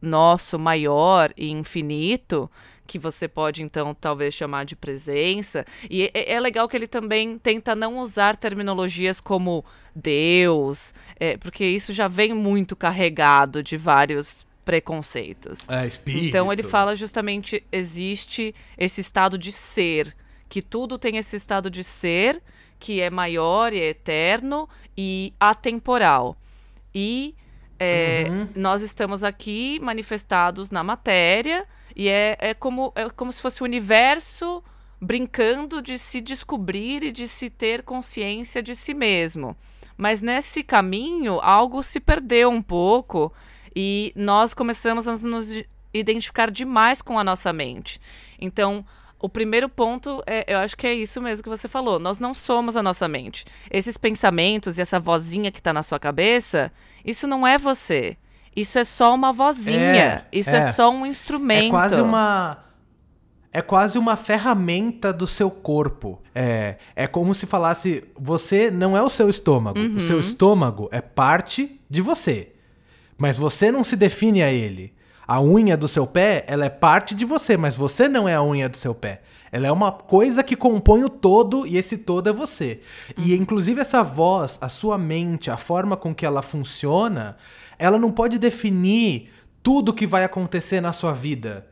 nosso 0.00 0.58
maior 0.58 1.32
e 1.36 1.50
infinito 1.50 2.50
que 2.86 2.98
você 2.98 3.26
pode 3.26 3.62
então 3.62 3.92
talvez 3.92 4.32
chamar 4.32 4.64
de 4.64 4.76
presença. 4.76 5.64
E 5.90 6.10
é, 6.14 6.32
é 6.32 6.40
legal 6.40 6.68
que 6.68 6.76
ele 6.76 6.86
também 6.86 7.38
tenta 7.38 7.74
não 7.74 7.98
usar 7.98 8.36
terminologias 8.36 9.20
como 9.20 9.64
Deus, 9.94 10.94
é, 11.18 11.36
porque 11.36 11.64
isso 11.64 11.92
já 11.92 12.06
vem 12.08 12.32
muito 12.32 12.76
carregado 12.76 13.62
de 13.62 13.76
vários 13.76 14.46
preconceitos. 14.64 15.68
É, 15.68 15.86
espírito. 15.86 16.26
Então 16.26 16.52
ele 16.52 16.62
fala 16.62 16.94
justamente 16.94 17.62
existe 17.70 18.54
esse 18.78 19.00
estado 19.00 19.36
de 19.36 19.52
ser, 19.52 20.14
que 20.48 20.62
tudo 20.62 20.98
tem 20.98 21.16
esse 21.16 21.36
estado 21.36 21.70
de 21.70 21.82
ser 21.82 22.42
que 22.78 23.00
é 23.00 23.10
maior 23.10 23.72
e 23.72 23.80
é 23.80 23.88
eterno 23.88 24.68
e 24.96 25.32
atemporal. 25.40 26.36
E 26.94 27.34
é, 27.78 28.26
uhum. 28.28 28.48
nós 28.54 28.82
estamos 28.82 29.22
aqui 29.22 29.78
manifestados 29.80 30.70
na 30.70 30.82
matéria 30.82 31.66
e 31.94 32.08
é, 32.08 32.36
é, 32.38 32.54
como, 32.54 32.92
é 32.94 33.08
como 33.10 33.32
se 33.32 33.40
fosse 33.40 33.62
o 33.62 33.64
universo 33.64 34.62
brincando 35.00 35.82
de 35.82 35.98
se 35.98 36.20
descobrir 36.20 37.04
e 37.04 37.12
de 37.12 37.28
se 37.28 37.50
ter 37.50 37.82
consciência 37.82 38.62
de 38.62 38.74
si 38.74 38.94
mesmo. 38.94 39.56
Mas 39.96 40.20
nesse 40.20 40.62
caminho, 40.62 41.40
algo 41.42 41.82
se 41.82 42.00
perdeu 42.00 42.50
um 42.50 42.62
pouco 42.62 43.32
e 43.74 44.12
nós 44.14 44.54
começamos 44.54 45.06
a 45.08 45.12
nos 45.16 45.62
identificar 45.92 46.50
demais 46.50 47.00
com 47.00 47.18
a 47.18 47.24
nossa 47.24 47.52
mente. 47.52 48.00
Então, 48.38 48.84
o 49.18 49.28
primeiro 49.28 49.68
ponto, 49.68 50.22
é, 50.26 50.44
eu 50.46 50.58
acho 50.58 50.76
que 50.76 50.86
é 50.86 50.94
isso 50.94 51.20
mesmo 51.22 51.42
que 51.42 51.48
você 51.48 51.66
falou. 51.66 51.98
Nós 51.98 52.18
não 52.18 52.34
somos 52.34 52.76
a 52.76 52.82
nossa 52.82 53.08
mente. 53.08 53.44
Esses 53.70 53.96
pensamentos 53.96 54.76
e 54.76 54.82
essa 54.82 55.00
vozinha 55.00 55.50
que 55.50 55.58
está 55.58 55.72
na 55.72 55.82
sua 55.82 55.98
cabeça, 55.98 56.70
isso 57.04 57.26
não 57.26 57.46
é 57.46 57.56
você. 57.56 58.16
Isso 58.54 58.78
é 58.78 58.84
só 58.84 59.14
uma 59.14 59.32
vozinha. 59.32 59.78
É, 59.78 60.24
isso 60.32 60.50
é. 60.50 60.58
é 60.58 60.72
só 60.72 60.90
um 60.90 61.06
instrumento. 61.06 61.66
É 61.66 61.70
quase 61.70 62.00
uma. 62.00 62.58
É 63.52 63.62
quase 63.62 63.98
uma 63.98 64.16
ferramenta 64.16 65.12
do 65.14 65.26
seu 65.26 65.50
corpo. 65.50 66.20
É, 66.34 66.76
é 66.94 67.06
como 67.06 67.34
se 67.34 67.46
falasse: 67.46 68.04
você 68.18 68.70
não 68.70 68.96
é 68.96 69.02
o 69.02 69.08
seu 69.08 69.28
estômago. 69.30 69.78
Uhum. 69.78 69.96
O 69.96 70.00
seu 70.00 70.16
uhum. 70.16 70.20
estômago 70.20 70.88
é 70.90 71.00
parte 71.00 71.80
de 71.88 72.02
você. 72.02 72.52
Mas 73.16 73.36
você 73.36 73.70
não 73.70 73.82
se 73.82 73.96
define 73.96 74.42
a 74.42 74.52
ele. 74.52 74.95
A 75.26 75.40
unha 75.40 75.76
do 75.76 75.88
seu 75.88 76.06
pé, 76.06 76.44
ela 76.46 76.64
é 76.64 76.68
parte 76.68 77.14
de 77.14 77.24
você, 77.24 77.56
mas 77.56 77.74
você 77.74 78.08
não 78.08 78.28
é 78.28 78.34
a 78.34 78.42
unha 78.42 78.68
do 78.68 78.76
seu 78.76 78.94
pé. 78.94 79.22
Ela 79.50 79.66
é 79.66 79.72
uma 79.72 79.90
coisa 79.90 80.42
que 80.42 80.54
compõe 80.54 81.02
o 81.02 81.08
todo 81.08 81.66
e 81.66 81.76
esse 81.76 81.98
todo 81.98 82.28
é 82.28 82.32
você. 82.32 82.80
E 83.16 83.32
uhum. 83.32 83.42
inclusive 83.42 83.80
essa 83.80 84.02
voz, 84.02 84.58
a 84.60 84.68
sua 84.68 84.96
mente, 84.96 85.50
a 85.50 85.56
forma 85.56 85.96
com 85.96 86.14
que 86.14 86.26
ela 86.26 86.42
funciona, 86.42 87.36
ela 87.78 87.98
não 87.98 88.12
pode 88.12 88.38
definir 88.38 89.30
tudo 89.62 89.92
que 89.94 90.06
vai 90.06 90.24
acontecer 90.24 90.80
na 90.80 90.92
sua 90.92 91.12
vida. 91.12 91.66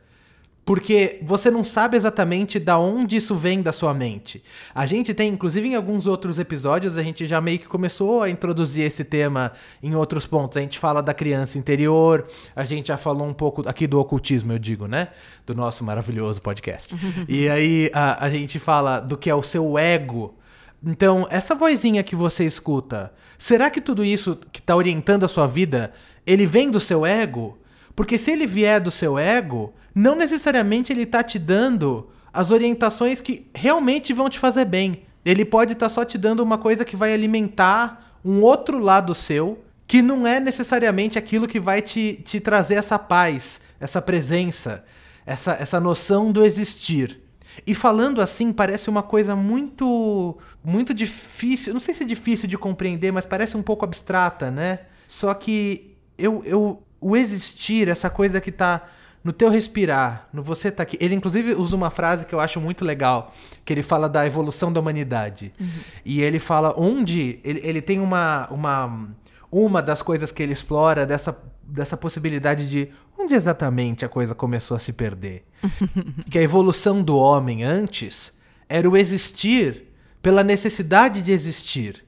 Porque 0.64 1.18
você 1.22 1.50
não 1.50 1.62
sabe 1.62 1.96
exatamente 1.96 2.59
da 2.59 2.79
onde 2.79 3.16
isso 3.16 3.35
vem 3.35 3.61
da 3.61 3.70
sua 3.70 3.92
mente. 3.92 4.42
A 4.74 4.87
gente 4.87 5.12
tem, 5.12 5.31
inclusive 5.31 5.68
em 5.68 5.74
alguns 5.74 6.07
outros 6.07 6.38
episódios, 6.38 6.96
a 6.96 7.03
gente 7.03 7.27
já 7.27 7.40
meio 7.40 7.59
que 7.59 7.66
começou 7.66 8.22
a 8.22 8.31
introduzir 8.31 8.85
esse 8.85 9.05
tema 9.05 9.53
em 9.83 9.94
outros 9.94 10.24
pontos. 10.24 10.57
A 10.57 10.61
gente 10.62 10.79
fala 10.79 11.03
da 11.03 11.12
criança 11.12 11.59
interior, 11.59 12.27
a 12.57 12.64
gente 12.64 12.88
já 12.88 12.96
falou 12.96 13.29
um 13.29 13.35
pouco 13.35 13.68
aqui 13.68 13.87
do 13.87 14.00
ocultismo, 14.00 14.53
eu 14.53 14.59
digo, 14.59 14.87
né? 14.87 15.09
Do 15.46 15.55
nosso 15.55 15.85
maravilhoso 15.85 16.40
podcast. 16.40 16.94
e 17.29 17.46
aí 17.48 17.90
a, 17.92 18.24
a 18.24 18.31
gente 18.31 18.59
fala 18.59 19.00
do 19.00 19.18
que 19.18 19.29
é 19.29 19.35
o 19.35 19.42
seu 19.42 19.79
ego. 19.79 20.35
Então, 20.83 21.27
essa 21.31 21.55
vozinha 21.55 22.03
que 22.03 22.16
você 22.16 22.44
escuta, 22.44 23.12
será 23.38 23.68
que 23.68 23.81
tudo 23.81 24.05
isso 24.05 24.38
que 24.50 24.61
está 24.61 24.74
orientando 24.74 25.24
a 25.24 25.29
sua 25.29 25.46
vida, 25.46 25.92
ele 26.27 26.46
vem 26.46 26.70
do 26.70 26.81
seu 26.81 27.05
ego? 27.05 27.59
Porque 27.94 28.18
se 28.18 28.30
ele 28.30 28.46
vier 28.46 28.80
do 28.80 28.90
seu 28.90 29.18
ego, 29.18 29.72
não 29.94 30.16
necessariamente 30.16 30.92
ele 30.92 31.07
tá 31.07 31.22
te 31.22 31.38
dando 31.38 32.11
as 32.33 32.50
orientações 32.50 33.20
que 33.20 33.46
realmente 33.54 34.12
vão 34.12 34.28
te 34.28 34.38
fazer 34.38 34.64
bem. 34.64 35.02
Ele 35.24 35.44
pode 35.44 35.74
estar 35.74 35.87
tá 35.87 35.94
só 35.94 36.04
te 36.04 36.18
dando 36.18 36.40
uma 36.40 36.59
coisa 36.59 36.85
que 36.85 36.96
vai 36.96 37.14
alimentar 37.14 38.18
um 38.24 38.40
outro 38.40 38.78
lado 38.78 39.14
seu, 39.14 39.62
que 39.87 40.02
não 40.02 40.26
é 40.26 40.40
necessariamente 40.40 41.18
aquilo 41.18 41.46
que 41.46 41.61
vai 41.61 41.80
te, 41.80 42.20
te 42.24 42.40
trazer 42.40 42.74
essa 42.74 42.98
paz, 42.98 43.61
essa 43.78 44.02
presença, 44.02 44.85
essa, 45.24 45.52
essa 45.52 45.78
noção 45.78 46.33
do 46.33 46.44
existir. 46.44 47.20
E 47.66 47.74
falando 47.74 48.20
assim, 48.20 48.52
parece 48.52 48.90
uma 48.90 49.02
coisa 49.02 49.37
muito 49.37 50.37
muito 50.62 50.92
difícil, 50.92 51.72
não 51.72 51.80
sei 51.80 51.94
se 51.94 52.02
é 52.02 52.07
difícil 52.07 52.48
de 52.48 52.59
compreender, 52.59 53.12
mas 53.12 53.26
parece 53.26 53.57
um 53.57 53.62
pouco 53.62 53.85
abstrata, 53.85 54.50
né? 54.50 54.80
Só 55.07 55.33
que 55.35 55.96
eu, 56.18 56.42
eu 56.44 56.83
o 57.05 57.14
existir, 57.14 57.87
essa 57.87 58.09
coisa 58.09 58.40
que 58.40 58.51
tá 58.51 58.88
no 59.23 59.31
teu 59.31 59.51
respirar, 59.51 60.27
no 60.33 60.43
você 60.43 60.71
tá 60.71 60.83
aqui. 60.83 60.97
Ele 60.99 61.14
inclusive 61.14 61.55
usa 61.55 61.77
uma 61.77 61.90
frase 61.90 62.25
que 62.25 62.35
eu 62.35 62.40
acho 62.40 62.59
muito 62.59 62.83
legal, 62.83 63.35
que 63.62 63.75
ele 63.75 63.83
fala 63.83 64.09
da 64.09 64.27
evolução 64.27 64.73
da 64.73 64.81
humanidade. 64.81 65.53
Uhum. 65.61 65.69
E 66.03 66.23
ele 66.23 66.38
fala 66.38 66.75
onde 66.79 67.40
ele, 67.45 67.61
ele 67.62 67.83
tem 67.83 68.01
uma 68.01 68.49
uma 68.51 69.09
uma 69.53 69.83
das 69.83 70.01
coisas 70.01 70.33
que 70.33 70.43
ele 70.43 70.53
explora 70.53 71.05
dessa 71.05 71.38
dessa 71.62 71.97
possibilidade 71.97 72.69
de 72.69 72.88
onde 73.19 73.35
exatamente 73.35 74.05
a 74.05 74.09
coisa 74.09 74.35
começou 74.35 74.75
a 74.75 74.81
se 74.81 74.95
perder. 74.95 75.45
que 76.31 76.38
a 76.38 76.43
evolução 76.43 77.03
do 77.03 77.19
homem 77.19 77.64
antes 77.64 78.33
era 78.67 78.88
o 78.88 78.97
existir 78.97 79.90
pela 80.23 80.43
necessidade 80.43 81.23
de 81.23 81.33
existir. 81.33 82.03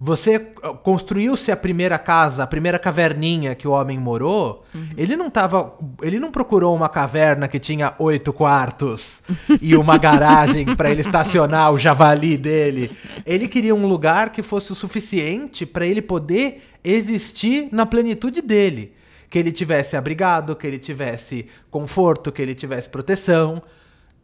Você 0.00 0.36
uh, 0.36 0.74
construiu-se 0.74 1.50
a 1.50 1.56
primeira 1.56 1.98
casa, 1.98 2.44
a 2.44 2.46
primeira 2.46 2.78
caverninha 2.78 3.54
que 3.54 3.66
o 3.66 3.72
homem 3.72 3.98
morou. 3.98 4.64
Uhum. 4.72 4.88
Ele 4.96 5.16
não 5.16 5.28
tava. 5.28 5.76
Ele 6.00 6.20
não 6.20 6.30
procurou 6.30 6.74
uma 6.74 6.88
caverna 6.88 7.48
que 7.48 7.58
tinha 7.58 7.94
oito 7.98 8.32
quartos 8.32 9.22
e 9.60 9.76
uma 9.76 9.98
garagem 9.98 10.76
para 10.76 10.90
ele 10.90 11.00
estacionar 11.00 11.72
o 11.72 11.78
javali 11.78 12.36
dele. 12.36 12.96
Ele 13.26 13.48
queria 13.48 13.74
um 13.74 13.88
lugar 13.88 14.30
que 14.30 14.42
fosse 14.42 14.70
o 14.70 14.74
suficiente 14.74 15.66
para 15.66 15.84
ele 15.84 16.00
poder 16.00 16.62
existir 16.84 17.68
na 17.72 17.84
plenitude 17.84 18.40
dele. 18.40 18.92
Que 19.28 19.38
ele 19.38 19.50
tivesse 19.50 19.96
abrigado, 19.96 20.54
que 20.54 20.66
ele 20.66 20.78
tivesse 20.78 21.46
conforto, 21.70 22.30
que 22.30 22.40
ele 22.40 22.54
tivesse 22.54 22.88
proteção. 22.88 23.62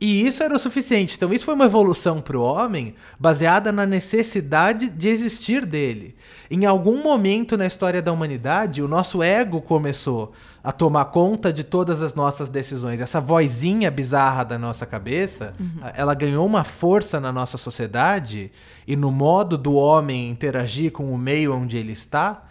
E 0.01 0.27
isso 0.27 0.43
era 0.43 0.55
o 0.55 0.59
suficiente. 0.59 1.17
Então, 1.17 1.33
isso 1.33 1.45
foi 1.45 1.55
uma 1.55 1.65
evolução 1.65 2.21
para 2.21 2.37
o 2.37 2.43
homem 2.43 2.95
baseada 3.19 3.73
na 3.73 3.87
necessidade 3.87 4.91
de 4.91 5.09
existir 5.09 5.65
dele. 5.65 6.17
Em 6.51 6.67
algum 6.67 7.03
momento 7.03 7.57
na 7.57 7.65
história 7.65 8.03
da 8.03 8.13
humanidade, 8.13 8.83
o 8.83 8.89
nosso 8.89 9.23
ego 9.23 9.63
começou 9.63 10.33
a 10.63 10.73
tomar 10.73 11.07
conta 11.07 11.53
de 11.53 11.65
todas 11.65 12.03
as 12.03 12.15
nossas 12.15 12.49
decisões. 12.49 13.01
Essa 13.01 13.21
vozinha 13.21 13.91
bizarra 13.91 14.45
da 14.45 14.59
nossa 14.59 14.85
cabeça, 14.85 15.55
uhum. 15.59 15.89
ela 15.95 16.15
ganhou 16.15 16.45
uma 16.45 16.65
força 16.65 17.19
na 17.19 17.33
nossa 17.33 17.57
sociedade 17.57 18.51
e 18.87 18.97
no 18.97 19.11
modo 19.11 19.57
do 19.57 19.75
homem 19.75 20.29
interagir 20.29 20.93
com 20.93 21.13
o 21.13 21.19
meio 21.19 21.55
onde 21.55 21.77
ele 21.77 21.93
está, 21.93 22.43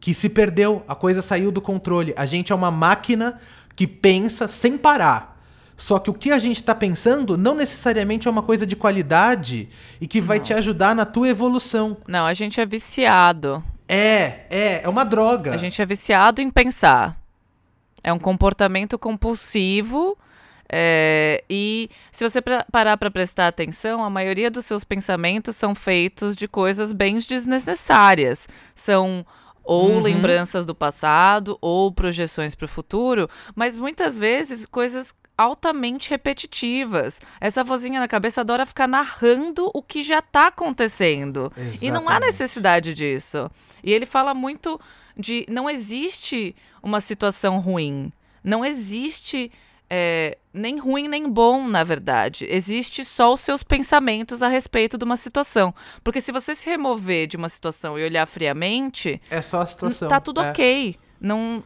que 0.00 0.14
se 0.14 0.28
perdeu. 0.28 0.82
A 0.88 0.94
coisa 0.94 1.20
saiu 1.20 1.50
do 1.50 1.60
controle. 1.60 2.14
A 2.16 2.24
gente 2.24 2.52
é 2.52 2.54
uma 2.54 2.70
máquina 2.70 3.38
que 3.76 3.86
pensa 3.86 4.46
sem 4.48 4.78
parar. 4.78 5.33
Só 5.84 5.98
que 5.98 6.08
o 6.08 6.14
que 6.14 6.30
a 6.30 6.38
gente 6.38 6.56
está 6.56 6.74
pensando 6.74 7.36
não 7.36 7.54
necessariamente 7.54 8.26
é 8.26 8.30
uma 8.30 8.42
coisa 8.42 8.66
de 8.66 8.74
qualidade 8.74 9.68
e 10.00 10.06
que 10.06 10.18
vai 10.18 10.38
não. 10.38 10.44
te 10.44 10.54
ajudar 10.54 10.94
na 10.94 11.04
tua 11.04 11.28
evolução. 11.28 11.98
Não, 12.08 12.24
a 12.24 12.32
gente 12.32 12.58
é 12.58 12.64
viciado. 12.64 13.62
É, 13.86 14.46
é, 14.48 14.80
é 14.82 14.88
uma 14.88 15.04
droga. 15.04 15.52
A 15.52 15.58
gente 15.58 15.82
é 15.82 15.84
viciado 15.84 16.40
em 16.40 16.48
pensar. 16.48 17.20
É 18.02 18.10
um 18.10 18.18
comportamento 18.18 18.98
compulsivo. 18.98 20.16
É, 20.72 21.44
e 21.50 21.90
se 22.10 22.26
você 22.26 22.40
parar 22.40 22.96
para 22.96 23.10
prestar 23.10 23.48
atenção, 23.48 24.02
a 24.02 24.08
maioria 24.08 24.50
dos 24.50 24.64
seus 24.64 24.84
pensamentos 24.84 25.54
são 25.54 25.74
feitos 25.74 26.34
de 26.34 26.48
coisas 26.48 26.94
bem 26.94 27.18
desnecessárias. 27.18 28.48
São 28.74 29.26
ou 29.64 29.92
uhum. 29.92 30.00
lembranças 30.00 30.66
do 30.66 30.74
passado, 30.74 31.58
ou 31.60 31.90
projeções 31.90 32.54
para 32.54 32.66
o 32.66 32.68
futuro, 32.68 33.28
mas 33.54 33.74
muitas 33.74 34.18
vezes 34.18 34.66
coisas 34.66 35.14
altamente 35.36 36.10
repetitivas. 36.10 37.20
Essa 37.40 37.64
vozinha 37.64 37.98
na 37.98 38.06
cabeça 38.06 38.40
adora 38.40 38.66
ficar 38.66 38.86
narrando 38.86 39.70
o 39.74 39.82
que 39.82 40.02
já 40.02 40.20
está 40.20 40.48
acontecendo. 40.48 41.52
Exatamente. 41.56 41.86
E 41.86 41.90
não 41.90 42.08
há 42.08 42.20
necessidade 42.20 42.94
disso. 42.94 43.50
E 43.82 43.92
ele 43.92 44.06
fala 44.06 44.32
muito 44.32 44.80
de 45.16 45.44
não 45.48 45.68
existe 45.68 46.54
uma 46.82 47.00
situação 47.00 47.58
ruim. 47.58 48.12
Não 48.42 48.64
existe 48.64 49.50
é, 49.88 50.38
nem 50.52 50.78
ruim 50.78 51.08
nem 51.08 51.28
bom, 51.28 51.66
na 51.66 51.84
verdade. 51.84 52.46
Existe 52.48 53.04
só 53.04 53.34
os 53.34 53.40
seus 53.40 53.62
pensamentos 53.62 54.42
a 54.42 54.48
respeito 54.48 54.96
de 54.96 55.04
uma 55.04 55.16
situação. 55.16 55.74
Porque 56.02 56.20
se 56.20 56.32
você 56.32 56.54
se 56.54 56.68
remover 56.68 57.26
de 57.26 57.36
uma 57.36 57.48
situação 57.48 57.98
e 57.98 58.04
olhar 58.04 58.26
friamente. 58.26 59.20
É 59.30 59.42
só 59.42 59.60
a 59.60 59.66
situação. 59.66 60.08
Tá 60.08 60.20
tudo 60.20 60.40
é. 60.40 60.50
ok. 60.50 60.96
Não, 61.20 61.62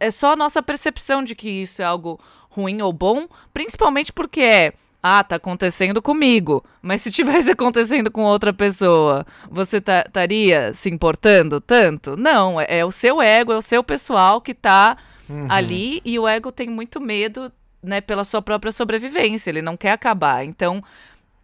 é 0.00 0.10
só 0.10 0.32
a 0.32 0.36
nossa 0.36 0.62
percepção 0.62 1.22
de 1.22 1.34
que 1.34 1.48
isso 1.48 1.82
é 1.82 1.84
algo 1.84 2.20
ruim 2.48 2.82
ou 2.82 2.92
bom, 2.92 3.26
principalmente 3.52 4.12
porque 4.12 4.40
é 4.40 4.72
ah, 5.02 5.24
tá 5.24 5.36
acontecendo 5.36 6.00
comigo. 6.00 6.64
Mas 6.80 7.00
se 7.00 7.10
tivesse 7.10 7.50
acontecendo 7.52 8.10
com 8.10 8.22
outra 8.22 8.52
pessoa, 8.52 9.26
você 9.50 9.78
estaria 9.78 10.68
tá, 10.68 10.74
se 10.74 10.88
importando 10.88 11.60
tanto? 11.60 12.16
Não, 12.16 12.60
é, 12.60 12.66
é, 12.68 12.84
o 12.84 12.92
seu 12.92 13.20
ego, 13.20 13.52
é 13.52 13.56
o 13.56 13.62
seu 13.62 13.82
pessoal 13.82 14.40
que 14.40 14.54
tá 14.54 14.96
uhum. 15.28 15.46
ali 15.48 16.00
e 16.04 16.18
o 16.18 16.28
ego 16.28 16.52
tem 16.52 16.68
muito 16.68 17.00
medo, 17.00 17.50
né, 17.82 18.00
pela 18.00 18.24
sua 18.24 18.40
própria 18.40 18.72
sobrevivência, 18.72 19.50
ele 19.50 19.62
não 19.62 19.76
quer 19.76 19.92
acabar. 19.92 20.44
Então, 20.44 20.82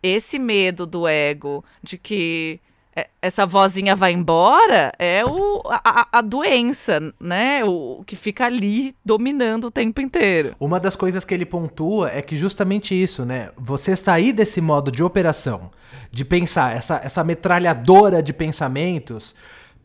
esse 0.02 0.38
medo 0.38 0.86
do 0.86 1.08
ego 1.08 1.64
de 1.82 1.98
que 1.98 2.60
é, 2.98 3.08
essa 3.22 3.46
vozinha 3.46 3.94
vai 3.94 4.12
embora 4.12 4.92
é 4.98 5.24
o, 5.24 5.62
a, 5.70 6.08
a, 6.18 6.20
doença, 6.20 7.12
né? 7.20 7.64
O 7.64 8.02
que 8.04 8.16
fica 8.16 8.46
ali 8.46 8.94
dominando 9.04 9.68
o 9.68 9.70
tempo 9.70 10.00
inteiro. 10.00 10.56
Uma 10.58 10.80
das 10.80 10.96
coisas 10.96 11.24
que 11.24 11.32
ele 11.32 11.46
pontua 11.46 12.10
é 12.10 12.20
que 12.20 12.36
justamente 12.36 13.00
isso, 13.00 13.24
né? 13.24 13.50
Você 13.56 13.94
sair 13.94 14.32
desse 14.32 14.60
modo 14.60 14.90
de 14.90 15.04
operação, 15.04 15.70
de 16.10 16.24
pensar, 16.24 16.76
essa, 16.76 17.00
essa 17.04 17.22
metralhadora 17.22 18.20
de 18.20 18.32
pensamentos, 18.32 19.32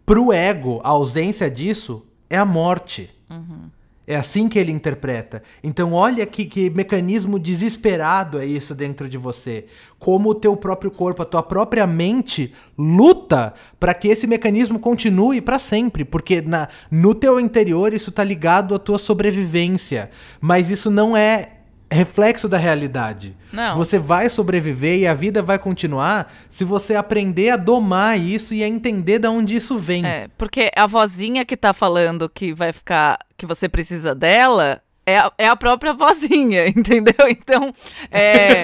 pro 0.05 0.33
ego, 0.33 0.81
a 0.83 0.89
ausência 0.89 1.51
disso 1.51 2.05
é 2.29 2.37
a 2.37 2.45
morte. 2.45 3.13
Uhum. 3.29 3.69
É 4.05 4.15
assim 4.17 4.49
que 4.49 4.59
ele 4.59 4.71
interpreta. 4.71 5.41
Então, 5.63 5.93
olha 5.93 6.25
que, 6.25 6.43
que 6.43 6.69
mecanismo 6.69 7.39
desesperado 7.39 8.37
é 8.37 8.45
isso 8.45 8.75
dentro 8.75 9.07
de 9.07 9.17
você. 9.17 9.65
Como 9.97 10.29
o 10.29 10.35
teu 10.35 10.57
próprio 10.57 10.91
corpo, 10.91 11.21
a 11.21 11.25
tua 11.25 11.41
própria 11.41 11.87
mente 11.87 12.53
luta 12.77 13.53
para 13.79 13.93
que 13.93 14.09
esse 14.09 14.27
mecanismo 14.27 14.77
continue 14.77 15.39
para 15.39 15.57
sempre. 15.57 16.03
Porque 16.03 16.41
na, 16.41 16.67
no 16.91 17.15
teu 17.15 17.39
interior 17.39 17.93
isso 17.93 18.11
tá 18.11 18.25
ligado 18.25 18.75
à 18.75 18.79
tua 18.79 18.97
sobrevivência. 18.97 20.09
Mas 20.41 20.69
isso 20.69 20.91
não 20.91 21.15
é 21.15 21.52
reflexo 21.93 22.49
da 22.49 22.57
realidade. 22.57 23.35
Não. 23.51 23.75
Você 23.75 23.99
vai 23.99 24.29
sobreviver 24.29 24.99
e 24.99 25.07
a 25.07 25.13
vida 25.13 25.41
vai 25.41 25.59
continuar 25.59 26.31
se 26.49 26.63
você 26.63 26.95
aprender 26.95 27.51
a 27.51 27.57
domar 27.57 28.19
isso 28.19 28.53
e 28.53 28.63
a 28.63 28.67
entender 28.67 29.19
de 29.19 29.27
onde 29.27 29.55
isso 29.55 29.77
vem. 29.77 30.05
É, 30.05 30.27
porque 30.37 30.71
a 30.75 30.87
vozinha 30.87 31.45
que 31.45 31.55
tá 31.55 31.73
falando 31.73 32.29
que 32.29 32.53
vai 32.53 32.73
ficar. 32.73 33.19
que 33.37 33.45
você 33.45 33.69
precisa 33.69 34.13
dela. 34.13 34.81
É 35.05 35.17
a, 35.17 35.31
é 35.37 35.47
a 35.47 35.55
própria 35.55 35.91
vozinha, 35.91 36.67
entendeu? 36.69 37.27
Então, 37.29 37.73
é. 38.09 38.63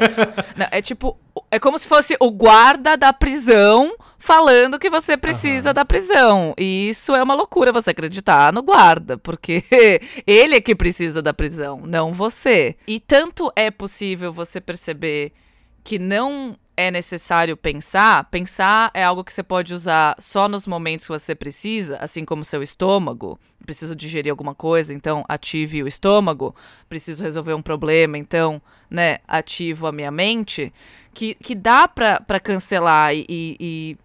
é 0.72 0.82
tipo. 0.82 1.18
É 1.52 1.60
como 1.60 1.78
se 1.78 1.88
fosse 1.88 2.16
o 2.20 2.32
guarda 2.32 2.96
da 2.96 3.12
prisão 3.12 3.94
falando 4.20 4.78
que 4.78 4.90
você 4.90 5.18
precisa 5.18 5.70
uhum. 5.70 5.74
da 5.74 5.86
prisão. 5.86 6.54
E 6.58 6.90
isso 6.90 7.16
é 7.16 7.24
uma 7.24 7.34
loucura 7.34 7.72
você 7.72 7.92
acreditar 7.92 8.54
no 8.54 8.62
guarda, 8.62 9.18
porque 9.18 9.64
ele 10.28 10.56
é 10.56 10.62
que 10.62 10.76
precisa 10.76 11.22
da 11.22 11.34
prisão, 11.34 11.82
não 11.86 12.12
você. 12.12 12.76
E 12.86 13.00
tanto 13.00 13.52
é 13.56 13.72
possível 13.72 14.32
você 14.32 14.60
perceber 14.60 15.32
que 15.84 15.98
não 15.98 16.56
é 16.76 16.90
necessário 16.90 17.58
pensar, 17.58 18.24
pensar 18.30 18.90
é 18.94 19.04
algo 19.04 19.22
que 19.22 19.34
você 19.34 19.44
pode 19.44 19.74
usar 19.74 20.16
só 20.18 20.48
nos 20.48 20.66
momentos 20.66 21.08
que 21.08 21.12
você 21.12 21.36
precisa, 21.36 21.98
assim 21.98 22.24
como 22.24 22.46
seu 22.46 22.64
estômago. 22.64 23.38
Preciso 23.66 23.94
digerir 23.94 24.32
alguma 24.32 24.56
coisa, 24.56 24.94
então 24.94 25.26
ative 25.28 25.84
o 25.84 25.88
estômago. 25.88 26.56
Preciso 26.88 27.22
resolver 27.22 27.54
um 27.54 27.62
problema, 27.62 28.18
então, 28.18 28.62
né, 28.90 29.18
ativo 29.28 29.88
a 29.88 29.92
minha 29.92 30.10
mente. 30.10 30.72
Que, 31.14 31.36
que 31.36 31.54
dá 31.54 31.86
para 31.86 32.40
cancelar 32.40 33.14
e, 33.14 33.26
e 33.30 33.98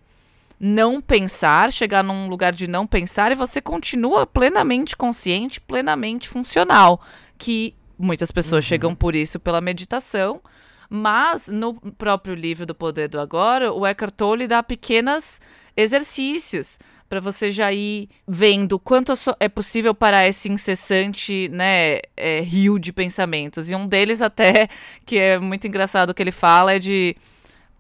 não 0.67 0.99
pensar, 0.99 1.71
chegar 1.71 2.03
num 2.03 2.27
lugar 2.27 2.55
de 2.55 2.67
não 2.67 2.87
pensar 2.87 3.31
e 3.31 3.35
você 3.35 3.61
continua 3.61 4.27
plenamente 4.27 4.97
consciente, 4.97 5.61
plenamente 5.61 6.27
funcional, 6.27 7.03
que 7.37 7.75
muitas 7.99 8.33
pessoas 8.33 8.65
uhum. 8.65 8.69
chegam 8.71 8.95
por 8.95 9.15
isso 9.15 9.39
pela 9.39 9.61
meditação, 9.61 10.41
mas 10.89 11.49
no 11.49 11.75
próprio 11.75 12.35
livro 12.35 12.65
do 12.65 12.75
Poder 12.75 13.09
do 13.09 13.21
Agora, 13.21 13.75
o 13.75 13.87
Eckhart 13.87 14.15
Tolle 14.15 14.47
dá 14.47 14.63
pequenos 14.63 15.39
exercícios 15.77 16.79
para 17.11 17.21
você 17.21 17.51
já 17.51 17.71
ir 17.71 18.09
vendo 18.27 18.79
quanto 18.79 19.13
é 19.39 19.51
possível 19.51 19.95
parar 19.95 20.27
esse 20.27 20.51
incessante, 20.51 21.47
né, 21.51 21.99
é, 22.17 22.41
rio 22.41 22.79
de 22.79 22.91
pensamentos. 22.91 23.69
E 23.69 23.75
um 23.75 23.87
deles 23.87 24.23
até, 24.23 24.71
que 25.05 25.19
é 25.19 25.39
muito 25.39 25.67
engraçado 25.67 26.15
que 26.15 26.23
ele 26.23 26.33
fala, 26.33 26.73
é 26.73 26.79
de 26.79 27.15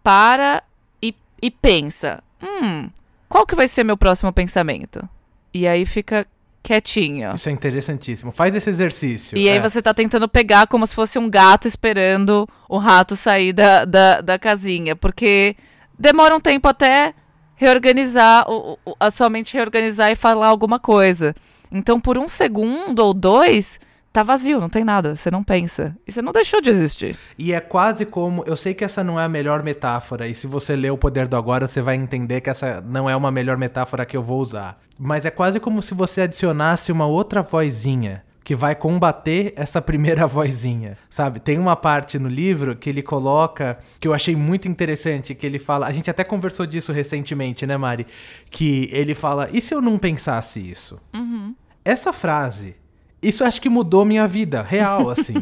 para 0.02 0.62
e, 1.00 1.14
e 1.40 1.50
pensa 1.50 2.22
hum, 2.44 2.90
qual 3.28 3.46
que 3.46 3.54
vai 3.54 3.66
ser 3.66 3.84
meu 3.84 3.96
próximo 3.96 4.32
pensamento? 4.32 5.08
E 5.52 5.66
aí 5.66 5.86
fica 5.86 6.26
quietinho. 6.62 7.34
Isso 7.34 7.48
é 7.48 7.52
interessantíssimo. 7.52 8.32
Faz 8.32 8.56
esse 8.56 8.70
exercício. 8.70 9.36
E 9.36 9.48
é. 9.48 9.52
aí 9.52 9.60
você 9.60 9.82
tá 9.82 9.92
tentando 9.92 10.28
pegar 10.28 10.66
como 10.66 10.86
se 10.86 10.94
fosse 10.94 11.18
um 11.18 11.28
gato 11.28 11.68
esperando 11.68 12.48
o 12.68 12.78
rato 12.78 13.14
sair 13.14 13.52
da, 13.52 13.84
da, 13.84 14.20
da 14.20 14.38
casinha. 14.38 14.96
Porque 14.96 15.56
demora 15.98 16.34
um 16.34 16.40
tempo 16.40 16.66
até 16.66 17.14
reorganizar, 17.54 18.50
o, 18.50 18.78
o, 18.84 18.94
a 18.98 19.10
sua 19.10 19.28
mente 19.30 19.54
reorganizar 19.54 20.10
e 20.10 20.16
falar 20.16 20.48
alguma 20.48 20.80
coisa. 20.80 21.34
Então, 21.70 22.00
por 22.00 22.16
um 22.16 22.28
segundo 22.28 23.00
ou 23.00 23.12
dois, 23.12 23.78
tá 24.14 24.22
vazio, 24.22 24.60
não 24.60 24.68
tem 24.68 24.84
nada, 24.84 25.16
você 25.16 25.28
não 25.28 25.42
pensa. 25.42 25.94
E 26.06 26.12
você 26.12 26.22
não 26.22 26.32
deixou 26.32 26.60
de 26.60 26.70
existir. 26.70 27.16
E 27.36 27.52
é 27.52 27.58
quase 27.58 28.06
como. 28.06 28.44
Eu 28.46 28.56
sei 28.56 28.72
que 28.72 28.84
essa 28.84 29.02
não 29.02 29.18
é 29.18 29.24
a 29.24 29.28
melhor 29.28 29.64
metáfora, 29.64 30.28
e 30.28 30.34
se 30.36 30.46
você 30.46 30.76
ler 30.76 30.92
O 30.92 30.96
Poder 30.96 31.26
do 31.26 31.36
Agora, 31.36 31.66
você 31.66 31.82
vai 31.82 31.96
entender 31.96 32.40
que 32.40 32.48
essa 32.48 32.80
não 32.80 33.10
é 33.10 33.16
uma 33.16 33.32
melhor 33.32 33.56
metáfora 33.56 34.06
que 34.06 34.16
eu 34.16 34.22
vou 34.22 34.40
usar. 34.40 34.80
Mas 34.96 35.26
é 35.26 35.30
quase 35.30 35.58
como 35.58 35.82
se 35.82 35.94
você 35.94 36.20
adicionasse 36.20 36.92
uma 36.92 37.06
outra 37.06 37.42
vozinha 37.42 38.22
que 38.44 38.54
vai 38.54 38.76
combater 38.76 39.52
essa 39.56 39.82
primeira 39.82 40.26
vozinha, 40.28 40.96
sabe? 41.10 41.40
Tem 41.40 41.58
uma 41.58 41.74
parte 41.74 42.16
no 42.16 42.28
livro 42.28 42.76
que 42.76 42.90
ele 42.90 43.02
coloca 43.02 43.78
que 43.98 44.06
eu 44.06 44.14
achei 44.14 44.36
muito 44.36 44.68
interessante, 44.68 45.34
que 45.34 45.44
ele 45.44 45.58
fala, 45.58 45.86
a 45.86 45.92
gente 45.92 46.08
até 46.08 46.22
conversou 46.22 46.66
disso 46.66 46.92
recentemente, 46.92 47.66
né, 47.66 47.76
Mari? 47.76 48.06
Que 48.48 48.88
ele 48.92 49.14
fala, 49.14 49.48
e 49.52 49.60
se 49.60 49.74
eu 49.74 49.80
não 49.80 49.98
pensasse 49.98 50.60
isso? 50.60 51.00
Uhum. 51.12 51.54
Essa 51.84 52.12
frase 52.12 52.76
isso 53.28 53.44
acho 53.44 53.60
que 53.60 53.68
mudou 53.68 54.04
minha 54.04 54.26
vida, 54.28 54.62
real, 54.62 55.08
assim. 55.08 55.34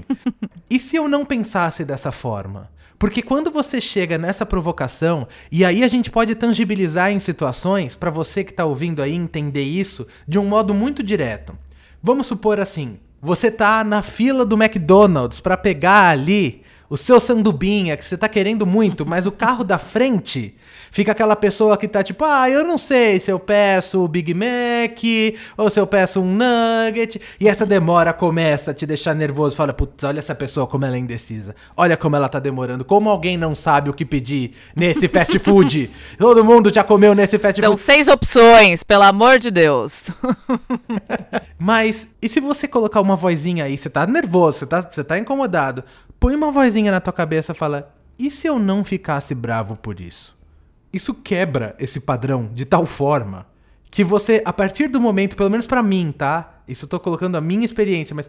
e 0.71 0.79
se 0.79 0.97
eu 0.97 1.09
não 1.09 1.25
pensasse 1.25 1.85
dessa 1.85 2.13
forma? 2.13 2.71
Porque 2.99 3.21
quando 3.21 3.51
você 3.51 3.81
chega 3.81 4.17
nessa 4.17 4.47
provocação, 4.47 5.27
e 5.51 5.65
aí 5.65 5.83
a 5.83 5.89
gente 5.89 6.09
pode 6.09 6.37
tangibilizar 6.37 7.11
em 7.11 7.19
situações, 7.19 7.97
para 7.97 8.11
você 8.11 8.45
que 8.45 8.53
tá 8.53 8.65
ouvindo 8.65 9.03
aí 9.03 9.13
entender 9.13 9.65
isso 9.65 10.07
de 10.27 10.39
um 10.39 10.45
modo 10.45 10.73
muito 10.73 11.03
direto. 11.03 11.53
Vamos 12.01 12.27
supor 12.27 12.61
assim, 12.61 13.01
você 13.21 13.51
tá 13.51 13.83
na 13.83 14.03
fila 14.03 14.47
do 14.47 14.61
McDonald's 14.61 15.41
para 15.41 15.57
pegar 15.57 16.11
ali 16.11 16.63
o 16.89 16.97
seu 16.97 17.19
sandubinha 17.19 17.97
que 17.97 18.05
você 18.05 18.17
tá 18.17 18.29
querendo 18.29 18.67
muito, 18.67 19.07
mas 19.07 19.27
o 19.27 19.33
carro 19.33 19.65
da 19.65 19.79
frente 19.79 20.55
fica 20.93 21.11
aquela 21.11 21.35
pessoa 21.35 21.77
que 21.77 21.89
tá 21.89 22.03
tipo, 22.03 22.25
ah, 22.25 22.49
eu 22.49 22.63
não 22.63 22.79
sei 22.79 23.19
se 23.19 23.33
eu 23.33 23.41
peço 23.41 24.05
o 24.05 24.07
Big 24.07 24.33
Mac 24.35 25.01
ou 25.57 25.69
se 25.69 25.81
eu 25.81 25.87
peço 25.87 26.21
um 26.21 26.37
nugget. 26.37 27.21
E 27.41 27.49
essa 27.49 27.67
demora 27.67 28.13
começa 28.13 28.71
a 28.71 28.75
te 28.75 28.87
deixar 28.87 29.15
nervoso. 29.15 29.57
Fala, 29.57 29.73
putz, 29.73 30.05
olha 30.05 30.19
essa 30.19 30.35
pessoa 30.35 30.67
como 30.67 30.85
ela 30.85 30.95
é 30.95 30.99
indecisa. 30.99 31.57
Olha 31.77 31.97
como 31.97 32.15
ela 32.15 32.29
tá 32.29 32.39
demorando. 32.39 32.85
Como 32.85 33.11
alguém 33.11 33.37
não 33.37 33.55
sabe 33.55 33.91
o 33.91 33.95
que 33.95 34.05
pedir 34.05 34.53
nesse 34.77 35.09
fast 35.09 35.37
food. 35.39 35.91
Todo 36.19 36.45
mundo 36.45 36.73
já 36.73 36.85
comeu 36.85 37.15
nesse 37.15 37.39
fast 37.39 37.61
São 37.61 37.71
food. 37.71 37.81
São 37.81 37.95
seis 37.95 38.07
opções, 38.07 38.83
pelo 38.83 39.03
amor 39.03 39.39
de 39.39 39.51
Deus. 39.51 40.11
Mas, 41.59 42.15
e 42.21 42.29
se 42.29 42.39
você 42.39 42.69
colocar 42.69 43.01
uma 43.01 43.17
vozinha 43.17 43.65
aí, 43.65 43.79
você 43.79 43.89
tá 43.89 44.07
nervoso, 44.07 44.59
você 44.59 44.67
tá, 44.67 44.83
você 44.83 45.03
tá 45.03 45.19
incomodado, 45.19 45.83
põe 46.21 46.35
uma 46.35 46.51
vozinha 46.51 46.93
na 46.93 47.01
tua 47.01 47.13
cabeça 47.13 47.53
e 47.53 47.55
fala: 47.55 47.95
e 48.19 48.31
se 48.31 48.47
eu 48.47 48.59
não 48.59 48.85
ficasse 48.85 49.35
bravo 49.35 49.77
por 49.77 50.01
isso? 50.01 50.42
Isso 50.93 51.15
quebra 51.15 51.75
esse 51.79 52.01
padrão 52.01 52.51
de 52.53 52.65
tal 52.65 52.87
forma 52.87 53.47
que 53.91 54.03
você, 54.03 54.43
a 54.45 54.53
partir 54.53 54.89
do 54.89 55.01
momento, 55.01 55.37
pelo 55.37 55.51
menos 55.51 55.67
para 55.67 55.83
mim, 55.83 56.15
tá? 56.17 56.61
Isso 56.67 56.85
eu 56.85 56.89
tô 56.89 56.99
colocando 56.99 57.37
a 57.37 57.41
minha 57.41 57.65
experiência, 57.65 58.15
mas 58.15 58.29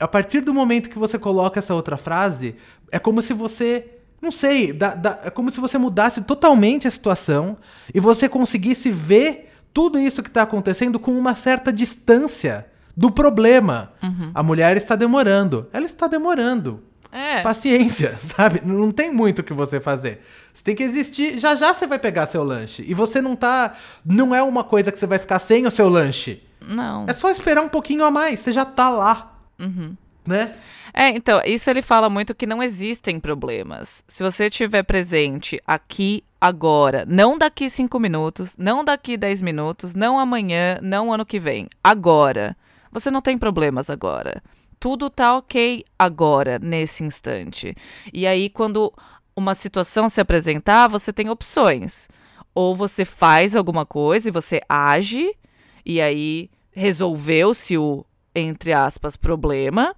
a 0.00 0.08
partir 0.08 0.40
do 0.40 0.52
momento 0.52 0.90
que 0.90 0.98
você 0.98 1.18
coloca 1.18 1.58
essa 1.58 1.74
outra 1.74 1.96
frase, 1.96 2.56
é 2.90 2.98
como 2.98 3.22
se 3.22 3.32
você 3.32 3.92
não 4.20 4.30
sei, 4.30 4.72
dá, 4.72 4.94
dá, 4.94 5.20
é 5.24 5.30
como 5.30 5.50
se 5.50 5.60
você 5.60 5.78
mudasse 5.78 6.22
totalmente 6.22 6.88
a 6.88 6.90
situação 6.90 7.56
e 7.94 8.00
você 8.00 8.28
conseguisse 8.28 8.90
ver 8.90 9.52
tudo 9.72 9.98
isso 9.98 10.22
que 10.22 10.28
está 10.28 10.42
acontecendo 10.42 10.98
com 10.98 11.12
uma 11.16 11.34
certa 11.34 11.72
distância 11.72 12.66
do 12.96 13.10
problema. 13.10 13.92
Uhum. 14.02 14.30
A 14.34 14.42
mulher 14.42 14.76
está 14.76 14.96
demorando. 14.96 15.68
Ela 15.72 15.84
está 15.84 16.06
demorando. 16.06 16.82
É. 17.16 17.40
Paciência, 17.40 18.14
sabe? 18.20 18.60
Não 18.62 18.92
tem 18.92 19.10
muito 19.10 19.38
o 19.38 19.42
que 19.42 19.54
você 19.54 19.80
fazer. 19.80 20.20
Você 20.52 20.62
tem 20.62 20.74
que 20.74 20.82
existir. 20.82 21.38
Já 21.38 21.54
já 21.54 21.72
você 21.72 21.86
vai 21.86 21.98
pegar 21.98 22.26
seu 22.26 22.44
lanche. 22.44 22.84
E 22.86 22.92
você 22.92 23.22
não 23.22 23.34
tá. 23.34 23.74
Não 24.04 24.34
é 24.34 24.42
uma 24.42 24.62
coisa 24.62 24.92
que 24.92 24.98
você 24.98 25.06
vai 25.06 25.18
ficar 25.18 25.38
sem 25.38 25.66
o 25.66 25.70
seu 25.70 25.88
lanche. 25.88 26.42
Não. 26.60 27.06
É 27.08 27.14
só 27.14 27.30
esperar 27.30 27.62
um 27.62 27.70
pouquinho 27.70 28.04
a 28.04 28.10
mais. 28.10 28.40
Você 28.40 28.52
já 28.52 28.66
tá 28.66 28.90
lá. 28.90 29.34
Uhum. 29.58 29.96
Né? 30.26 30.54
É, 30.92 31.08
então, 31.08 31.40
isso 31.44 31.70
ele 31.70 31.80
fala 31.80 32.10
muito 32.10 32.34
que 32.34 32.46
não 32.46 32.62
existem 32.62 33.18
problemas. 33.18 34.04
Se 34.06 34.22
você 34.22 34.46
estiver 34.46 34.82
presente 34.82 35.58
aqui, 35.66 36.22
agora, 36.38 37.06
não 37.06 37.38
daqui 37.38 37.70
cinco 37.70 38.00
minutos, 38.00 38.56
não 38.58 38.84
daqui 38.84 39.16
dez 39.16 39.40
minutos, 39.40 39.94
não 39.94 40.18
amanhã, 40.18 40.78
não 40.82 41.12
ano 41.12 41.24
que 41.24 41.38
vem, 41.38 41.68
agora. 41.82 42.56
Você 42.90 43.10
não 43.10 43.22
tem 43.22 43.38
problemas 43.38 43.88
agora 43.88 44.42
tudo 44.78 45.10
tá 45.10 45.36
ok 45.36 45.84
agora, 45.98 46.58
nesse 46.58 47.04
instante. 47.04 47.74
E 48.12 48.26
aí, 48.26 48.48
quando 48.48 48.92
uma 49.34 49.54
situação 49.54 50.08
se 50.08 50.20
apresentar, 50.20 50.88
você 50.88 51.12
tem 51.12 51.28
opções. 51.28 52.08
Ou 52.54 52.74
você 52.74 53.04
faz 53.04 53.54
alguma 53.54 53.84
coisa 53.84 54.28
e 54.28 54.32
você 54.32 54.60
age, 54.68 55.34
e 55.84 56.00
aí 56.00 56.50
resolveu-se 56.72 57.76
o, 57.76 58.04
entre 58.34 58.72
aspas, 58.72 59.16
problema. 59.16 59.94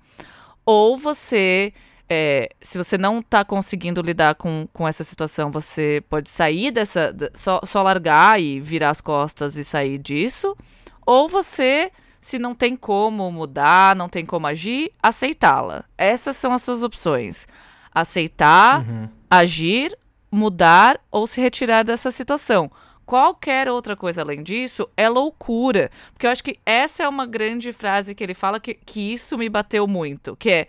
Ou 0.67 0.99
você 0.99 1.73
é, 2.09 2.49
se 2.63 2.79
você 2.79 2.97
não 2.97 3.19
está 3.19 3.45
conseguindo 3.45 4.01
lidar 4.01 4.35
com, 4.35 4.67
com 4.73 4.89
essa 4.89 5.05
situação, 5.05 5.51
você 5.51 6.03
pode 6.09 6.31
sair 6.31 6.71
dessa. 6.71 7.15
Só, 7.35 7.61
só 7.65 7.83
largar 7.83 8.41
e 8.41 8.61
virar 8.61 8.91
as 8.91 9.01
costas 9.01 9.57
e 9.57 9.65
sair 9.65 9.99
disso. 9.99 10.57
Ou 11.05 11.29
você 11.29 11.93
se 12.21 12.39
não 12.39 12.55
tem 12.55 12.77
como 12.77 13.31
mudar, 13.31 13.95
não 13.97 14.09
tem 14.09 14.25
como 14.25 14.47
agir, 14.47 14.93
aceitá-la. 15.03 15.85
Essas 15.97 16.37
são 16.37 16.53
as 16.53 16.63
suas 16.63 16.83
opções: 16.83 17.47
aceitar, 17.95 18.87
uhum. 18.89 19.09
agir, 19.31 19.97
mudar 20.31 21.01
ou 21.11 21.27
se 21.27 21.41
retirar 21.41 21.83
dessa 21.85 22.11
situação. 22.11 22.71
Qualquer 23.07 23.71
outra 23.71 23.97
coisa 23.97 24.21
além 24.21 24.43
disso 24.43 24.87
é 24.95 25.09
loucura. 25.09 25.91
Porque 26.13 26.27
eu 26.27 26.31
acho 26.31 26.45
que 26.45 26.59
essa 26.67 27.05
é 27.05 27.09
uma 27.09 27.25
grande 27.25 27.73
frase 27.73 28.15
que 28.15 28.23
ele 28.23 28.35
fala 28.35 28.61
que, 28.61 28.75
que 28.75 29.13
isso 29.13 29.39
me 29.39 29.49
bateu 29.49 29.87
muito, 29.87 30.37
que 30.37 30.51
é 30.51 30.67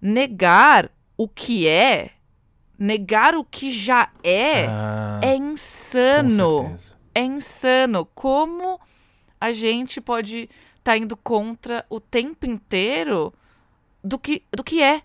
negar 0.00 0.88
o 1.16 1.26
que 1.26 1.66
é, 1.66 2.10
negar 2.78 3.34
o 3.34 3.44
que 3.44 3.72
já 3.72 4.08
é, 4.22 4.66
Ah, 4.68 5.20
é 5.20 5.34
insano. 5.34 6.76
É 7.12 7.22
insano. 7.22 8.06
Como 8.14 8.80
a 9.40 9.52
gente 9.52 10.00
pode 10.00 10.48
estar 10.80 10.96
indo 10.96 11.16
contra 11.16 11.84
o 11.88 12.00
tempo 12.00 12.46
inteiro 12.46 13.32
do 14.02 14.18
que, 14.18 14.42
do 14.52 14.64
que 14.64 14.82
é. 14.82 15.02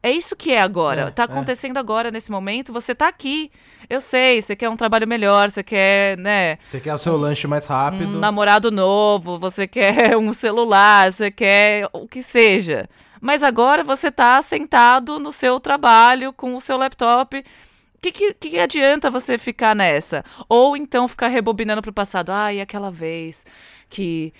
É 0.00 0.10
isso 0.10 0.36
que 0.36 0.52
é 0.52 0.60
agora. 0.60 1.02
É, 1.02 1.10
tá 1.10 1.22
é. 1.22 1.26
acontecendo 1.26 1.76
agora, 1.76 2.10
nesse 2.10 2.30
momento. 2.30 2.72
Você 2.72 2.94
tá 2.94 3.08
aqui. 3.08 3.50
Eu 3.90 4.00
sei, 4.00 4.40
você 4.40 4.54
quer 4.54 4.68
um 4.68 4.76
trabalho 4.76 5.08
melhor, 5.08 5.50
você 5.50 5.62
quer, 5.62 6.16
né, 6.18 6.58
Você 6.68 6.78
quer 6.80 6.94
o 6.94 6.98
seu 6.98 7.16
lanche 7.16 7.46
mais 7.46 7.66
rápido. 7.66 8.16
um 8.16 8.20
namorado 8.20 8.70
novo, 8.70 9.38
você 9.38 9.66
quer 9.68 10.16
um 10.16 10.32
celular, 10.32 11.12
você 11.12 11.30
quer 11.30 11.88
o 11.92 12.06
que 12.06 12.22
seja. 12.22 12.88
Mas 13.20 13.42
agora 13.42 13.82
você 13.82 14.10
tá 14.10 14.40
sentado 14.42 15.18
no 15.18 15.32
seu 15.32 15.58
trabalho 15.58 16.32
com 16.32 16.54
o 16.54 16.60
seu 16.60 16.76
laptop. 16.76 17.38
O 17.38 18.00
que, 18.00 18.12
que, 18.12 18.32
que 18.34 18.58
adianta 18.60 19.10
você 19.10 19.36
ficar 19.36 19.74
nessa? 19.74 20.24
Ou 20.48 20.76
então 20.76 21.08
ficar 21.08 21.26
rebobinando 21.26 21.82
pro 21.82 21.92
passado. 21.92 22.30
Ai, 22.30 22.60
aquela 22.60 22.92
vez 22.92 23.44
que, 23.88 24.32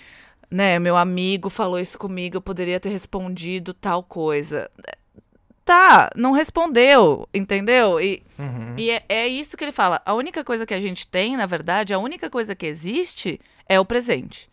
né, 0.49 0.79
meu 0.79 0.97
amigo 0.97 1.49
falou 1.49 1.79
isso 1.79 1.97
comigo, 1.97 2.37
eu 2.37 2.41
poderia 2.41 2.79
ter 2.79 2.89
respondido 2.89 3.73
tal 3.73 4.03
coisa. 4.03 4.69
Tá, 5.63 6.09
não 6.15 6.31
respondeu, 6.31 7.27
entendeu? 7.33 8.01
E, 8.01 8.23
Uhum. 8.39 8.73
e 8.77 8.89
é, 8.89 9.03
é 9.07 9.27
isso 9.27 9.55
que 9.55 9.63
ele 9.63 9.71
fala. 9.71 10.01
A 10.03 10.13
única 10.15 10.43
coisa 10.43 10.65
que 10.65 10.73
a 10.73 10.81
gente 10.81 11.05
tem, 11.05 11.37
na 11.37 11.45
verdade, 11.45 11.93
a 11.93 11.99
única 11.99 12.29
coisa 12.29 12.55
que 12.55 12.65
existe 12.65 13.39
é 13.67 13.79
o 13.79 13.85
presente. 13.85 14.49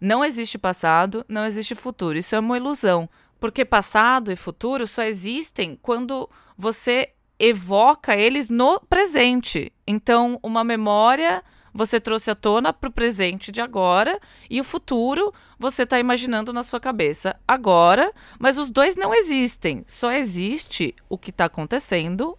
Não 0.00 0.24
existe 0.24 0.56
passado, 0.58 1.24
não 1.28 1.44
existe 1.44 1.74
futuro. 1.74 2.16
Isso 2.16 2.36
é 2.36 2.38
uma 2.38 2.56
ilusão. 2.56 3.08
Porque 3.40 3.64
passado 3.64 4.30
e 4.30 4.36
futuro 4.36 4.86
só 4.86 5.02
existem 5.02 5.76
quando 5.82 6.28
você 6.56 7.08
evoca 7.38 8.14
eles 8.14 8.48
no 8.48 8.78
presente. 8.80 9.72
Então, 9.86 10.38
uma 10.42 10.62
memória 10.62 11.42
você 11.72 12.00
trouxe 12.00 12.30
à 12.30 12.34
tona 12.34 12.72
para 12.72 12.88
o 12.88 12.92
presente 12.92 13.50
de 13.52 13.60
agora 13.60 14.20
e 14.48 14.60
o 14.60 14.64
futuro 14.64 15.32
você 15.58 15.82
está 15.82 15.98
imaginando 15.98 16.52
na 16.52 16.62
sua 16.62 16.80
cabeça 16.80 17.36
agora, 17.46 18.12
mas 18.38 18.58
os 18.58 18.70
dois 18.70 18.96
não 18.96 19.14
existem. 19.14 19.84
Só 19.86 20.12
existe 20.12 20.94
o 21.08 21.18
que 21.18 21.30
está 21.30 21.44
acontecendo 21.44 22.36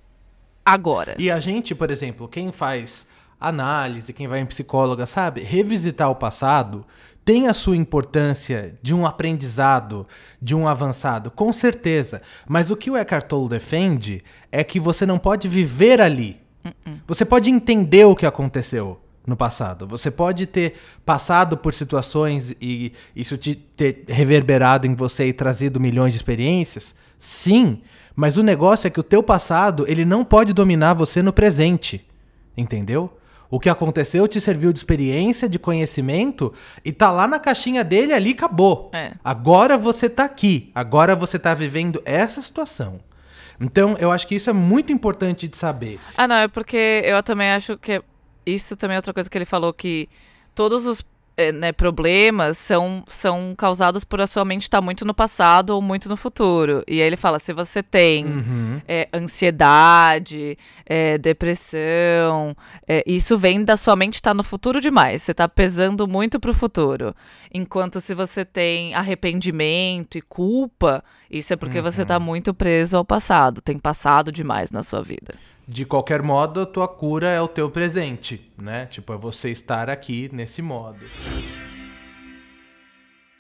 agora. 0.66 1.16
E 1.18 1.30
a 1.30 1.40
gente, 1.40 1.76
por 1.76 1.92
exemplo, 1.92 2.28
quem 2.28 2.52
faz 2.52 3.10
análise, 3.40 4.14
quem 4.14 4.28
vai 4.28 4.40
em 4.40 4.46
psicóloga, 4.46 5.06
sabe? 5.06 5.42
Revisitar 5.42 6.10
o 6.10 6.16
passado 6.16 6.86
tem 7.24 7.48
a 7.48 7.54
sua 7.54 7.76
importância 7.76 8.76
de 8.82 8.94
um 8.94 9.06
aprendizado, 9.06 10.08
de 10.42 10.56
um 10.56 10.68
avançado, 10.68 11.30
com 11.30 11.54
certeza. 11.54 12.22
Mas 12.48 12.72
o 12.72 12.76
que 12.76 12.90
o 12.90 12.98
Eckhart 12.98 13.28
Tolle 13.28 13.50
defende 13.50 14.24
é 14.52 14.64
que 14.64 14.80
você 14.80 15.06
não 15.06 15.20
pode 15.20 15.48
viver 15.48 16.02
ali. 16.02 16.40
Você 17.08 17.26
pode 17.26 17.50
entender 17.50 18.06
o 18.06 18.16
que 18.16 18.26
aconteceu 18.26 19.01
no 19.26 19.36
passado. 19.36 19.88
Você 19.88 20.10
pode 20.10 20.46
ter 20.46 20.74
passado 21.06 21.56
por 21.58 21.74
situações 21.74 22.56
e 22.62 22.92
isso 23.16 23.38
te 23.38 23.56
ter 23.56 24.06
reverberado 24.08 24.88
em 24.88 24.96
você 24.96 25.28
e 25.28 25.34
trazido 25.34 25.80
milhões 25.80 26.14
de 26.14 26.18
experiências. 26.18 26.96
Sim, 27.20 27.82
mas 28.16 28.38
o 28.38 28.44
negócio 28.44 28.88
é 28.88 28.90
que 28.90 29.00
o 29.00 29.04
teu 29.04 29.22
passado, 29.22 29.86
ele 29.88 30.06
não 30.06 30.24
pode 30.24 30.54
dominar 30.54 30.94
você 30.94 31.22
no 31.22 31.32
presente. 31.32 32.06
Entendeu? 32.58 33.16
O 33.50 33.60
que 33.60 33.70
aconteceu 33.70 34.28
te 34.28 34.40
serviu 34.40 34.72
de 34.72 34.80
experiência, 34.80 35.48
de 35.48 35.60
conhecimento 35.60 36.54
e 36.86 36.92
tá 36.92 37.12
lá 37.12 37.28
na 37.28 37.38
caixinha 37.38 37.84
dele 37.84 38.14
ali 38.14 38.32
acabou. 38.32 38.90
É. 38.94 39.12
Agora 39.24 39.78
você 39.78 40.10
tá 40.10 40.24
aqui, 40.24 40.72
agora 40.74 41.16
você 41.16 41.38
tá 41.38 41.54
vivendo 41.54 42.02
essa 42.06 42.42
situação. 42.42 43.00
Então, 43.60 43.96
eu 44.00 44.12
acho 44.12 44.26
que 44.26 44.34
isso 44.34 44.50
é 44.50 44.54
muito 44.54 44.92
importante 44.92 45.48
de 45.48 45.56
saber. 45.56 46.00
Ah, 46.18 46.28
não, 46.28 46.36
é 46.36 46.48
porque 46.48 47.04
eu 47.06 47.22
também 47.22 47.52
acho 47.52 47.78
que 47.78 48.02
isso 48.46 48.76
também 48.76 48.96
é 48.96 48.98
outra 49.00 49.14
coisa 49.14 49.30
que 49.30 49.38
ele 49.38 49.46
falou 49.46 49.74
que 49.74 50.08
todos 50.56 50.86
os 50.86 51.06
eh, 51.38 51.52
né, 51.54 51.72
problemas 51.72 52.58
são, 52.58 53.04
são 53.08 53.56
causados 53.58 54.04
por 54.04 54.20
a 54.20 54.28
sua 54.28 54.44
mente 54.44 54.64
estar 54.64 54.82
muito 54.82 55.06
no 55.06 55.14
passado 55.14 55.70
ou 55.72 55.82
muito 55.82 56.10
no 56.10 56.18
futuro. 56.18 56.84
E 56.88 57.02
aí 57.02 57.08
ele 57.08 57.16
fala, 57.18 57.40
se 57.40 57.54
você 57.54 57.82
tem 57.82 58.26
Uhum. 58.26 58.82
eh, 58.88 59.08
ansiedade, 59.14 60.58
eh, 60.86 61.18
depressão, 61.18 62.56
eh, 62.88 63.04
isso 63.06 63.38
vem 63.38 63.64
da 63.64 63.78
sua 63.78 63.96
mente 63.96 64.16
estar 64.16 64.34
no 64.34 64.44
futuro 64.44 64.82
demais. 64.82 65.22
Você 65.22 65.32
está 65.32 65.48
pesando 65.48 66.08
muito 66.08 66.40
pro 66.40 66.54
futuro. 66.54 67.16
Enquanto 67.54 68.02
se 68.02 68.14
você 68.14 68.44
tem 68.44 68.94
arrependimento 68.94 70.18
e 70.18 70.22
culpa, 70.22 71.04
isso 71.30 71.54
é 71.54 71.56
porque 71.56 71.82
você 71.82 72.02
está 72.02 72.20
muito 72.20 72.54
preso 72.54 72.98
ao 72.98 73.06
passado. 73.06 73.62
Tem 73.62 73.78
passado 73.78 74.32
demais 74.32 74.72
na 74.72 74.84
sua 74.84 75.02
vida. 75.02 75.34
De 75.72 75.86
qualquer 75.86 76.22
modo, 76.22 76.60
a 76.60 76.66
tua 76.66 76.86
cura 76.86 77.30
é 77.30 77.40
o 77.40 77.48
teu 77.48 77.72
presente, 77.72 78.52
né? 78.58 78.88
Tipo, 78.88 79.14
é 79.14 79.18
você 79.18 79.50
estar 79.52 79.90
aqui 79.90 80.30
nesse 80.34 80.62
modo. 80.62 81.00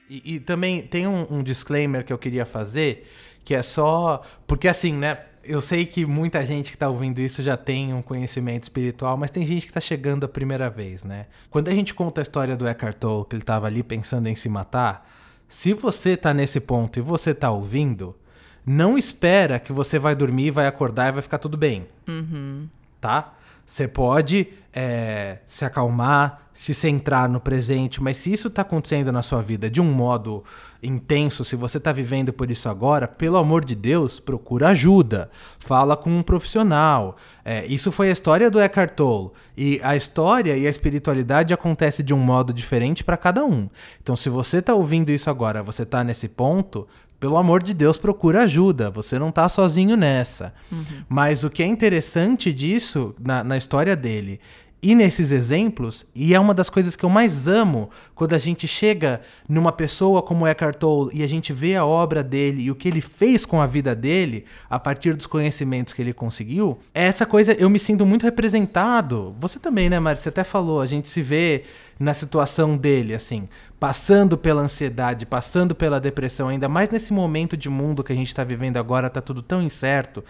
E, 0.09 0.35
e 0.35 0.39
também 0.39 0.81
tem 0.81 1.05
um, 1.05 1.27
um 1.29 1.43
disclaimer 1.43 2.05
que 2.05 2.13
eu 2.13 2.17
queria 2.17 2.45
fazer, 2.45 3.05
que 3.43 3.53
é 3.53 3.61
só. 3.61 4.21
Porque 4.47 4.69
assim, 4.69 4.93
né? 4.93 5.25
Eu 5.43 5.59
sei 5.59 5.85
que 5.85 6.05
muita 6.05 6.45
gente 6.45 6.71
que 6.71 6.77
tá 6.77 6.87
ouvindo 6.87 7.19
isso 7.19 7.43
já 7.43 7.57
tem 7.57 7.93
um 7.93 8.01
conhecimento 8.01 8.63
espiritual, 8.63 9.17
mas 9.17 9.29
tem 9.29 9.45
gente 9.45 9.67
que 9.67 9.73
tá 9.73 9.81
chegando 9.81 10.23
a 10.23 10.29
primeira 10.29 10.69
vez, 10.69 11.03
né? 11.03 11.25
Quando 11.49 11.67
a 11.67 11.73
gente 11.73 11.93
conta 11.93 12.21
a 12.21 12.23
história 12.23 12.55
do 12.55 12.65
Eckhart 12.65 12.95
Tolle, 12.95 13.25
que 13.25 13.35
ele 13.35 13.43
tava 13.43 13.67
ali 13.67 13.83
pensando 13.83 14.27
em 14.27 14.35
se 14.37 14.47
matar, 14.47 15.05
se 15.49 15.73
você 15.73 16.15
tá 16.15 16.33
nesse 16.33 16.61
ponto 16.61 16.97
e 16.97 17.01
você 17.01 17.33
tá 17.33 17.51
ouvindo, 17.51 18.15
não 18.65 18.97
espera 18.97 19.59
que 19.59 19.71
você 19.73 19.97
vai 19.97 20.15
dormir, 20.15 20.51
vai 20.51 20.67
acordar 20.67 21.09
e 21.09 21.11
vai 21.13 21.21
ficar 21.21 21.37
tudo 21.37 21.57
bem 21.57 21.87
tá? 23.01 23.33
Você 23.65 23.87
pode 23.87 24.47
é, 24.73 25.39
se 25.47 25.63
acalmar, 25.65 26.49
se 26.53 26.73
centrar 26.73 27.29
no 27.29 27.39
presente, 27.39 28.03
mas 28.03 28.17
se 28.17 28.31
isso 28.31 28.49
tá 28.49 28.61
acontecendo 28.61 29.11
na 29.11 29.21
sua 29.21 29.41
vida 29.41 29.69
de 29.69 29.79
um 29.79 29.85
modo 29.85 30.43
intenso, 30.83 31.45
se 31.45 31.55
você 31.55 31.79
tá 31.79 31.93
vivendo 31.93 32.33
por 32.33 32.51
isso 32.51 32.67
agora, 32.67 33.07
pelo 33.07 33.37
amor 33.37 33.63
de 33.63 33.73
Deus, 33.73 34.19
procura 34.19 34.69
ajuda. 34.69 35.29
Fala 35.57 35.95
com 35.95 36.09
um 36.09 36.21
profissional. 36.21 37.15
É, 37.45 37.65
isso 37.65 37.91
foi 37.91 38.09
a 38.09 38.11
história 38.11 38.51
do 38.51 38.59
Eckhart 38.59 38.91
Tolle. 38.91 39.31
E 39.55 39.79
a 39.83 39.95
história 39.95 40.57
e 40.57 40.67
a 40.67 40.69
espiritualidade 40.69 41.53
acontece 41.53 42.03
de 42.03 42.13
um 42.13 42.19
modo 42.19 42.51
diferente 42.51 43.05
para 43.05 43.15
cada 43.15 43.45
um. 43.45 43.69
Então, 44.03 44.17
se 44.17 44.29
você 44.29 44.61
tá 44.61 44.75
ouvindo 44.75 45.11
isso 45.11 45.29
agora, 45.29 45.63
você 45.63 45.85
tá 45.85 46.03
nesse 46.03 46.27
ponto, 46.27 46.85
pelo 47.21 47.37
amor 47.37 47.61
de 47.61 47.75
Deus, 47.75 47.97
procura 47.97 48.41
ajuda. 48.41 48.89
Você 48.89 49.19
não 49.19 49.31
tá 49.31 49.47
sozinho 49.47 49.95
nessa. 49.95 50.55
Mas 51.07 51.43
o 51.43 51.51
que 51.51 51.61
é 51.61 51.67
interessante 51.67 52.51
disso 52.51 53.13
na, 53.19 53.43
na 53.43 53.55
história 53.55 53.95
dele 53.95 54.39
e 54.83 54.95
nesses 54.95 55.31
exemplos, 55.31 56.05
e 56.15 56.33
é 56.33 56.39
uma 56.39 56.55
das 56.55 56.67
coisas 56.67 56.95
que 56.95 57.03
eu 57.03 57.09
mais 57.09 57.47
amo 57.47 57.89
quando 58.15 58.33
a 58.33 58.37
gente 58.39 58.67
chega 58.67 59.21
numa 59.47 59.71
pessoa 59.71 60.23
como 60.23 60.47
Eckhart 60.47 60.77
Tolle 60.77 61.11
e 61.13 61.23
a 61.23 61.27
gente 61.27 61.53
vê 61.53 61.75
a 61.75 61.85
obra 61.85 62.23
dele 62.23 62.63
e 62.63 62.71
o 62.71 62.75
que 62.75 62.87
ele 62.87 62.99
fez 62.99 63.45
com 63.45 63.61
a 63.61 63.67
vida 63.67 63.95
dele 63.95 64.43
a 64.67 64.79
partir 64.79 65.13
dos 65.13 65.27
conhecimentos 65.27 65.93
que 65.93 66.01
ele 66.01 66.13
conseguiu, 66.13 66.79
é 66.95 67.03
essa 67.03 67.27
coisa 67.27 67.53
eu 67.53 67.69
me 67.69 67.77
sinto 67.77 68.07
muito 68.07 68.23
representado. 68.23 69.35
Você 69.39 69.59
também, 69.59 69.87
né, 69.87 69.99
Mari? 69.99 70.19
Você 70.19 70.29
até 70.29 70.43
falou, 70.43 70.81
a 70.81 70.87
gente 70.87 71.07
se 71.07 71.21
vê 71.21 71.63
na 71.99 72.15
situação 72.15 72.75
dele, 72.75 73.13
assim, 73.13 73.47
passando 73.79 74.35
pela 74.35 74.63
ansiedade, 74.63 75.23
passando 75.23 75.75
pela 75.75 75.99
depressão, 75.99 76.47
ainda 76.47 76.67
mais 76.67 76.89
nesse 76.89 77.13
momento 77.13 77.55
de 77.55 77.69
mundo 77.69 78.03
que 78.03 78.11
a 78.11 78.15
gente 78.15 78.33
tá 78.33 78.43
vivendo 78.43 78.77
agora, 78.77 79.07
tá 79.07 79.21
tudo 79.21 79.43
tão 79.43 79.61
incerto. 79.61 80.23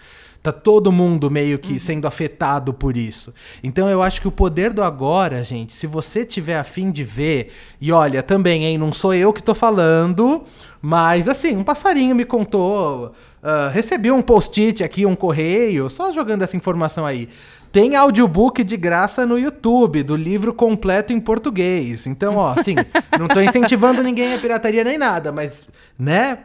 Tá 0.43 0.51
todo 0.51 0.91
mundo 0.91 1.29
meio 1.29 1.59
que 1.59 1.79
sendo 1.79 2.07
afetado 2.07 2.73
por 2.73 2.97
isso. 2.97 3.31
Então 3.63 3.87
eu 3.87 4.01
acho 4.01 4.19
que 4.19 4.27
o 4.27 4.31
poder 4.31 4.73
do 4.73 4.81
agora, 4.81 5.43
gente, 5.43 5.71
se 5.73 5.85
você 5.85 6.25
tiver 6.25 6.57
afim 6.57 6.89
de 6.89 7.03
ver, 7.03 7.51
e 7.79 7.91
olha, 7.91 8.23
também, 8.23 8.65
hein, 8.65 8.77
não 8.77 8.91
sou 8.91 9.13
eu 9.13 9.31
que 9.31 9.43
tô 9.43 9.53
falando, 9.53 10.43
mas 10.81 11.29
assim, 11.29 11.55
um 11.55 11.63
passarinho 11.63 12.15
me 12.15 12.25
contou, 12.25 13.13
ah, 13.43 13.69
recebi 13.73 14.11
um 14.11 14.21
post-it 14.21 14.83
aqui, 14.83 15.05
um 15.05 15.15
correio, 15.15 15.89
só 15.89 16.11
jogando 16.11 16.43
essa 16.43 16.57
informação 16.57 17.05
aí. 17.05 17.29
Tem 17.71 17.95
audiobook 17.95 18.63
de 18.63 18.75
graça 18.75 19.25
no 19.25 19.39
YouTube, 19.39 20.03
do 20.03 20.15
livro 20.15 20.53
completo 20.53 21.13
em 21.13 21.19
português. 21.19 22.05
Então, 22.05 22.35
ó, 22.35 22.53
assim, 22.57 22.75
não 23.17 23.27
tô 23.27 23.39
incentivando 23.39 24.03
ninguém 24.03 24.33
a 24.33 24.39
pirataria 24.39 24.83
nem 24.83 24.97
nada, 24.97 25.31
mas, 25.31 25.67
né? 25.97 26.39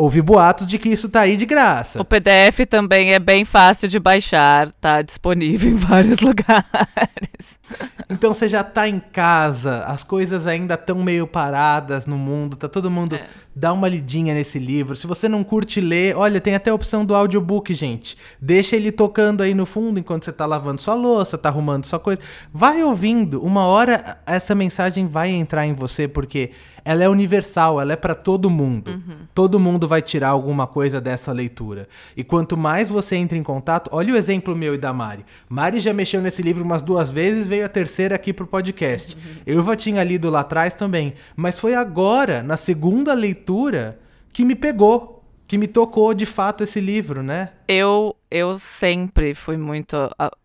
Houve 0.00 0.22
boatos 0.22 0.66
de 0.66 0.78
que 0.78 0.88
isso 0.88 1.10
tá 1.10 1.20
aí 1.20 1.36
de 1.36 1.44
graça. 1.44 2.00
O 2.00 2.04
PDF 2.06 2.66
também 2.66 3.12
é 3.12 3.18
bem 3.18 3.44
fácil 3.44 3.86
de 3.86 3.98
baixar, 3.98 4.72
tá 4.80 5.02
disponível 5.02 5.68
em 5.72 5.76
vários 5.76 6.20
lugares. 6.20 7.60
Então 8.08 8.32
você 8.32 8.48
já 8.48 8.64
tá 8.64 8.88
em 8.88 8.98
casa, 8.98 9.84
as 9.84 10.02
coisas 10.02 10.46
ainda 10.46 10.74
estão 10.74 10.96
meio 11.04 11.26
paradas 11.26 12.06
no 12.06 12.16
mundo, 12.16 12.56
tá 12.56 12.66
todo 12.66 12.90
mundo 12.90 13.14
é. 13.16 13.26
dá 13.54 13.72
uma 13.72 13.88
lidinha 13.88 14.34
nesse 14.34 14.58
livro. 14.58 14.96
Se 14.96 15.06
você 15.06 15.28
não 15.28 15.44
curte 15.44 15.80
ler, 15.80 16.16
olha, 16.16 16.40
tem 16.40 16.54
até 16.54 16.70
a 16.70 16.74
opção 16.74 17.04
do 17.04 17.14
audiobook, 17.14 17.72
gente. 17.74 18.16
Deixa 18.40 18.76
ele 18.76 18.90
tocando 18.90 19.42
aí 19.42 19.54
no 19.54 19.66
fundo 19.66 20.00
enquanto 20.00 20.24
você 20.24 20.32
tá 20.32 20.46
lavando 20.46 20.80
sua 20.80 20.94
louça, 20.94 21.38
tá 21.38 21.50
arrumando 21.50 21.84
sua 21.84 22.00
coisa. 22.00 22.20
Vai 22.52 22.82
ouvindo, 22.82 23.44
uma 23.44 23.66
hora 23.66 24.18
essa 24.26 24.54
mensagem 24.54 25.06
vai 25.06 25.28
entrar 25.28 25.66
em 25.66 25.74
você 25.74 26.08
porque 26.08 26.50
ela 26.84 27.04
é 27.04 27.08
universal, 27.08 27.80
ela 27.80 27.92
é 27.92 27.96
para 27.96 28.14
todo 28.14 28.50
mundo. 28.50 28.90
Uhum. 28.90 29.16
Todo 29.34 29.60
mundo 29.60 29.86
vai 29.86 30.02
tirar 30.02 30.28
alguma 30.28 30.66
coisa 30.66 31.00
dessa 31.00 31.32
leitura. 31.32 31.88
E 32.16 32.24
quanto 32.24 32.56
mais 32.56 32.88
você 32.88 33.16
entra 33.16 33.36
em 33.36 33.42
contato, 33.42 33.90
olha 33.92 34.14
o 34.14 34.16
exemplo 34.16 34.54
meu 34.54 34.74
e 34.74 34.78
da 34.78 34.92
Mari. 34.92 35.24
Mari 35.48 35.80
já 35.80 35.92
mexeu 35.92 36.20
nesse 36.20 36.42
livro 36.42 36.64
umas 36.64 36.82
duas 36.82 37.10
vezes, 37.10 37.46
veio 37.46 37.64
a 37.64 37.68
terceira 37.68 38.14
aqui 38.14 38.32
pro 38.32 38.46
podcast. 38.46 39.14
Uhum. 39.14 39.42
Eu 39.46 39.64
já 39.64 39.76
tinha 39.76 40.04
lido 40.04 40.30
lá 40.30 40.40
atrás 40.40 40.74
também, 40.74 41.14
mas 41.36 41.58
foi 41.58 41.74
agora, 41.74 42.42
na 42.42 42.56
segunda 42.56 43.14
leitura, 43.14 43.98
que 44.32 44.44
me 44.44 44.54
pegou. 44.54 45.18
Que 45.46 45.58
me 45.58 45.66
tocou 45.66 46.14
de 46.14 46.26
fato 46.26 46.62
esse 46.62 46.78
livro, 46.80 47.24
né? 47.24 47.50
Eu 47.66 48.14
eu 48.30 48.56
sempre 48.56 49.34
fui 49.34 49.56
muito. 49.56 49.96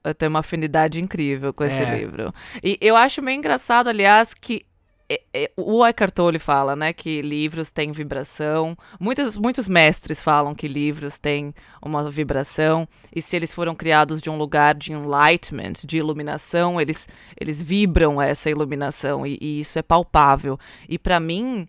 Eu 0.04 0.16
tenho 0.16 0.32
uma 0.32 0.40
afinidade 0.40 1.00
incrível 1.00 1.54
com 1.54 1.64
esse 1.64 1.84
é. 1.84 1.98
livro. 2.00 2.34
E 2.64 2.78
eu 2.82 2.96
acho 2.96 3.22
meio 3.22 3.38
engraçado, 3.38 3.88
aliás, 3.88 4.34
que 4.34 4.66
é, 5.10 5.22
é, 5.34 5.52
o 5.56 5.86
Eckhart 5.86 6.14
Tolle 6.14 6.40
fala, 6.40 6.76
né, 6.76 6.92
que 6.92 7.22
livros 7.22 7.72
têm 7.72 7.92
vibração. 7.92 8.76
Muitos, 9.00 9.38
muitos 9.38 9.68
mestres 9.68 10.22
falam 10.22 10.56
que 10.56 10.68
livros 10.68 11.20
têm 11.20 11.54
uma 11.82 12.10
vibração 12.10 12.88
e 13.16 13.22
se 13.22 13.36
eles 13.36 13.54
foram 13.54 13.76
criados 13.76 14.22
de 14.22 14.30
um 14.30 14.38
lugar 14.38 14.74
de 14.74 14.94
enlightenment, 14.94 15.74
de 15.86 15.98
iluminação, 15.98 16.82
eles, 16.82 17.08
eles 17.40 17.62
vibram 17.62 18.22
essa 18.22 18.50
iluminação 18.50 19.26
e, 19.26 19.38
e 19.40 19.60
isso 19.60 19.78
é 19.78 19.84
palpável. 19.84 20.60
E 20.90 20.98
para 20.98 21.20
mim, 21.20 21.68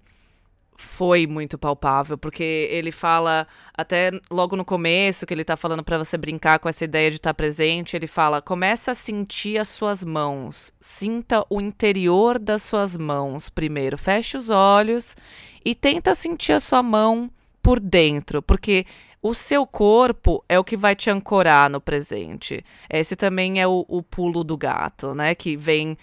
foi 0.78 1.26
muito 1.26 1.58
palpável, 1.58 2.18
porque 2.18 2.68
ele 2.70 2.92
fala 2.92 3.46
até 3.76 4.10
logo 4.30 4.56
no 4.56 4.64
começo 4.64 5.26
que 5.26 5.34
ele 5.34 5.44
tá 5.44 5.56
falando 5.56 5.82
para 5.82 5.98
você 5.98 6.16
brincar 6.16 6.58
com 6.58 6.68
essa 6.68 6.84
ideia 6.84 7.10
de 7.10 7.16
estar 7.16 7.30
tá 7.30 7.34
presente, 7.34 7.96
ele 7.96 8.06
fala: 8.06 8.42
"Começa 8.42 8.92
a 8.92 8.94
sentir 8.94 9.58
as 9.58 9.68
suas 9.68 10.04
mãos, 10.04 10.72
sinta 10.80 11.44
o 11.50 11.60
interior 11.60 12.38
das 12.38 12.62
suas 12.62 12.96
mãos 12.96 13.48
primeiro, 13.48 13.98
feche 13.98 14.36
os 14.36 14.50
olhos 14.50 15.16
e 15.64 15.74
tenta 15.74 16.14
sentir 16.14 16.52
a 16.52 16.60
sua 16.60 16.82
mão 16.82 17.30
por 17.62 17.80
dentro, 17.80 18.40
porque 18.42 18.86
o 19.20 19.34
seu 19.34 19.66
corpo 19.66 20.44
é 20.48 20.56
o 20.56 20.62
que 20.62 20.76
vai 20.76 20.94
te 20.94 21.10
ancorar 21.10 21.68
no 21.68 21.80
presente. 21.80 22.64
Esse 22.88 23.16
também 23.16 23.60
é 23.60 23.66
o, 23.66 23.84
o 23.88 24.00
pulo 24.02 24.44
do 24.44 24.56
gato, 24.56 25.14
né? 25.14 25.34
Que 25.34 25.56
vem 25.56 25.98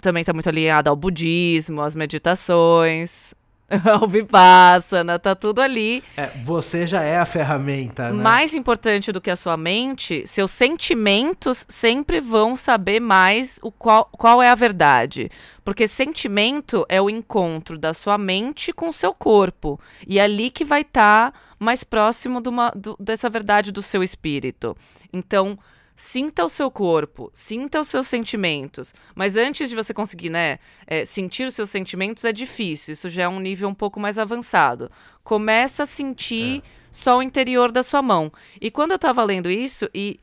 também 0.00 0.20
está 0.20 0.32
muito 0.32 0.48
alinhado 0.48 0.90
ao 0.90 0.96
budismo, 0.96 1.80
às 1.80 1.94
meditações. 1.94 3.34
o 4.02 4.06
Vipassana, 4.06 5.18
tá 5.18 5.34
tudo 5.34 5.60
ali. 5.60 6.02
É, 6.16 6.26
você 6.42 6.86
já 6.86 7.02
é 7.02 7.18
a 7.18 7.24
ferramenta, 7.24 8.12
né? 8.12 8.22
Mais 8.22 8.54
importante 8.54 9.12
do 9.12 9.20
que 9.20 9.30
a 9.30 9.36
sua 9.36 9.56
mente, 9.56 10.26
seus 10.26 10.50
sentimentos 10.50 11.64
sempre 11.68 12.20
vão 12.20 12.56
saber 12.56 13.00
mais 13.00 13.60
o 13.62 13.70
qual, 13.70 14.06
qual 14.12 14.42
é 14.42 14.50
a 14.50 14.54
verdade. 14.54 15.30
Porque 15.64 15.86
sentimento 15.86 16.84
é 16.88 17.00
o 17.00 17.08
encontro 17.08 17.78
da 17.78 17.94
sua 17.94 18.18
mente 18.18 18.72
com 18.72 18.88
o 18.88 18.92
seu 18.92 19.14
corpo. 19.14 19.78
E 20.06 20.18
é 20.18 20.22
ali 20.22 20.50
que 20.50 20.64
vai 20.64 20.80
estar 20.80 21.30
tá 21.30 21.38
mais 21.58 21.84
próximo 21.84 22.40
de 22.40 22.48
uma, 22.48 22.70
do, 22.70 22.96
dessa 22.98 23.30
verdade 23.30 23.70
do 23.70 23.82
seu 23.82 24.02
espírito. 24.02 24.76
Então, 25.12 25.58
Sinta 26.02 26.46
o 26.46 26.48
seu 26.48 26.70
corpo, 26.70 27.30
sinta 27.34 27.78
os 27.78 27.88
seus 27.88 28.06
sentimentos. 28.06 28.94
Mas 29.14 29.36
antes 29.36 29.68
de 29.68 29.76
você 29.76 29.92
conseguir, 29.92 30.30
né, 30.30 30.58
é, 30.86 31.04
sentir 31.04 31.46
os 31.46 31.54
seus 31.54 31.68
sentimentos 31.68 32.24
é 32.24 32.32
difícil. 32.32 32.94
Isso 32.94 33.10
já 33.10 33.24
é 33.24 33.28
um 33.28 33.38
nível 33.38 33.68
um 33.68 33.74
pouco 33.74 34.00
mais 34.00 34.16
avançado. 34.16 34.90
Começa 35.22 35.82
a 35.82 35.86
sentir 35.86 36.60
é. 36.60 36.62
só 36.90 37.18
o 37.18 37.22
interior 37.22 37.70
da 37.70 37.82
sua 37.82 38.00
mão. 38.00 38.32
E 38.58 38.70
quando 38.70 38.92
eu 38.92 38.96
estava 38.96 39.22
lendo 39.22 39.50
isso, 39.50 39.90
e 39.94 40.18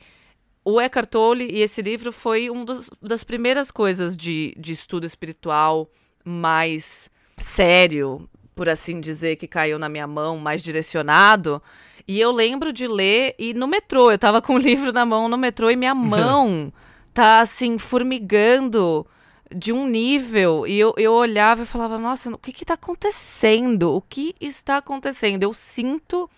o 0.65 0.81
Eckhart 0.81 1.11
Tolle 1.11 1.47
e 1.51 1.61
esse 1.61 1.83
livro 1.83 2.11
foi 2.11 2.49
uma 2.49 2.65
das 2.99 3.23
primeiras 3.23 3.69
coisas 3.69 4.17
de, 4.17 4.55
de 4.57 4.71
estudo 4.71 5.05
espiritual 5.05 5.91
mais 6.25 7.11
sério, 7.37 8.27
por 8.55 8.67
assim 8.67 8.99
dizer, 8.99 9.35
que 9.35 9.47
caiu 9.47 9.77
na 9.77 9.87
minha 9.87 10.07
mão, 10.07 10.39
mais 10.39 10.63
direcionado. 10.63 11.61
E 12.07 12.19
eu 12.19 12.31
lembro 12.31 12.71
de 12.71 12.87
ler 12.87 13.35
e 13.37 13.53
no 13.53 13.67
metrô, 13.67 14.09
eu 14.11 14.17
tava 14.17 14.41
com 14.41 14.55
o 14.55 14.57
livro 14.59 14.93
na 14.93 15.05
mão 15.05 15.27
no 15.27 15.37
metrô 15.37 15.69
e 15.69 15.75
minha 15.75 15.93
mão 15.95 16.71
tá 17.13 17.41
assim 17.41 17.77
formigando 17.77 19.05
de 19.53 19.73
um 19.73 19.87
nível 19.87 20.65
e 20.67 20.79
eu, 20.79 20.93
eu 20.97 21.13
olhava 21.13 21.63
e 21.63 21.65
falava, 21.65 21.97
nossa, 21.97 22.29
o 22.29 22.37
que 22.37 22.53
que 22.53 22.65
tá 22.65 22.75
acontecendo? 22.75 23.93
O 23.93 24.01
que 24.01 24.35
está 24.39 24.77
acontecendo? 24.77 25.43
Eu 25.43 25.53
sinto 25.53 26.29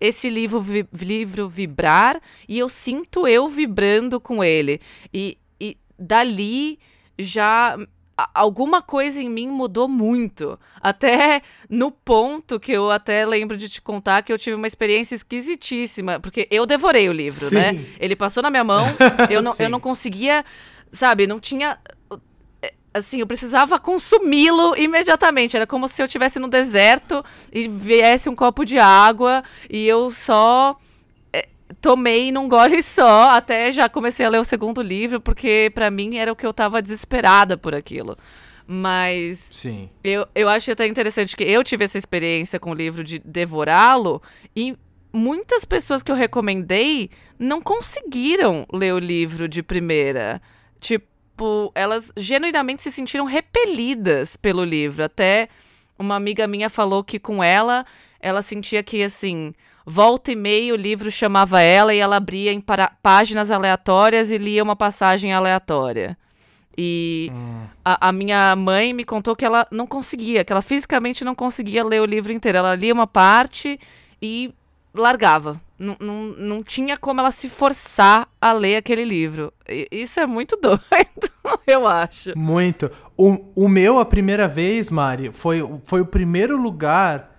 esse 0.00 0.30
livro, 0.30 0.60
vi 0.60 0.86
livro 0.94 1.48
vibrar 1.48 2.20
e 2.48 2.58
eu 2.58 2.68
sinto 2.68 3.28
eu 3.28 3.48
vibrando 3.48 4.18
com 4.18 4.42
ele. 4.42 4.80
E, 5.12 5.36
e 5.60 5.76
dali 5.98 6.78
já 7.18 7.76
alguma 8.34 8.82
coisa 8.82 9.22
em 9.22 9.28
mim 9.28 9.48
mudou 9.48 9.86
muito. 9.86 10.58
Até 10.80 11.42
no 11.68 11.90
ponto 11.90 12.58
que 12.58 12.72
eu 12.72 12.90
até 12.90 13.24
lembro 13.24 13.56
de 13.56 13.68
te 13.68 13.80
contar 13.80 14.22
que 14.22 14.32
eu 14.32 14.38
tive 14.38 14.56
uma 14.56 14.66
experiência 14.66 15.14
esquisitíssima. 15.14 16.18
Porque 16.20 16.48
eu 16.50 16.66
devorei 16.66 17.08
o 17.08 17.12
livro, 17.12 17.52
né? 17.54 17.72
Sim. 17.72 17.78
né? 17.78 17.86
Ele 17.98 18.16
passou 18.16 18.42
na 18.42 18.50
minha 18.50 18.64
mão, 18.64 18.86
eu 19.30 19.40
não, 19.40 19.54
eu 19.58 19.68
não 19.68 19.80
conseguia, 19.80 20.44
sabe, 20.92 21.26
não 21.26 21.38
tinha. 21.38 21.78
É, 22.62 22.74
assim, 22.92 23.20
eu 23.20 23.26
precisava 23.26 23.78
consumi-lo 23.78 24.76
imediatamente. 24.76 25.56
Era 25.56 25.66
como 25.66 25.88
se 25.88 26.02
eu 26.02 26.06
estivesse 26.06 26.38
no 26.38 26.48
deserto 26.48 27.24
e 27.52 27.68
viesse 27.68 28.28
um 28.28 28.34
copo 28.34 28.64
de 28.64 28.78
água 28.78 29.42
e 29.68 29.86
eu 29.86 30.10
só 30.10 30.76
tomei 31.80 32.32
num 32.32 32.48
gole 32.48 32.82
só, 32.82 33.30
até 33.30 33.70
já 33.70 33.88
comecei 33.88 34.24
a 34.24 34.28
ler 34.28 34.38
o 34.38 34.44
segundo 34.44 34.82
livro, 34.82 35.20
porque 35.20 35.70
para 35.74 35.90
mim 35.90 36.16
era 36.16 36.32
o 36.32 36.36
que 36.36 36.46
eu 36.46 36.52
tava 36.52 36.82
desesperada 36.82 37.56
por 37.56 37.74
aquilo. 37.74 38.16
Mas 38.66 39.50
Sim. 39.52 39.88
Eu, 40.04 40.26
eu 40.34 40.48
acho 40.48 40.70
até 40.70 40.86
interessante 40.86 41.36
que 41.36 41.44
eu 41.44 41.64
tive 41.64 41.84
essa 41.84 41.98
experiência 41.98 42.60
com 42.60 42.70
o 42.70 42.74
livro 42.74 43.02
de 43.02 43.18
devorá-lo 43.18 44.22
e 44.54 44.76
muitas 45.12 45.64
pessoas 45.64 46.02
que 46.02 46.12
eu 46.12 46.16
recomendei 46.16 47.10
não 47.38 47.60
conseguiram 47.60 48.66
ler 48.72 48.94
o 48.94 48.98
livro 48.98 49.48
de 49.48 49.62
primeira. 49.62 50.40
Tipo, 50.78 51.72
elas 51.74 52.12
genuinamente 52.16 52.82
se 52.82 52.92
sentiram 52.92 53.24
repelidas 53.24 54.36
pelo 54.36 54.64
livro. 54.64 55.04
Até 55.04 55.48
uma 55.98 56.14
amiga 56.14 56.46
minha 56.46 56.70
falou 56.70 57.02
que 57.02 57.18
com 57.18 57.42
ela, 57.42 57.84
ela 58.20 58.40
sentia 58.40 58.82
que 58.82 59.02
assim, 59.02 59.52
Volta 59.90 60.30
e 60.30 60.36
meia 60.36 60.72
o 60.72 60.76
livro 60.76 61.10
chamava 61.10 61.60
ela 61.60 61.92
e 61.92 61.98
ela 61.98 62.14
abria 62.14 62.52
em 62.52 62.62
páginas 63.02 63.50
aleatórias 63.50 64.30
e 64.30 64.38
lia 64.38 64.62
uma 64.62 64.76
passagem 64.76 65.32
aleatória. 65.32 66.16
E 66.78 67.28
hum. 67.34 67.62
a, 67.84 68.08
a, 68.08 68.12
minha 68.12 68.54
mãe 68.54 68.92
me 68.92 69.04
contou 69.04 69.34
que 69.34 69.44
ela 69.44 69.66
não 69.68 69.88
conseguia, 69.88 70.44
que 70.44 70.52
ela 70.52 70.62
fisicamente 70.62 71.24
não 71.24 71.34
conseguia 71.34 71.84
ler 71.84 72.00
o 72.00 72.04
livro 72.04 72.32
inteiro. 72.32 72.58
Ela 72.58 72.76
lia 72.76 72.94
uma 72.94 73.08
parte 73.08 73.80
e 74.22 74.54
largava. 74.94 75.60
Não, 75.76 75.96
não, 75.98 76.22
não 76.38 76.62
tinha 76.62 76.96
como 76.96 77.18
ela 77.18 77.32
se 77.32 77.48
forçar 77.48 78.28
a 78.40 78.52
ler 78.52 78.76
aquele 78.76 79.04
livro. 79.04 79.52
E, 79.68 79.88
isso 79.90 80.20
é 80.20 80.26
muito 80.26 80.54
doido, 80.62 80.80
eu 81.66 81.84
acho. 81.84 82.38
Muito. 82.38 82.88
O, 83.16 83.64
o 83.64 83.68
meu, 83.68 83.98
a 83.98 84.04
primeira 84.04 84.46
vez, 84.46 84.88
Mari, 84.88 85.32
foi, 85.32 85.68
foi 85.82 86.00
o 86.00 86.06
primeiro 86.06 86.56
lugar 86.56 87.29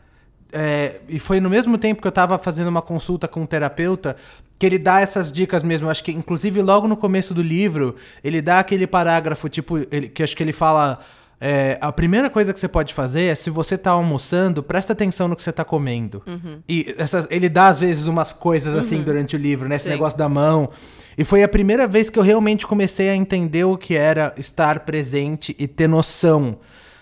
é, 0.52 1.00
e 1.08 1.20
foi 1.20 1.40
no 1.40 1.50
mesmo 1.50 1.78
tempo 1.78 2.02
que 2.02 2.08
eu 2.08 2.12
tava 2.12 2.38
fazendo 2.38 2.68
uma 2.68 2.82
consulta 2.82 3.28
com 3.28 3.42
um 3.42 3.46
terapeuta 3.46 4.16
que 4.62 4.66
ele 4.68 4.78
dá 4.78 5.00
essas 5.00 5.32
dicas 5.32 5.64
mesmo. 5.64 5.90
Acho 5.90 6.04
que, 6.04 6.12
inclusive, 6.12 6.62
logo 6.62 6.88
no 6.88 6.96
começo 6.96 7.34
do 7.34 7.42
livro, 7.42 7.96
ele 8.24 8.44
dá 8.44 8.60
aquele 8.60 8.86
parágrafo, 8.86 9.50
tipo, 9.50 9.80
ele, 9.92 10.08
que 10.08 10.22
acho 10.22 10.38
que 10.38 10.44
ele 10.44 10.54
fala. 10.54 11.00
É, 11.44 11.80
a 11.82 11.92
primeira 11.92 12.30
coisa 12.30 12.54
que 12.54 12.60
você 12.60 12.68
pode 12.68 12.94
fazer 12.94 13.24
é, 13.24 13.34
se 13.34 13.50
você 13.50 13.76
tá 13.76 13.90
almoçando, 13.90 14.62
presta 14.62 14.94
atenção 14.94 15.28
no 15.28 15.36
que 15.36 15.42
você 15.42 15.52
tá 15.52 15.66
comendo. 15.66 16.22
Uhum. 16.28 16.60
E 16.70 16.94
essas, 17.00 17.28
ele 17.32 17.50
dá, 17.50 17.70
às 17.70 17.80
vezes, 17.80 18.06
umas 18.06 18.32
coisas 18.32 18.76
assim 18.76 18.98
uhum. 18.98 19.04
durante 19.04 19.36
o 19.36 19.40
livro, 19.40 19.68
né? 19.68 19.78
Esse 19.78 19.86
Sim. 19.86 19.90
negócio 19.90 20.20
da 20.20 20.30
mão. 20.30 20.70
E 21.18 21.26
foi 21.26 21.42
a 21.42 21.48
primeira 21.48 21.88
vez 21.88 22.12
que 22.12 22.20
eu 22.20 22.24
realmente 22.24 22.68
comecei 22.68 23.10
a 23.10 23.16
entender 23.16 23.64
o 23.64 23.76
que 23.76 23.96
era 23.96 24.32
estar 24.38 24.82
presente 24.82 25.56
e 25.58 25.68
ter 25.68 25.88
noção 25.88 26.60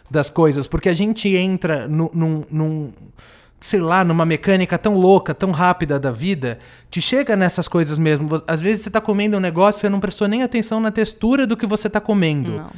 das 0.10 0.30
coisas. 0.30 0.66
Porque 0.66 0.88
a 0.88 0.94
gente 0.94 1.36
entra 1.36 1.90
num, 1.90 2.10
num, 2.14 2.46
num 2.50 2.92
sei 3.60 3.80
lá, 3.80 4.04
numa 4.04 4.26
mecânica 4.26 4.78
tão 4.78 4.96
louca, 4.96 5.34
tão 5.34 5.52
rápida 5.52 6.00
da 6.00 6.12
vida, 6.12 6.60
te 6.90 7.02
chega 7.02 7.36
nessas 7.36 7.68
coisas 7.68 7.98
mesmo. 7.98 8.30
Às 8.48 8.62
vezes 8.62 8.84
você 8.84 8.90
tá 8.90 9.02
comendo 9.02 9.38
um 9.38 9.40
negócio 9.40 9.80
e 9.80 9.82
você 9.82 9.90
não 9.90 10.00
prestou 10.00 10.28
nem 10.28 10.44
atenção 10.44 10.80
na 10.80 10.92
textura 10.92 11.46
do 11.46 11.58
que 11.58 11.66
você 11.66 11.90
tá 11.90 12.00
comendo. 12.00 12.58
Não. 12.58 12.72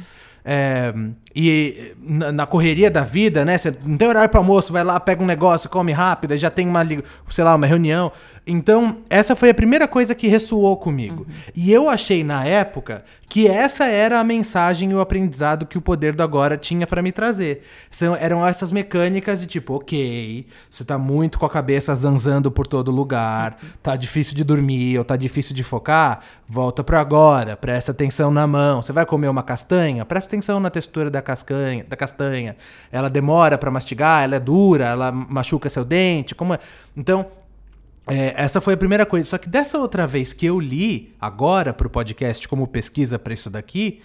É, 0.44 0.92
e 1.34 1.94
na, 2.00 2.46
correria 2.46 2.90
da 2.90 3.04
vida, 3.04 3.44
né? 3.44 3.56
Você 3.56 3.74
não 3.84 3.96
tem 3.96 4.08
horário 4.08 4.28
para 4.28 4.40
almoço, 4.40 4.72
vai 4.72 4.84
lá, 4.84 4.98
pega 4.98 5.22
um 5.22 5.26
negócio, 5.26 5.70
come 5.70 5.92
rápido, 5.92 6.36
já 6.36 6.50
tem 6.50 6.68
uma, 6.68 6.86
sei 7.30 7.44
lá, 7.44 7.54
uma 7.54 7.66
reunião. 7.66 8.12
Então, 8.44 8.98
essa 9.08 9.36
foi 9.36 9.50
a 9.50 9.54
primeira 9.54 9.86
coisa 9.86 10.16
que 10.16 10.26
ressoou 10.26 10.76
comigo. 10.76 11.24
Uhum. 11.28 11.52
E 11.54 11.72
eu 11.72 11.88
achei 11.88 12.24
na 12.24 12.44
época 12.44 13.04
que 13.28 13.46
essa 13.46 13.86
era 13.86 14.18
a 14.18 14.24
mensagem 14.24 14.90
e 14.90 14.94
o 14.94 15.00
aprendizado 15.00 15.64
que 15.64 15.78
o 15.78 15.80
poder 15.80 16.12
do 16.12 16.24
agora 16.24 16.56
tinha 16.56 16.86
para 16.86 17.00
me 17.00 17.12
trazer. 17.12 17.62
São, 17.90 18.16
eram 18.16 18.46
essas 18.46 18.72
mecânicas 18.72 19.40
de 19.40 19.46
tipo, 19.46 19.74
ok, 19.74 20.44
você 20.68 20.84
tá 20.84 20.98
muito 20.98 21.38
com 21.38 21.46
a 21.46 21.50
cabeça 21.50 21.94
zanzando 21.94 22.50
por 22.50 22.66
todo 22.66 22.90
lugar, 22.90 23.56
tá 23.80 23.94
difícil 23.94 24.34
de 24.34 24.42
dormir 24.42 24.98
ou 24.98 25.04
tá 25.04 25.16
difícil 25.16 25.54
de 25.54 25.62
focar, 25.62 26.20
volta 26.48 26.82
pro 26.82 26.98
agora, 26.98 27.56
presta 27.56 27.92
atenção 27.92 28.30
na 28.30 28.46
mão. 28.46 28.82
Você 28.82 28.92
vai 28.92 29.06
comer 29.06 29.28
uma 29.28 29.42
castanha? 29.42 30.04
Presta 30.04 30.31
atenção 30.32 30.58
na 30.58 30.70
textura 30.70 31.10
da 31.10 31.20
castanha, 31.20 31.84
da 31.88 31.96
castanha. 31.96 32.56
Ela 32.90 33.08
demora 33.08 33.58
para 33.58 33.70
mastigar, 33.70 34.24
ela 34.24 34.36
é 34.36 34.40
dura, 34.40 34.86
ela 34.86 35.12
machuca 35.12 35.68
seu 35.68 35.84
dente, 35.84 36.34
como 36.34 36.54
é? 36.54 36.58
Então, 36.96 37.26
é, 38.06 38.42
essa 38.42 38.60
foi 38.60 38.74
a 38.74 38.76
primeira 38.76 39.06
coisa. 39.06 39.28
Só 39.28 39.38
que 39.38 39.48
dessa 39.48 39.78
outra 39.78 40.06
vez 40.06 40.32
que 40.32 40.46
eu 40.46 40.58
li, 40.58 41.12
agora 41.20 41.72
para 41.72 41.86
o 41.86 41.90
podcast, 41.90 42.48
como 42.48 42.66
pesquisa 42.66 43.18
para 43.18 43.34
isso 43.34 43.50
daqui, 43.50 44.00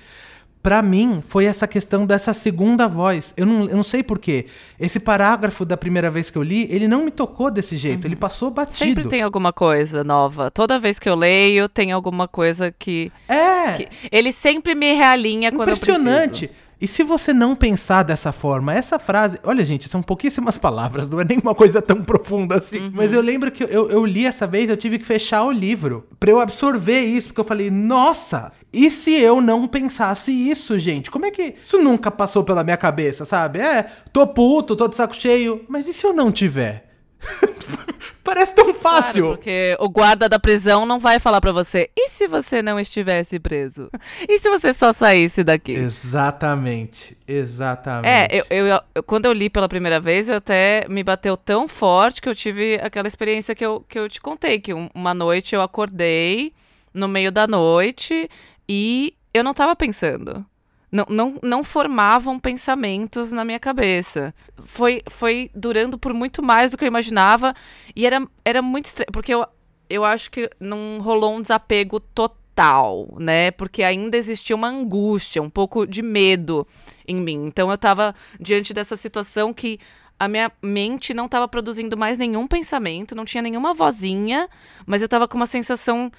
para 0.67 0.81
mim 0.81 1.21
foi 1.25 1.45
essa 1.45 1.65
questão 1.65 2.05
dessa 2.05 2.33
segunda 2.33 2.89
voz. 2.89 3.33
Eu 3.37 3.45
não, 3.45 3.69
eu 3.69 3.77
não 3.77 3.83
sei 3.83 4.03
porquê. 4.03 4.47
Esse 4.77 4.99
parágrafo 4.99 5.63
da 5.63 5.77
primeira 5.77 6.11
vez 6.11 6.29
que 6.29 6.37
eu 6.37 6.43
li, 6.43 6.67
ele 6.69 6.89
não 6.89 7.05
me 7.05 7.09
tocou 7.09 7.49
desse 7.49 7.77
jeito. 7.77 8.03
Uhum. 8.03 8.09
Ele 8.09 8.15
passou 8.17 8.51
batido. 8.51 8.77
Sempre 8.77 9.07
tem 9.07 9.21
alguma 9.21 9.53
coisa 9.53 10.03
nova. 10.03 10.51
Toda 10.51 10.77
vez 10.77 10.99
que 10.99 11.07
eu 11.07 11.15
leio, 11.15 11.69
tem 11.69 11.93
alguma 11.93 12.27
coisa 12.27 12.69
que. 12.69 13.09
É! 13.29 13.71
Que... 13.77 13.87
Ele 14.11 14.29
sempre 14.33 14.75
me 14.75 14.93
realinha 14.93 15.53
quando 15.53 15.69
eu 15.69 15.77
preciso. 15.77 16.01
Impressionante. 16.01 16.51
E 16.79 16.85
se 16.85 17.01
você 17.01 17.33
não 17.33 17.55
pensar 17.55 18.03
dessa 18.03 18.31
forma, 18.31 18.73
essa 18.73 18.99
frase. 18.99 19.39
Olha, 19.43 19.65
gente, 19.65 19.89
são 19.89 20.01
pouquíssimas 20.03 20.57
palavras, 20.59 21.09
não 21.09 21.19
é 21.19 21.25
nem 21.25 21.39
uma 21.39 21.55
coisa 21.55 21.81
tão 21.81 22.03
profunda 22.03 22.57
assim. 22.57 22.79
Uhum. 22.79 22.91
Mas 22.93 23.13
eu 23.13 23.21
lembro 23.21 23.51
que 23.51 23.63
eu, 23.63 23.89
eu 23.89 24.05
li 24.05 24.25
essa 24.25 24.45
vez, 24.45 24.69
eu 24.69 24.77
tive 24.77 24.99
que 24.99 25.05
fechar 25.05 25.43
o 25.43 25.51
livro 25.51 26.07
para 26.19 26.29
eu 26.29 26.39
absorver 26.39 27.01
isso, 27.01 27.29
porque 27.29 27.41
eu 27.41 27.45
falei, 27.45 27.71
nossa, 27.71 28.51
e 28.71 28.91
se 28.91 29.13
eu 29.13 29.39
não 29.39 29.67
pensasse 29.67 30.31
isso, 30.31 30.77
gente? 30.77 31.09
Como 31.09 31.25
é 31.25 31.31
que. 31.31 31.55
Isso 31.61 31.79
nunca 31.79 32.11
passou 32.11 32.43
pela 32.43 32.63
minha 32.63 32.77
cabeça, 32.77 33.25
sabe? 33.25 33.59
É, 33.59 33.83
tô 34.11 34.27
puto, 34.27 34.75
tô 34.75 34.87
de 34.87 34.95
saco 34.95 35.15
cheio. 35.15 35.65
Mas 35.67 35.87
e 35.87 35.93
se 35.93 36.05
eu 36.05 36.13
não 36.13 36.31
tiver? 36.31 36.85
Parece 38.23 38.53
tão 38.53 38.73
fácil. 38.73 39.23
Claro, 39.23 39.37
porque 39.37 39.77
o 39.79 39.89
guarda 39.89 40.27
da 40.27 40.37
prisão 40.37 40.85
não 40.85 40.99
vai 40.99 41.17
falar 41.17 41.39
para 41.39 41.51
você. 41.51 41.89
E 41.95 42.09
se 42.09 42.27
você 42.27 42.61
não 42.61 42.79
estivesse 42.79 43.39
preso? 43.39 43.89
E 44.27 44.37
se 44.37 44.49
você 44.49 44.73
só 44.73 44.91
saísse 44.91 45.43
daqui? 45.43 45.71
Exatamente. 45.71 47.17
Exatamente. 47.25 48.07
É, 48.07 48.27
eu, 48.31 48.67
eu, 48.67 48.81
eu, 48.93 49.03
quando 49.03 49.25
eu 49.25 49.33
li 49.33 49.49
pela 49.49 49.69
primeira 49.69 49.99
vez, 49.99 50.27
eu 50.29 50.35
até 50.35 50.85
me 50.89 51.03
bateu 51.03 51.37
tão 51.37 51.67
forte 51.67 52.21
que 52.21 52.27
eu 52.27 52.35
tive 52.35 52.75
aquela 52.75 53.07
experiência 53.07 53.55
que 53.55 53.65
eu, 53.65 53.83
que 53.87 53.97
eu 53.97 54.09
te 54.09 54.21
contei, 54.21 54.59
que 54.59 54.73
uma 54.73 55.13
noite 55.13 55.55
eu 55.55 55.61
acordei 55.61 56.53
no 56.93 57.07
meio 57.07 57.31
da 57.31 57.47
noite 57.47 58.29
e 58.67 59.15
eu 59.33 59.43
não 59.43 59.53
tava 59.53 59.75
pensando 59.75 60.45
não, 60.91 61.05
não, 61.09 61.39
não 61.43 61.63
formavam 61.63 62.39
pensamentos 62.39 63.31
na 63.31 63.43
minha 63.43 63.59
cabeça. 63.59 64.33
Foi, 64.57 65.01
foi 65.09 65.49
durando 65.53 65.97
por 65.97 66.13
muito 66.13 66.41
mais 66.41 66.71
do 66.71 66.77
que 66.77 66.83
eu 66.83 66.87
imaginava 66.87 67.53
e 67.95 68.05
era, 68.05 68.25
era 68.43 68.61
muito 68.61 68.85
estranho, 68.85 69.11
porque 69.11 69.33
eu, 69.33 69.45
eu 69.89 70.05
acho 70.05 70.31
que 70.31 70.49
não 70.59 70.99
rolou 70.99 71.35
um 71.35 71.41
desapego 71.41 71.99
total, 71.99 73.15
né? 73.19 73.51
Porque 73.51 73.83
ainda 73.83 74.17
existia 74.17 74.55
uma 74.55 74.69
angústia, 74.69 75.41
um 75.41 75.49
pouco 75.49 75.85
de 75.85 76.01
medo 76.01 76.65
em 77.07 77.17
mim. 77.17 77.45
Então 77.45 77.69
eu 77.69 77.75
estava 77.75 78.15
diante 78.39 78.73
dessa 78.73 78.95
situação 78.95 79.53
que 79.53 79.79
a 80.19 80.27
minha 80.27 80.51
mente 80.61 81.13
não 81.13 81.25
estava 81.25 81.47
produzindo 81.47 81.95
mais 81.95 82.17
nenhum 82.17 82.47
pensamento, 82.47 83.13
não 83.13 83.25
tinha 83.25 83.41
nenhuma 83.41 83.73
vozinha, 83.73 84.49
mas 84.85 85.01
eu 85.01 85.05
estava 85.05 85.27
com 85.27 85.35
uma 85.35 85.45
sensação 85.45 86.11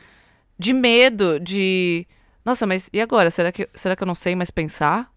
de 0.59 0.73
medo, 0.73 1.41
de 1.41 2.07
nossa, 2.49 2.67
mas 2.67 2.89
e 2.93 3.01
agora? 3.01 3.31
Será 3.31 3.53
que, 3.53 3.69
será 3.75 3.95
que 3.95 4.03
eu 4.03 4.07
não 4.07 4.15
sei 4.15 4.35
mais 4.35 4.51
pensar? 4.51 5.11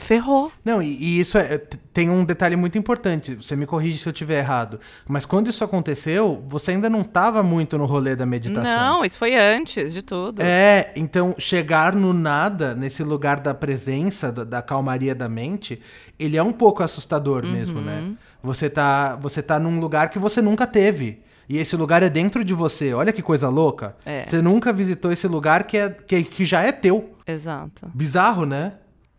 Ferrou. 0.00 0.50
Não, 0.64 0.82
e, 0.82 0.96
e 0.96 1.20
isso 1.20 1.36
é, 1.36 1.58
tem 1.92 2.08
um 2.08 2.24
detalhe 2.24 2.56
muito 2.56 2.78
importante. 2.78 3.34
Você 3.34 3.54
me 3.54 3.66
corrige 3.66 3.98
se 3.98 4.08
eu 4.08 4.12
estiver 4.12 4.38
errado. 4.38 4.80
Mas 5.06 5.26
quando 5.26 5.48
isso 5.48 5.62
aconteceu, 5.62 6.42
você 6.48 6.72
ainda 6.72 6.88
não 6.88 7.02
estava 7.02 7.42
muito 7.42 7.76
no 7.76 7.84
rolê 7.84 8.16
da 8.16 8.24
meditação. 8.24 8.64
Não, 8.64 9.04
isso 9.04 9.18
foi 9.18 9.36
antes 9.36 9.92
de 9.92 10.02
tudo. 10.02 10.40
É, 10.40 10.90
então 10.96 11.34
chegar 11.38 11.94
no 11.94 12.12
nada, 12.12 12.74
nesse 12.74 13.04
lugar 13.04 13.40
da 13.40 13.52
presença, 13.52 14.32
da, 14.32 14.42
da 14.42 14.62
calmaria 14.62 15.14
da 15.14 15.28
mente, 15.28 15.80
ele 16.18 16.36
é 16.36 16.42
um 16.42 16.52
pouco 16.52 16.82
assustador 16.82 17.44
uhum. 17.44 17.52
mesmo, 17.52 17.80
né? 17.80 18.12
Você 18.42 18.70
tá, 18.70 19.16
você 19.16 19.42
tá 19.42 19.58
num 19.58 19.78
lugar 19.78 20.08
que 20.08 20.18
você 20.18 20.40
nunca 20.40 20.66
teve. 20.66 21.22
E 21.50 21.58
esse 21.58 21.76
lugar 21.76 22.00
é 22.00 22.08
dentro 22.08 22.44
de 22.44 22.54
você. 22.54 22.94
Olha 22.94 23.12
que 23.12 23.20
coisa 23.20 23.48
louca. 23.48 23.96
É. 24.04 24.22
Você 24.22 24.40
nunca 24.40 24.72
visitou 24.72 25.10
esse 25.10 25.26
lugar 25.26 25.64
que, 25.64 25.76
é, 25.76 25.90
que, 25.90 26.22
que 26.22 26.44
já 26.44 26.62
é 26.62 26.70
teu. 26.70 27.16
Exato. 27.26 27.90
Bizarro, 27.92 28.46
né? 28.46 28.74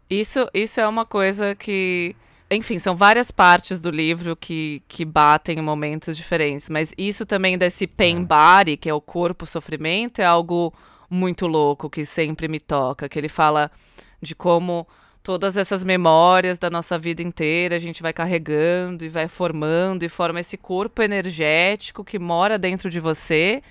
Isso, 0.10 0.48
isso 0.54 0.80
é 0.80 0.88
uma 0.88 1.06
coisa 1.06 1.54
que. 1.54 2.16
Enfim, 2.50 2.80
são 2.80 2.96
várias 2.96 3.32
partes 3.32 3.82
do 3.82 3.92
livro 3.92 4.34
que, 4.34 4.82
que 4.88 5.04
batem 5.04 5.60
em 5.60 5.62
momentos 5.62 6.16
diferentes. 6.16 6.70
Mas 6.70 6.94
isso 6.98 7.26
também 7.26 7.58
desse 7.58 7.86
pain 7.86 8.26
é. 8.66 8.78
que 8.78 8.88
é 8.88 8.94
o 8.94 9.02
corpo 9.02 9.46
sofrimento, 9.46 10.20
é 10.20 10.26
algo 10.26 10.74
muito 11.10 11.48
louco 11.48 11.90
que 11.90 12.06
sempre 12.06 12.48
me 12.48 12.62
toca. 12.62 13.10
Que 13.10 13.20
ele 13.20 13.28
fala 13.28 13.70
de 14.22 14.34
como 14.34 14.88
todas 15.24 15.56
essas 15.58 15.84
memórias 15.84 16.58
da 16.58 16.70
nossa 16.70 16.98
vida 16.98 17.22
inteira, 17.22 17.76
a 17.76 17.80
gente 17.80 18.02
vai 18.02 18.12
carregando 18.12 19.06
e 19.06 19.10
vai 19.10 19.28
formando 19.28 20.04
e 20.04 20.10
forma 20.10 20.40
esse 20.40 20.58
corpo 20.58 21.02
energético 21.02 22.04
que 22.04 22.18
mora 22.18 22.58
dentro 22.58 22.90
de 22.90 23.00
você 23.00 23.62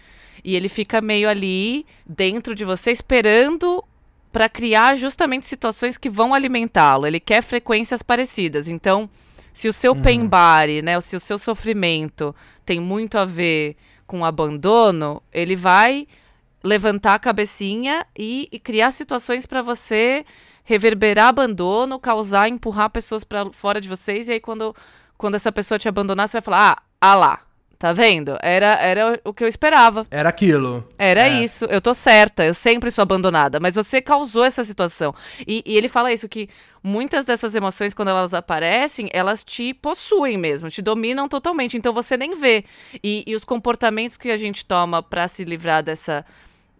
e 0.45 0.57
ele 0.57 0.69
fica 0.69 1.01
meio 1.01 1.29
ali 1.29 1.85
dentro 2.07 2.55
de 2.55 2.65
você 2.65 2.91
esperando 2.91 3.85
para 4.33 4.49
criar 4.49 4.95
justamente 4.95 5.47
situações 5.47 5.99
que 5.99 6.09
vão 6.09 6.33
alimentá-lo. 6.33 7.07
Ele 7.07 7.19
quer 7.19 7.43
frequências 7.43 8.01
parecidas. 8.01 8.69
Então, 8.69 9.11
se 9.53 9.69
o 9.69 9.73
seu 9.73 9.93
uhum. 9.93 10.29
body, 10.29 10.83
né, 10.83 11.01
se 11.01 11.17
o 11.17 11.21
seu 11.21 11.37
sofrimento 11.37 12.35
tem 12.65 12.79
muito 12.79 13.19
a 13.19 13.25
ver 13.25 13.77
com 14.07 14.25
abandono, 14.25 15.21
ele 15.33 15.57
vai 15.57 16.07
levantar 16.63 17.15
a 17.15 17.19
cabecinha 17.19 18.07
e, 18.17 18.49
e 18.53 18.59
criar 18.59 18.91
situações 18.93 19.47
para 19.47 19.63
você 19.63 20.25
reverberar 20.71 21.27
abandono, 21.27 21.99
causar, 21.99 22.49
empurrar 22.49 22.91
pessoas 22.91 23.25
para 23.25 23.51
fora 23.53 23.81
de 23.81 23.89
vocês. 23.89 24.29
E 24.29 24.35
aí, 24.35 24.41
quando, 24.41 24.73
quando 25.19 25.35
essa 25.35 25.51
pessoa 25.51 25.81
te 25.81 25.89
abandonar, 25.89 26.29
você 26.29 26.37
vai 26.37 26.43
falar: 26.43 26.71
ah, 26.71 26.83
ah 27.01 27.15
lá. 27.17 27.41
Tá 27.77 27.95
vendo? 27.95 28.37
Era, 28.43 28.75
era 28.75 29.19
o 29.25 29.33
que 29.33 29.43
eu 29.43 29.49
esperava. 29.49 30.05
Era 30.11 30.29
aquilo. 30.29 30.87
Era 30.99 31.29
é. 31.29 31.43
isso. 31.43 31.65
Eu 31.65 31.81
tô 31.81 31.95
certa. 31.95 32.45
Eu 32.45 32.53
sempre 32.53 32.91
sou 32.91 33.01
abandonada. 33.01 33.59
Mas 33.59 33.75
você 33.75 34.03
causou 34.03 34.45
essa 34.45 34.63
situação. 34.63 35.15
E, 35.47 35.63
e, 35.65 35.79
ele 35.79 35.89
fala 35.89 36.13
isso: 36.13 36.29
que 36.29 36.49
muitas 36.83 37.25
dessas 37.25 37.55
emoções, 37.57 37.95
quando 37.95 38.09
elas 38.09 38.35
aparecem, 38.35 39.09
elas 39.15 39.43
te 39.43 39.73
possuem 39.73 40.37
mesmo, 40.37 40.69
te 40.69 40.83
dominam 40.83 41.27
totalmente. 41.27 41.77
Então 41.77 41.93
você 41.93 42.19
nem 42.19 42.35
vê. 42.35 42.65
E, 43.03 43.25
e 43.27 43.35
os 43.35 43.45
comportamentos 43.45 44.19
que 44.19 44.31
a 44.31 44.37
gente 44.37 44.65
toma 44.65 45.03
para 45.03 45.27
se 45.27 45.43
livrar 45.43 45.83
dessa, 45.83 46.25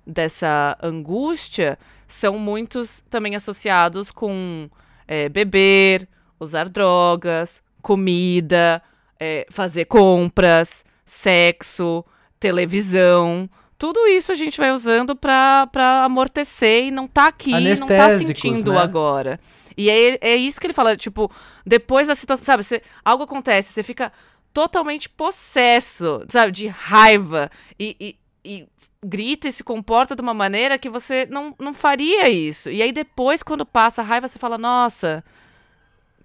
dessa 0.07 0.77
angústia 0.83 1.79
são 2.13 2.39
muitos 2.39 3.03
também 3.09 3.37
associados 3.37 4.11
com 4.11 4.69
é, 5.07 5.29
beber, 5.29 6.09
usar 6.39 6.69
drogas, 6.69 7.63
comida, 7.81 8.83
é, 9.19 9.47
fazer 9.51 9.85
compras, 9.85 10.85
sexo, 11.05 12.05
televisão. 12.39 13.49
Tudo 13.79 14.07
isso 14.09 14.33
a 14.33 14.35
gente 14.35 14.59
vai 14.59 14.73
usando 14.73 15.15
para 15.17 16.05
amortecer 16.05 16.85
e 16.85 16.91
não 16.91 17.07
tá 17.07 17.29
aqui, 17.29 17.53
não 17.79 17.87
tá 17.87 18.11
sentindo 18.19 18.73
né? 18.73 18.79
agora. 18.79 19.41
E 19.77 19.89
é, 19.89 20.19
é 20.21 20.37
isso 20.37 20.61
que 20.61 20.67
ele 20.67 20.75
fala, 20.75 20.97
tipo, 20.97 21.31
depois 21.65 22.09
da 22.09 22.15
situação, 22.15 22.45
sabe, 22.45 22.63
você, 22.63 22.83
algo 23.05 23.25
acontece, 23.25 23.73
você 23.73 23.83
fica 23.83 24.13
totalmente 24.53 25.09
possesso, 25.09 26.25
sabe, 26.29 26.53
de 26.53 26.67
raiva 26.67 27.51
e, 27.79 27.97
e, 27.99 28.17
e 28.45 28.69
grita 29.05 29.49
e 29.49 29.53
se 29.53 29.65
comporta 29.65 30.15
de 30.15 30.23
uma 30.23 30.35
maneira 30.35 30.79
que 30.79 30.91
você 30.91 31.27
não, 31.31 31.55
não 31.59 31.73
faria 31.73 32.29
isso. 32.29 32.71
E 32.71 32.83
aí 32.83 32.93
depois, 32.93 33.43
quando 33.43 33.65
passa 33.65 34.03
a 34.03 34.05
raiva, 34.05 34.29
você 34.29 34.39
fala, 34.39 34.59
nossa, 34.59 35.25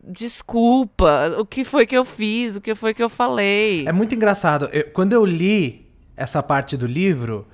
desculpa, 0.03 1.35
o 1.39 1.45
que 1.45 1.63
foi 1.63 1.85
que 1.85 1.97
eu 1.97 2.05
fiz, 2.05 2.55
o 2.55 2.61
que 2.61 2.75
foi 2.75 2.93
que 2.93 3.01
eu 3.01 3.09
falei. 3.09 3.87
É 3.87 3.91
muito 3.91 4.13
engraçado. 4.13 4.65
Eu, 4.71 4.91
quando 4.91 5.13
eu 5.13 5.25
li 5.25 5.85
essa 6.17 6.43
parte 6.43 6.75
do 6.75 6.85
livro, 6.85 7.47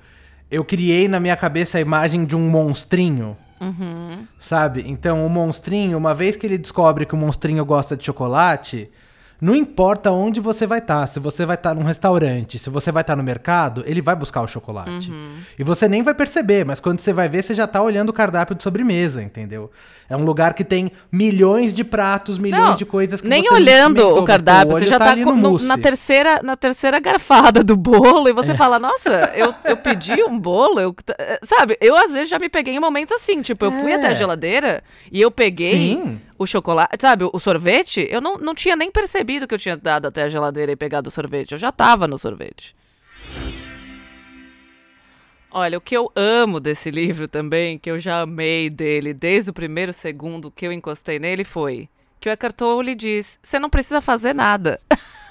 eu 0.50 0.64
criei 0.64 1.08
na 1.08 1.20
minha 1.20 1.36
cabeça 1.36 1.78
a 1.78 1.80
imagem 1.80 2.24
de 2.24 2.36
um 2.36 2.48
monstrinho. 2.48 3.36
Uhum. 3.60 4.26
Sabe? 4.40 4.82
Então, 4.86 5.24
o 5.24 5.30
monstrinho, 5.30 5.96
uma 5.96 6.14
vez 6.14 6.34
que 6.34 6.44
ele 6.44 6.58
descobre 6.58 7.06
que 7.06 7.14
o 7.14 7.16
monstrinho 7.16 7.64
gosta 7.64 7.96
de 7.96 8.04
chocolate, 8.04 8.90
Não 9.42 9.56
importa 9.56 10.12
onde 10.12 10.38
você 10.38 10.68
vai 10.68 10.78
estar, 10.78 11.00
tá, 11.00 11.06
se 11.08 11.18
você 11.18 11.44
vai 11.44 11.56
estar 11.56 11.70
tá 11.70 11.74
num 11.74 11.82
restaurante, 11.82 12.60
se 12.60 12.70
você 12.70 12.92
vai 12.92 13.00
estar 13.00 13.14
tá 13.14 13.16
no 13.16 13.24
mercado, 13.24 13.82
ele 13.86 14.00
vai 14.00 14.14
buscar 14.14 14.40
o 14.40 14.46
chocolate. 14.46 15.10
Uhum. 15.10 15.34
E 15.58 15.64
você 15.64 15.88
nem 15.88 16.00
vai 16.00 16.14
perceber, 16.14 16.64
mas 16.64 16.78
quando 16.78 17.00
você 17.00 17.12
vai 17.12 17.28
ver, 17.28 17.42
você 17.42 17.52
já 17.52 17.66
tá 17.66 17.82
olhando 17.82 18.10
o 18.10 18.12
cardápio 18.12 18.54
de 18.54 18.62
sobremesa, 18.62 19.20
entendeu? 19.20 19.68
É 20.08 20.16
um 20.16 20.24
lugar 20.24 20.54
que 20.54 20.62
tem 20.62 20.92
milhões 21.10 21.74
de 21.74 21.82
pratos, 21.82 22.38
milhões 22.38 22.68
não, 22.70 22.76
de 22.76 22.84
coisas 22.84 23.20
que 23.20 23.26
nem 23.26 23.42
você 23.42 23.52
olhando 23.52 24.16
o 24.16 24.24
cardápio, 24.24 24.74
você 24.74 24.86
já 24.86 24.96
tá, 24.96 25.06
tá 25.06 25.16
no 25.16 25.34
no, 25.34 25.58
na 25.64 25.76
terceira 25.76 26.40
na 26.40 26.56
terceira 26.56 27.00
garfada 27.00 27.64
do 27.64 27.76
bolo 27.76 28.28
e 28.28 28.32
você 28.32 28.52
é. 28.52 28.54
fala: 28.54 28.78
"Nossa, 28.78 29.32
eu, 29.34 29.52
eu 29.64 29.74
pedi 29.82 30.22
um 30.22 30.38
bolo, 30.38 30.78
eu, 30.78 30.94
sabe? 31.42 31.76
Eu 31.80 31.96
às 31.96 32.12
vezes 32.12 32.28
já 32.28 32.38
me 32.38 32.48
peguei 32.48 32.74
em 32.76 32.80
momentos 32.80 33.12
assim, 33.12 33.42
tipo, 33.42 33.64
eu 33.64 33.72
é. 33.72 33.80
fui 33.80 33.92
até 33.92 34.08
a 34.08 34.14
geladeira 34.14 34.84
e 35.10 35.20
eu 35.20 35.32
peguei 35.32 35.96
Sim 35.96 36.20
o 36.38 36.46
chocolate, 36.46 36.96
sabe, 37.00 37.28
o 37.30 37.38
sorvete, 37.38 38.06
eu 38.10 38.20
não, 38.20 38.36
não 38.36 38.54
tinha 38.54 38.76
nem 38.76 38.90
percebido 38.90 39.46
que 39.46 39.54
eu 39.54 39.58
tinha 39.58 39.76
dado 39.76 40.06
até 40.06 40.22
a 40.22 40.28
geladeira 40.28 40.72
e 40.72 40.76
pegado 40.76 41.08
o 41.08 41.12
sorvete. 41.12 41.52
Eu 41.52 41.58
já 41.58 41.70
tava 41.70 42.06
no 42.06 42.18
sorvete. 42.18 42.74
Olha, 45.50 45.76
o 45.76 45.80
que 45.82 45.94
eu 45.96 46.10
amo 46.16 46.58
desse 46.58 46.90
livro 46.90 47.28
também, 47.28 47.78
que 47.78 47.90
eu 47.90 47.98
já 47.98 48.22
amei 48.22 48.70
dele 48.70 49.12
desde 49.12 49.50
o 49.50 49.54
primeiro 49.54 49.92
segundo 49.92 50.50
que 50.50 50.66
eu 50.66 50.72
encostei 50.72 51.18
nele, 51.18 51.44
foi 51.44 51.90
que 52.18 52.28
o 52.28 52.32
Eckhart 52.32 52.54
Tolle 52.56 52.94
diz: 52.94 53.38
você 53.42 53.58
não 53.58 53.68
precisa 53.68 54.00
fazer 54.00 54.34
nada. 54.34 54.80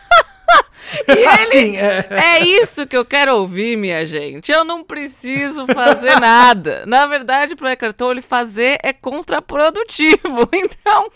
E 1.08 1.12
ele, 1.56 1.78
é. 1.78 2.08
é 2.12 2.40
isso 2.46 2.86
que 2.86 2.98
eu 2.98 3.06
quero 3.06 3.36
ouvir, 3.36 3.78
minha 3.78 4.06
gente. 4.06 4.52
Eu 4.52 4.64
não 4.64 4.84
preciso 4.84 5.66
fazer 5.68 6.18
nada. 6.20 6.86
Na 6.86 7.08
verdade, 7.08 7.56
pro 7.56 7.68
Eckhart 7.68 7.96
Tolle, 7.96 8.22
fazer 8.22 8.80
é 8.84 8.94
contraprodutivo. 8.94 10.50
Então, 10.54 11.12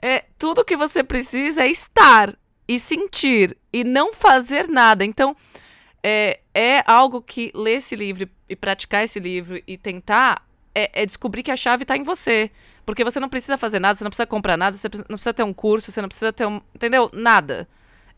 é, 0.00 0.24
tudo 0.38 0.64
que 0.64 0.76
você 0.76 1.02
precisa 1.02 1.62
é 1.62 1.68
estar 1.68 2.34
e 2.66 2.78
sentir 2.78 3.56
e 3.72 3.84
não 3.84 4.12
fazer 4.12 4.68
nada. 4.68 5.04
Então, 5.04 5.36
é, 6.02 6.40
é 6.54 6.82
algo 6.86 7.22
que 7.22 7.50
ler 7.54 7.76
esse 7.76 7.94
livro 7.94 8.28
e 8.48 8.56
praticar 8.56 9.04
esse 9.04 9.20
livro 9.20 9.60
e 9.66 9.76
tentar 9.76 10.44
é, 10.74 11.02
é 11.02 11.06
descobrir 11.06 11.42
que 11.42 11.50
a 11.50 11.56
chave 11.56 11.82
está 11.82 11.96
em 11.96 12.02
você. 12.02 12.50
Porque 12.84 13.04
você 13.04 13.20
não 13.20 13.28
precisa 13.28 13.56
fazer 13.56 13.78
nada, 13.78 13.94
você 13.94 14.04
não 14.04 14.10
precisa 14.10 14.26
comprar 14.26 14.56
nada, 14.56 14.76
você 14.76 14.88
não 14.88 15.16
precisa 15.16 15.34
ter 15.34 15.44
um 15.44 15.52
curso, 15.52 15.92
você 15.92 16.02
não 16.02 16.08
precisa 16.08 16.32
ter 16.32 16.46
um. 16.46 16.60
Entendeu? 16.74 17.08
Nada. 17.12 17.68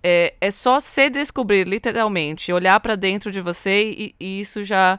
É, 0.07 0.35
é 0.39 0.51
só 0.51 0.81
se 0.81 1.09
descobrir, 1.09 1.67
literalmente, 1.67 2.53
olhar 2.53 2.79
para 2.81 2.95
dentro 2.95 3.33
de 3.33 3.41
você 3.41 3.91
e, 3.91 4.15
e, 4.21 4.41
isso 4.41 4.63
já 4.63 4.99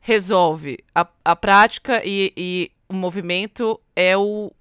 resolve. 0.00 0.76
A, 0.94 1.06
a 1.24 1.34
prática 1.34 2.02
e, 2.04 2.30
e 2.36 2.70
o 2.86 2.92
movimento 2.92 3.80
é 3.96 4.14
o 4.18 4.52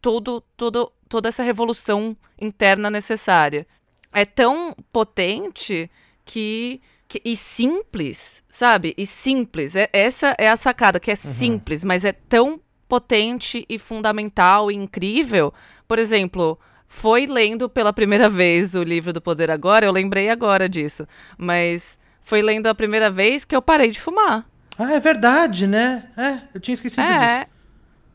todo, 0.00 0.40
todo, 0.56 0.90
toda 1.06 1.28
essa 1.28 1.42
revolução 1.42 2.16
interna 2.40 2.88
necessária. 2.88 3.66
É 4.10 4.24
tão 4.24 4.74
potente 4.90 5.90
que, 6.24 6.80
que, 7.06 7.20
e 7.22 7.36
simples, 7.36 8.42
sabe? 8.48 8.94
E 8.96 9.04
simples. 9.04 9.76
É, 9.76 9.90
essa 9.92 10.34
é 10.38 10.48
a 10.48 10.56
sacada, 10.56 10.98
que 10.98 11.10
é 11.10 11.12
uhum. 11.12 11.32
simples, 11.32 11.84
mas 11.84 12.06
é 12.06 12.12
tão 12.12 12.58
potente 12.88 13.66
e 13.68 13.78
fundamental 13.78 14.70
e 14.70 14.74
incrível. 14.74 15.52
Por 15.86 15.98
exemplo, 15.98 16.58
foi 16.88 17.26
lendo 17.26 17.68
pela 17.68 17.92
primeira 17.92 18.28
vez 18.28 18.74
o 18.74 18.82
livro 18.82 19.12
do 19.12 19.20
Poder 19.20 19.50
Agora, 19.50 19.86
eu 19.86 19.92
lembrei 19.92 20.28
agora 20.28 20.68
disso, 20.68 21.06
mas 21.36 21.98
foi 22.20 22.42
lendo 22.42 22.66
a 22.66 22.74
primeira 22.74 23.10
vez 23.10 23.44
que 23.44 23.54
eu 23.54 23.62
parei 23.62 23.90
de 23.90 24.00
fumar. 24.00 24.46
Ah, 24.78 24.92
é 24.92 25.00
verdade, 25.00 25.66
né? 25.66 26.10
É, 26.16 26.38
eu 26.54 26.60
tinha 26.60 26.74
esquecido 26.74 27.02
é, 27.02 27.38
disso. 27.38 27.50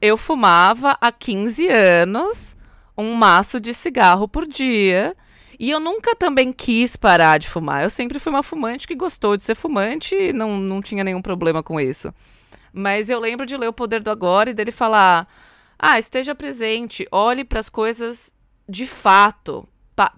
Eu 0.01 0.17
fumava 0.17 0.97
há 1.01 1.11
15 1.11 1.67
anos 1.67 2.55
um 2.97 3.13
maço 3.13 3.59
de 3.59 3.73
cigarro 3.73 4.27
por 4.27 4.47
dia. 4.47 5.15
E 5.59 5.69
eu 5.69 5.79
nunca 5.79 6.15
também 6.15 6.51
quis 6.51 6.95
parar 6.95 7.37
de 7.37 7.47
fumar. 7.47 7.83
Eu 7.83 7.89
sempre 7.89 8.19
fui 8.19 8.31
uma 8.31 8.43
fumante 8.43 8.87
que 8.87 8.95
gostou 8.95 9.37
de 9.37 9.43
ser 9.43 9.55
fumante 9.55 10.15
e 10.15 10.33
não, 10.33 10.57
não 10.57 10.81
tinha 10.81 11.03
nenhum 11.03 11.21
problema 11.21 11.61
com 11.61 11.79
isso. 11.79 12.13
Mas 12.73 13.09
eu 13.09 13.19
lembro 13.19 13.45
de 13.45 13.55
ler 13.55 13.67
O 13.67 13.73
Poder 13.73 14.01
do 14.01 14.09
Agora 14.09 14.49
e 14.49 14.53
dele 14.53 14.71
falar: 14.71 15.27
ah, 15.77 15.99
esteja 15.99 16.33
presente, 16.33 17.07
olhe 17.11 17.43
para 17.43 17.59
as 17.59 17.69
coisas 17.69 18.33
de 18.67 18.85
fato, 18.85 19.67
pa 19.95 20.13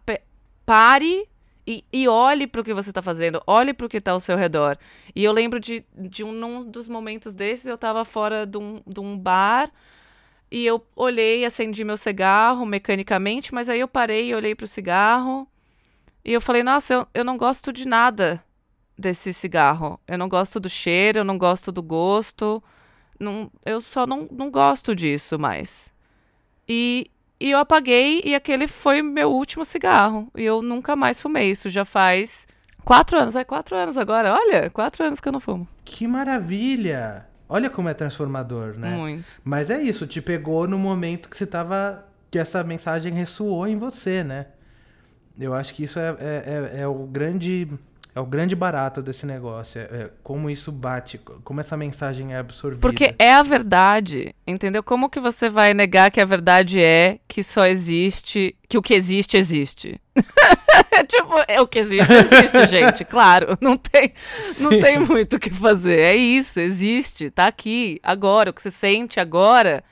pare 0.66 1.28
e, 1.68 1.84
e 1.91 2.08
olhe 2.08 2.48
para 2.48 2.62
o 2.62 2.64
que 2.64 2.74
você 2.74 2.89
está 2.89 3.02
fazendo, 3.02 3.41
olhe 3.46 3.74
para 3.74 3.86
o 3.86 3.89
que 3.89 3.98
está 3.98 4.12
ao 4.12 4.20
seu 4.20 4.38
redor. 4.38 4.78
E 5.16 5.24
eu 5.24 5.32
lembro 5.32 5.60
de, 5.60 5.86
de 5.94 6.24
um 6.24 6.32
num 6.32 6.64
dos 6.64 6.88
momentos 6.88 7.36
desses, 7.36 7.66
eu 7.66 7.76
estava 7.76 8.06
fora 8.06 8.46
de 8.46 8.58
um, 8.58 8.82
de 8.86 9.00
um 9.00 9.18
bar 9.18 9.72
e 10.52 10.66
eu 10.66 10.86
olhei, 10.96 11.46
acendi 11.46 11.84
meu 11.84 11.98
cigarro 11.98 12.66
mecanicamente, 12.66 13.54
mas 13.54 13.70
aí 13.70 13.80
eu 13.80 13.88
parei 13.88 14.30
e 14.30 14.36
olhei 14.36 14.56
para 14.56 14.66
o 14.66 14.68
cigarro 14.68 15.48
e 16.24 16.32
eu 16.34 16.41
falei: 16.41 16.64
Nossa, 16.64 16.94
eu, 16.94 17.08
eu 17.14 17.24
não 17.24 17.38
gosto 17.38 17.74
de 17.74 17.88
nada 17.88 18.44
desse 18.98 19.34
cigarro. 19.34 20.00
Eu 20.08 20.18
não 20.18 20.30
gosto 20.30 20.60
do 20.60 20.70
cheiro, 20.70 21.20
eu 21.20 21.24
não 21.24 21.38
gosto 21.38 21.72
do 21.72 21.82
gosto. 21.82 22.64
Não, 23.20 23.52
eu 23.66 23.82
só 23.82 24.08
não, 24.08 24.28
não 24.32 24.50
gosto 24.50 24.96
disso 24.96 25.38
mais. 25.38 25.91
E, 26.68 27.10
e 27.39 27.51
eu 27.51 27.59
apaguei 27.59 28.21
e 28.23 28.36
aquele 28.36 28.67
foi 28.67 29.01
meu 29.01 29.31
último 29.31 29.65
cigarro. 29.65 30.29
E 30.36 30.43
eu 30.43 30.61
nunca 30.61 30.95
mais 30.95 31.21
fumei. 31.21 31.51
Isso 31.51 31.69
já 31.69 31.84
faz 31.84 32.47
quatro 32.84 33.17
anos. 33.17 33.36
É 33.36 33.43
quatro 33.43 33.75
anos 33.75 33.97
agora. 33.97 34.34
Olha, 34.34 34.69
quatro 34.69 35.03
anos 35.03 35.19
que 35.19 35.27
eu 35.27 35.34
não 35.34 35.39
fumo. 35.39 35.67
Que 35.84 36.07
maravilha! 36.07 37.27
Olha 37.49 37.69
como 37.69 37.89
é 37.89 37.93
transformador, 37.93 38.75
né? 38.77 38.95
Muito. 38.95 39.25
Mas 39.43 39.69
é 39.69 39.81
isso, 39.81 40.07
te 40.07 40.21
pegou 40.21 40.67
no 40.67 40.79
momento 40.79 41.29
que 41.29 41.38
você 41.38 41.45
tava. 41.45 42.05
que 42.31 42.39
essa 42.39 42.63
mensagem 42.63 43.13
ressoou 43.13 43.67
em 43.67 43.77
você, 43.77 44.23
né? 44.23 44.47
Eu 45.39 45.53
acho 45.53 45.73
que 45.73 45.84
isso 45.84 45.99
é, 45.99 46.15
é, 46.19 46.71
é, 46.77 46.81
é 46.81 46.88
o 46.88 47.05
grande 47.05 47.67
é 48.16 48.20
o 48.20 48.26
grande 48.26 48.55
barato 48.55 49.01
desse 49.01 49.26
negócio. 49.26 49.82
É, 49.82 49.84
é, 49.84 50.09
como 50.24 50.49
isso 50.49 50.72
bate, 50.72 51.18
como 51.43 51.59
essa 51.59 51.76
mensagem 51.76 52.34
é 52.34 52.38
absorvida. 52.38 52.82
Porque 52.82 53.16
é 53.18 53.34
a 53.34 53.41
verdade, 53.41 54.36
entendeu? 54.45 54.84
Como 54.84 55.09
que 55.09 55.20
você 55.20 55.49
vai 55.49 55.74
negar 55.74 56.11
que 56.11 56.22
a 56.22 56.26
verdade 56.26 56.82
é 56.82 57.20
que 57.28 57.43
só 57.43 57.66
existe, 57.66 58.55
que 58.70 58.78
o 58.78 58.82
que 58.82 58.93
existe, 58.93 59.36
existe? 59.36 59.99
tipo, 61.07 61.34
é 61.47 61.59
o 61.59 61.68
que 61.68 61.80
existe, 61.80 62.14
existe, 62.14 62.68
gente. 62.70 63.03
Claro, 63.03 63.57
não 63.59 63.76
tem, 63.76 64.14
não 64.59 64.70
tem 64.70 64.99
muito 64.99 65.38
o 65.38 65.39
que 65.39 65.49
fazer. 65.49 65.99
É 65.99 66.16
isso, 66.16 66.59
existe, 66.59 67.32
tá 67.32 67.47
aqui, 67.47 67.99
agora. 68.03 68.51
O 68.51 68.53
que 68.53 68.61
você 68.61 68.72
sente 68.72 69.20
agora 69.20 69.84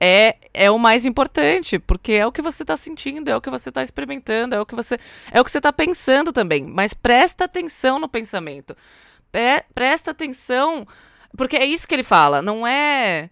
é, 0.00 0.36
é 0.52 0.70
o 0.70 0.78
mais 0.78 1.06
importante, 1.06 1.78
porque 1.78 2.12
é 2.12 2.26
o 2.26 2.32
que 2.32 2.42
você 2.42 2.62
está 2.62 2.76
sentindo, 2.76 3.28
é 3.28 3.36
o 3.36 3.40
que 3.40 3.50
você 3.50 3.68
está 3.68 3.82
experimentando, 3.82 4.54
é 4.54 4.60
o 4.60 4.66
que 4.66 4.74
você 4.74 4.98
é 5.30 5.40
o 5.40 5.44
que 5.44 5.50
você 5.50 5.58
está 5.58 5.72
pensando 5.72 6.32
também. 6.32 6.64
Mas 6.64 6.94
presta 6.94 7.44
atenção 7.44 7.98
no 7.98 8.08
pensamento, 8.08 8.76
Pre 9.32 9.64
presta 9.74 10.10
atenção, 10.10 10.86
porque 11.36 11.56
é 11.56 11.64
isso 11.64 11.88
que 11.88 11.94
ele 11.94 12.02
fala. 12.02 12.40
Não 12.40 12.66
é 12.66 13.30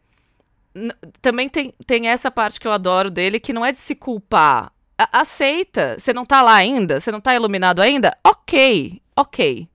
também 1.21 1.49
tem, 1.49 1.75
tem 1.87 2.09
essa 2.09 2.31
parte 2.31 2.59
que 2.59 2.67
eu 2.67 2.73
adoro 2.73 3.11
dele, 3.11 3.39
que 3.39 3.53
não 3.53 3.65
é 3.65 3.73
de 3.73 3.79
se 3.79 3.95
culpar. 3.95 4.73
A 4.99 5.21
aceita. 5.21 5.97
Você 5.99 6.13
não 6.13 6.25
tá 6.25 6.43
lá 6.43 6.55
ainda? 6.55 7.01
Você 7.01 7.11
não 7.11 7.21
tá 7.21 7.35
iluminado 7.35 7.81
ainda? 7.81 8.17
Ok, 8.25 9.01
ok. 9.17 9.69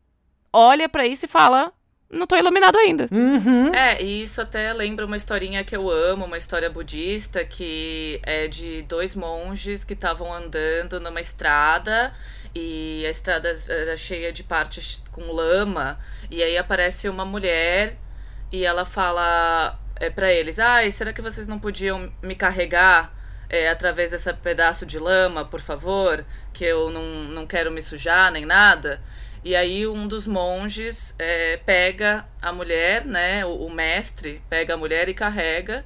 Olha 0.51 0.87
para 0.87 1.05
isso 1.05 1.25
e 1.25 1.29
fala: 1.29 1.71
não 2.09 2.25
tô 2.25 2.35
iluminado 2.35 2.77
ainda. 2.77 3.07
Uhum. 3.11 3.73
É, 3.73 4.01
e 4.01 4.23
isso 4.23 4.41
até 4.41 4.71
lembra 4.73 5.05
uma 5.05 5.17
historinha 5.17 5.63
que 5.63 5.75
eu 5.75 5.89
amo, 5.89 6.25
uma 6.25 6.37
história 6.37 6.69
budista, 6.69 7.43
que 7.43 8.19
é 8.23 8.47
de 8.47 8.83
dois 8.83 9.15
monges 9.15 9.83
que 9.83 9.93
estavam 9.93 10.33
andando 10.33 10.99
numa 10.99 11.19
estrada 11.19 12.13
e 12.55 13.03
a 13.05 13.09
estrada 13.09 13.53
era 13.69 13.95
cheia 13.95 14.31
de 14.31 14.43
partes 14.43 15.03
com 15.11 15.31
lama, 15.31 15.99
e 16.31 16.41
aí 16.41 16.57
aparece 16.57 17.07
uma 17.07 17.23
mulher 17.25 17.97
e 18.51 18.65
ela 18.65 18.85
fala 18.85 19.77
é, 19.95 20.09
para 20.09 20.31
eles: 20.31 20.57
Ai, 20.57 20.89
será 20.91 21.13
que 21.13 21.21
vocês 21.21 21.47
não 21.47 21.59
podiam 21.59 22.11
me 22.21 22.35
carregar? 22.35 23.15
É, 23.49 23.69
através 23.69 24.11
desse 24.11 24.33
pedaço 24.33 24.85
de 24.85 24.99
lama, 24.99 25.45
por 25.45 25.61
favor, 25.61 26.25
que 26.51 26.65
eu 26.65 26.89
não, 26.89 27.03
não 27.23 27.47
quero 27.47 27.71
me 27.71 27.81
sujar 27.81 28.29
nem 28.29 28.45
nada. 28.45 29.01
E 29.47 29.55
aí 29.55 29.87
um 29.87 30.09
dos 30.09 30.27
monges 30.27 31.15
é, 31.17 31.55
pega 31.55 32.27
a 32.41 32.51
mulher, 32.51 33.05
né? 33.05 33.45
O, 33.45 33.67
o, 33.67 33.69
mestre 33.69 34.41
pega 34.49 34.73
a 34.73 34.77
mulher 34.77 35.07
e 35.07 35.13
carrega. 35.13 35.85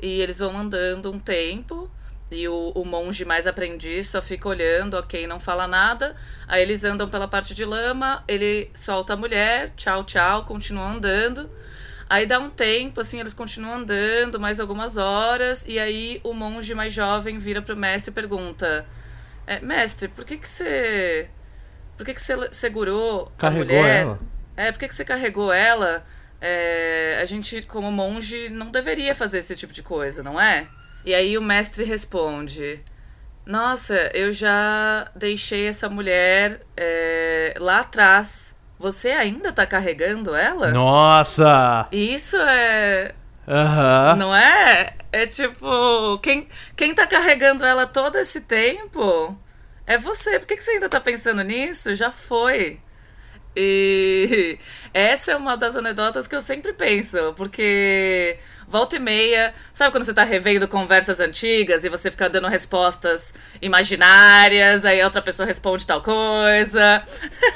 E 0.00 0.20
eles 0.20 0.38
vão 0.38 0.56
andando 0.56 1.10
um 1.10 1.18
tempo. 1.18 1.90
E 2.30 2.46
o, 2.46 2.70
o 2.72 2.84
monge 2.84 3.24
mais 3.24 3.48
aprendiz 3.48 4.06
só 4.06 4.22
fica 4.22 4.48
olhando, 4.48 4.94
ok, 4.94 5.26
não 5.26 5.40
fala 5.40 5.66
nada. 5.66 6.14
Aí 6.46 6.62
eles 6.62 6.84
andam 6.84 7.08
pela 7.08 7.26
parte 7.26 7.52
de 7.52 7.64
lama, 7.64 8.22
ele 8.28 8.70
solta 8.76 9.14
a 9.14 9.16
mulher, 9.16 9.70
tchau, 9.70 10.04
tchau, 10.04 10.44
continuam 10.44 10.90
andando. 10.90 11.50
Aí 12.08 12.26
dá 12.26 12.38
um 12.38 12.48
tempo, 12.48 13.00
assim, 13.00 13.18
eles 13.18 13.34
continuam 13.34 13.80
andando 13.80 14.38
mais 14.38 14.60
algumas 14.60 14.96
horas. 14.96 15.64
E 15.66 15.80
aí 15.80 16.20
o 16.22 16.32
monge 16.32 16.76
mais 16.76 16.92
jovem 16.92 17.38
vira 17.38 17.60
pro 17.60 17.76
mestre 17.76 18.12
e 18.12 18.14
pergunta: 18.14 18.86
é, 19.48 19.58
Mestre, 19.58 20.06
por 20.06 20.24
que 20.24 20.38
que 20.38 20.48
você 20.48 21.28
por 22.00 22.06
que, 22.06 22.14
que 22.14 22.22
você 22.22 22.34
segurou 22.50 23.30
Carregou 23.36 23.76
a 23.76 23.80
mulher? 23.82 24.00
Ela. 24.00 24.18
É, 24.56 24.72
por 24.72 24.78
que, 24.78 24.88
que 24.88 24.94
você 24.94 25.04
carregou 25.04 25.52
ela? 25.52 26.02
É, 26.40 27.18
a 27.20 27.26
gente, 27.26 27.60
como 27.60 27.92
monge, 27.92 28.48
não 28.48 28.70
deveria 28.70 29.14
fazer 29.14 29.40
esse 29.40 29.54
tipo 29.54 29.70
de 29.70 29.82
coisa, 29.82 30.22
não 30.22 30.40
é? 30.40 30.66
E 31.04 31.12
aí 31.12 31.36
o 31.36 31.42
mestre 31.42 31.84
responde: 31.84 32.80
Nossa, 33.44 34.10
eu 34.14 34.32
já 34.32 35.10
deixei 35.14 35.68
essa 35.68 35.90
mulher 35.90 36.62
é, 36.74 37.52
lá 37.58 37.80
atrás. 37.80 38.56
Você 38.78 39.10
ainda 39.10 39.52
tá 39.52 39.66
carregando 39.66 40.34
ela? 40.34 40.70
Nossa! 40.70 41.86
Isso 41.92 42.38
é. 42.38 43.14
Aham. 43.46 44.16
Não 44.16 44.34
é? 44.34 44.94
É 45.12 45.26
tipo. 45.26 46.18
Quem, 46.22 46.48
quem 46.74 46.94
tá 46.94 47.06
carregando 47.06 47.62
ela 47.62 47.86
todo 47.86 48.16
esse 48.16 48.40
tempo 48.40 49.38
é 49.90 49.98
você. 49.98 50.38
Por 50.38 50.46
que, 50.46 50.56
que 50.56 50.62
você 50.62 50.72
ainda 50.72 50.88
tá 50.88 51.00
pensando 51.00 51.42
nisso? 51.42 51.94
Já 51.96 52.12
foi. 52.12 52.80
E 53.56 54.58
essa 54.94 55.32
é 55.32 55.36
uma 55.36 55.56
das 55.56 55.74
anedotas 55.76 56.26
que 56.28 56.36
eu 56.36 56.40
sempre 56.40 56.72
penso, 56.72 57.32
porque 57.36 58.38
volta 58.68 58.94
e 58.94 59.00
meia, 59.00 59.52
sabe 59.72 59.90
quando 59.90 60.04
você 60.04 60.14
tá 60.14 60.22
revendo 60.22 60.68
conversas 60.68 61.18
antigas 61.18 61.84
e 61.84 61.88
você 61.88 62.08
fica 62.10 62.28
dando 62.30 62.46
respostas 62.46 63.34
imaginárias, 63.60 64.84
aí 64.84 65.00
a 65.00 65.04
outra 65.04 65.20
pessoa 65.20 65.44
responde 65.44 65.84
tal 65.84 66.00
coisa. 66.00 67.02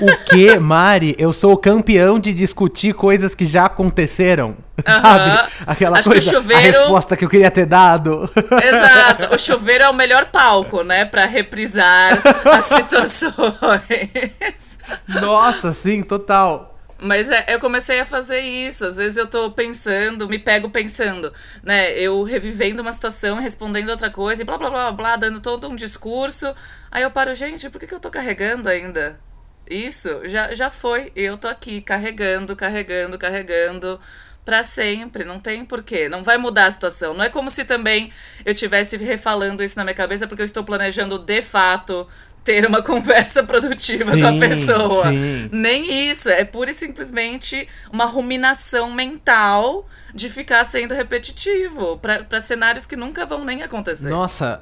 O 0.01 0.17
que, 0.25 0.55
Mari? 0.59 1.15
Eu 1.17 1.33
sou 1.33 1.53
o 1.53 1.57
campeão 1.57 2.19
de 2.19 2.35
discutir 2.35 2.93
coisas 2.95 3.33
que 3.35 3.47
já 3.47 3.67
aconteceram. 3.67 4.57
Sabe? 4.85 5.49
Aquela 5.65 6.01
Acho 6.01 6.11
que 6.11 6.17
o 6.17 6.21
coisa, 6.21 6.31
chuveiro- 6.33 6.61
a 6.61 6.67
resposta 6.81 7.17
que 7.17 7.25
eu 7.25 7.29
queria 7.29 7.53
ter 7.53 7.67
dado. 7.67 8.29
Exato. 8.61 9.33
O 9.33 9.39
chuveiro 9.39 9.85
é 9.85 9.89
o 9.89 9.95
melhor 9.95 10.27
palco, 10.33 10.83
né, 10.83 11.05
Pra 11.05 11.27
reprisar 11.27 12.21
as 12.45 12.65
situações. 12.65 14.74
Nossa, 15.09 15.72
sim, 15.72 16.03
total. 16.03 16.74
Mas 16.99 17.28
é, 17.28 17.45
eu 17.49 17.61
comecei 17.61 18.01
a 18.01 18.05
fazer 18.05 18.41
isso. 18.41 18.85
Às 18.87 18.97
vezes 18.97 19.18
eu 19.18 19.26
tô 19.26 19.51
pensando, 19.51 20.28
me 20.28 20.39
pego 20.39 20.70
pensando, 20.70 21.32
né? 21.62 21.93
Eu 21.99 22.22
revivendo 22.22 22.82
uma 22.82 22.93
situação, 22.93 23.39
respondendo 23.39 23.91
outra 23.91 24.11
coisa 24.11 24.43
e 24.43 24.45
blá 24.45 24.57
blá 24.57 24.70
blá 24.70 24.93
blá, 24.93 25.16
dando 25.16 25.41
todo 25.41 25.68
um 25.68 25.74
discurso. 25.74 26.55
Aí 26.91 27.03
eu 27.03 27.11
paro, 27.11 27.35
gente, 27.35 27.68
por 27.68 27.78
que, 27.78 27.87
que 27.87 27.95
eu 27.95 28.01
tô 28.01 28.11
carregando 28.11 28.68
ainda? 28.68 29.20
Isso 29.68 30.20
já, 30.24 30.55
já 30.55 30.70
foi. 30.70 31.11
Eu 31.16 31.37
tô 31.37 31.49
aqui 31.49 31.80
carregando, 31.80 32.55
carregando, 32.55 33.18
carregando 33.18 34.01
pra 34.45 34.62
sempre. 34.62 35.24
Não 35.24 35.41
tem 35.41 35.64
porquê. 35.64 36.09
Não 36.09 36.22
vai 36.22 36.39
mudar 36.39 36.66
a 36.66 36.70
situação. 36.70 37.12
Não 37.12 37.24
é 37.24 37.28
como 37.28 37.51
se 37.51 37.64
também 37.64 38.12
eu 38.45 38.55
tivesse 38.55 38.97
refalando 38.97 39.62
isso 39.62 39.76
na 39.76 39.85
minha 39.85 39.95
cabeça 39.95 40.26
porque 40.26 40.43
eu 40.43 40.47
estou 40.47 40.62
planejando 40.64 41.18
de 41.18 41.43
fato 41.43 42.07
ter 42.45 42.67
uma 42.67 42.83
conversa 42.83 43.43
produtiva 43.43 44.13
com 44.17 44.27
a 44.27 44.33
Sim, 44.33 44.41
pessoa. 44.41 45.03
sim. 45.09 45.49
Nem 45.51 46.11
isso, 46.11 46.29
é 46.29 46.45
pura 46.45 46.71
e 46.71 46.75
simplesmente 46.75 47.67
uma 47.91 48.05
ruminação 48.05 48.93
mental 48.93 49.89
de 50.15 50.29
ficar 50.29 50.63
sendo 50.65 50.95
repetitivo 50.95 51.99
para 51.99 52.41
cenários 52.41 52.87
que 52.87 52.95
nunca 52.95 53.25
vão 53.25 53.45
nem 53.45 53.63
acontecer. 53.63 54.11
Nossa, 54.11 54.61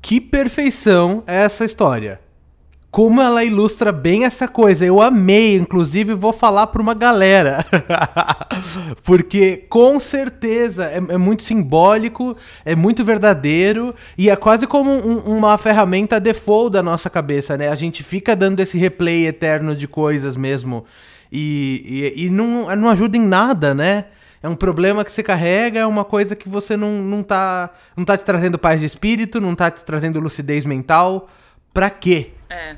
que 0.00 0.20
perfeição 0.20 1.22
é 1.26 1.42
essa 1.42 1.64
história. 1.64 2.20
Como 2.90 3.20
ela 3.20 3.44
ilustra 3.44 3.92
bem 3.92 4.24
essa 4.24 4.48
coisa. 4.48 4.84
Eu 4.84 5.02
amei, 5.02 5.56
inclusive 5.56 6.14
vou 6.14 6.32
falar 6.32 6.66
pra 6.68 6.80
uma 6.80 6.94
galera. 6.94 7.64
Porque 9.04 9.58
com 9.68 10.00
certeza 10.00 10.86
é, 10.86 10.96
é 10.96 11.18
muito 11.18 11.42
simbólico, 11.42 12.36
é 12.64 12.74
muito 12.74 13.04
verdadeiro 13.04 13.94
e 14.16 14.30
é 14.30 14.36
quase 14.36 14.66
como 14.66 14.90
um- 14.90 15.18
uma 15.36 15.56
ferramenta 15.58 16.18
default 16.18 16.72
da 16.72 16.82
nossa 16.82 17.10
cabeça, 17.10 17.56
né? 17.56 17.68
A 17.68 17.74
gente 17.74 18.02
fica 18.02 18.34
dando 18.34 18.60
esse 18.60 18.78
replay 18.78 19.26
eterno 19.26 19.76
de 19.76 19.86
coisas 19.86 20.36
mesmo 20.36 20.84
e, 21.30 22.12
e, 22.16 22.24
e 22.26 22.30
não, 22.30 22.74
não 22.74 22.88
ajuda 22.88 23.16
em 23.16 23.22
nada, 23.22 23.74
né? 23.74 24.06
É 24.42 24.48
um 24.48 24.54
problema 24.54 25.04
que 25.04 25.10
você 25.12 25.22
carrega, 25.22 25.80
é 25.80 25.86
uma 25.86 26.04
coisa 26.04 26.34
que 26.36 26.48
você 26.48 26.76
não, 26.76 26.92
não, 27.02 27.22
tá, 27.22 27.70
não 27.96 28.04
tá 28.04 28.16
te 28.16 28.24
trazendo 28.24 28.56
paz 28.58 28.80
de 28.80 28.86
espírito, 28.86 29.40
não 29.40 29.54
tá 29.54 29.70
te 29.70 29.84
trazendo 29.84 30.20
lucidez 30.20 30.64
mental. 30.64 31.28
Pra 31.74 31.90
quê? 31.90 32.30
É. 32.50 32.76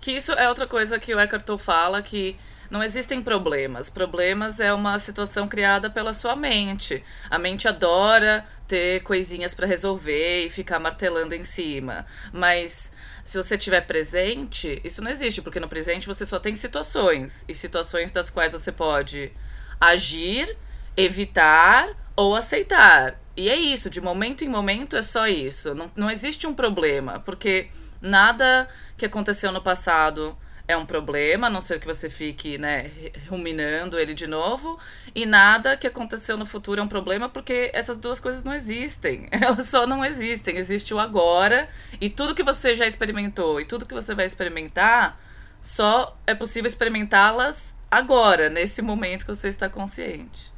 Que 0.00 0.12
isso 0.12 0.32
é 0.32 0.48
outra 0.48 0.66
coisa 0.66 0.98
que 0.98 1.14
o 1.14 1.20
Eckhart 1.20 1.44
Tolle 1.44 1.58
fala, 1.58 2.02
que 2.02 2.36
não 2.70 2.82
existem 2.82 3.22
problemas. 3.22 3.88
Problemas 3.88 4.60
é 4.60 4.72
uma 4.72 4.98
situação 4.98 5.48
criada 5.48 5.88
pela 5.88 6.12
sua 6.12 6.36
mente. 6.36 7.02
A 7.30 7.38
mente 7.38 7.66
adora 7.66 8.44
ter 8.66 9.02
coisinhas 9.02 9.54
pra 9.54 9.66
resolver 9.66 10.46
e 10.46 10.50
ficar 10.50 10.78
martelando 10.78 11.34
em 11.34 11.44
cima. 11.44 12.06
Mas 12.32 12.92
se 13.24 13.36
você 13.42 13.56
estiver 13.56 13.80
presente, 13.86 14.80
isso 14.84 15.02
não 15.02 15.10
existe, 15.10 15.40
porque 15.40 15.58
no 15.58 15.68
presente 15.68 16.06
você 16.06 16.26
só 16.26 16.38
tem 16.38 16.54
situações. 16.54 17.44
E 17.48 17.54
situações 17.54 18.12
das 18.12 18.30
quais 18.30 18.52
você 18.52 18.70
pode 18.70 19.32
agir, 19.80 20.56
evitar 20.96 21.88
ou 22.14 22.36
aceitar. 22.36 23.18
E 23.36 23.48
é 23.48 23.56
isso, 23.56 23.88
de 23.88 24.00
momento 24.00 24.44
em 24.44 24.48
momento 24.48 24.96
é 24.96 25.02
só 25.02 25.26
isso. 25.26 25.74
Não, 25.74 25.90
não 25.96 26.10
existe 26.10 26.46
um 26.46 26.52
problema, 26.52 27.20
porque 27.20 27.70
nada 28.00 28.68
que 28.96 29.06
aconteceu 29.06 29.52
no 29.52 29.62
passado 29.62 30.36
é 30.68 30.76
um 30.76 30.84
problema, 30.84 31.46
a 31.46 31.50
não 31.50 31.62
ser 31.62 31.80
que 31.80 31.86
você 31.86 32.10
fique, 32.10 32.58
né, 32.58 32.90
ruminando 33.26 33.98
ele 33.98 34.12
de 34.12 34.26
novo, 34.26 34.78
e 35.14 35.24
nada 35.24 35.78
que 35.78 35.86
aconteceu 35.86 36.36
no 36.36 36.44
futuro 36.44 36.78
é 36.78 36.84
um 36.84 36.88
problema, 36.88 37.26
porque 37.26 37.70
essas 37.72 37.96
duas 37.96 38.20
coisas 38.20 38.44
não 38.44 38.52
existem. 38.52 39.28
Elas 39.32 39.66
só 39.66 39.86
não 39.86 40.04
existem. 40.04 40.58
Existe 40.58 40.92
o 40.92 40.98
agora, 40.98 41.68
e 41.98 42.10
tudo 42.10 42.34
que 42.34 42.42
você 42.42 42.76
já 42.76 42.86
experimentou 42.86 43.58
e 43.58 43.64
tudo 43.64 43.86
que 43.86 43.94
você 43.94 44.14
vai 44.14 44.26
experimentar, 44.26 45.18
só 45.58 46.16
é 46.26 46.34
possível 46.34 46.68
experimentá-las 46.68 47.74
agora, 47.90 48.50
nesse 48.50 48.82
momento 48.82 49.24
que 49.24 49.34
você 49.34 49.48
está 49.48 49.70
consciente. 49.70 50.52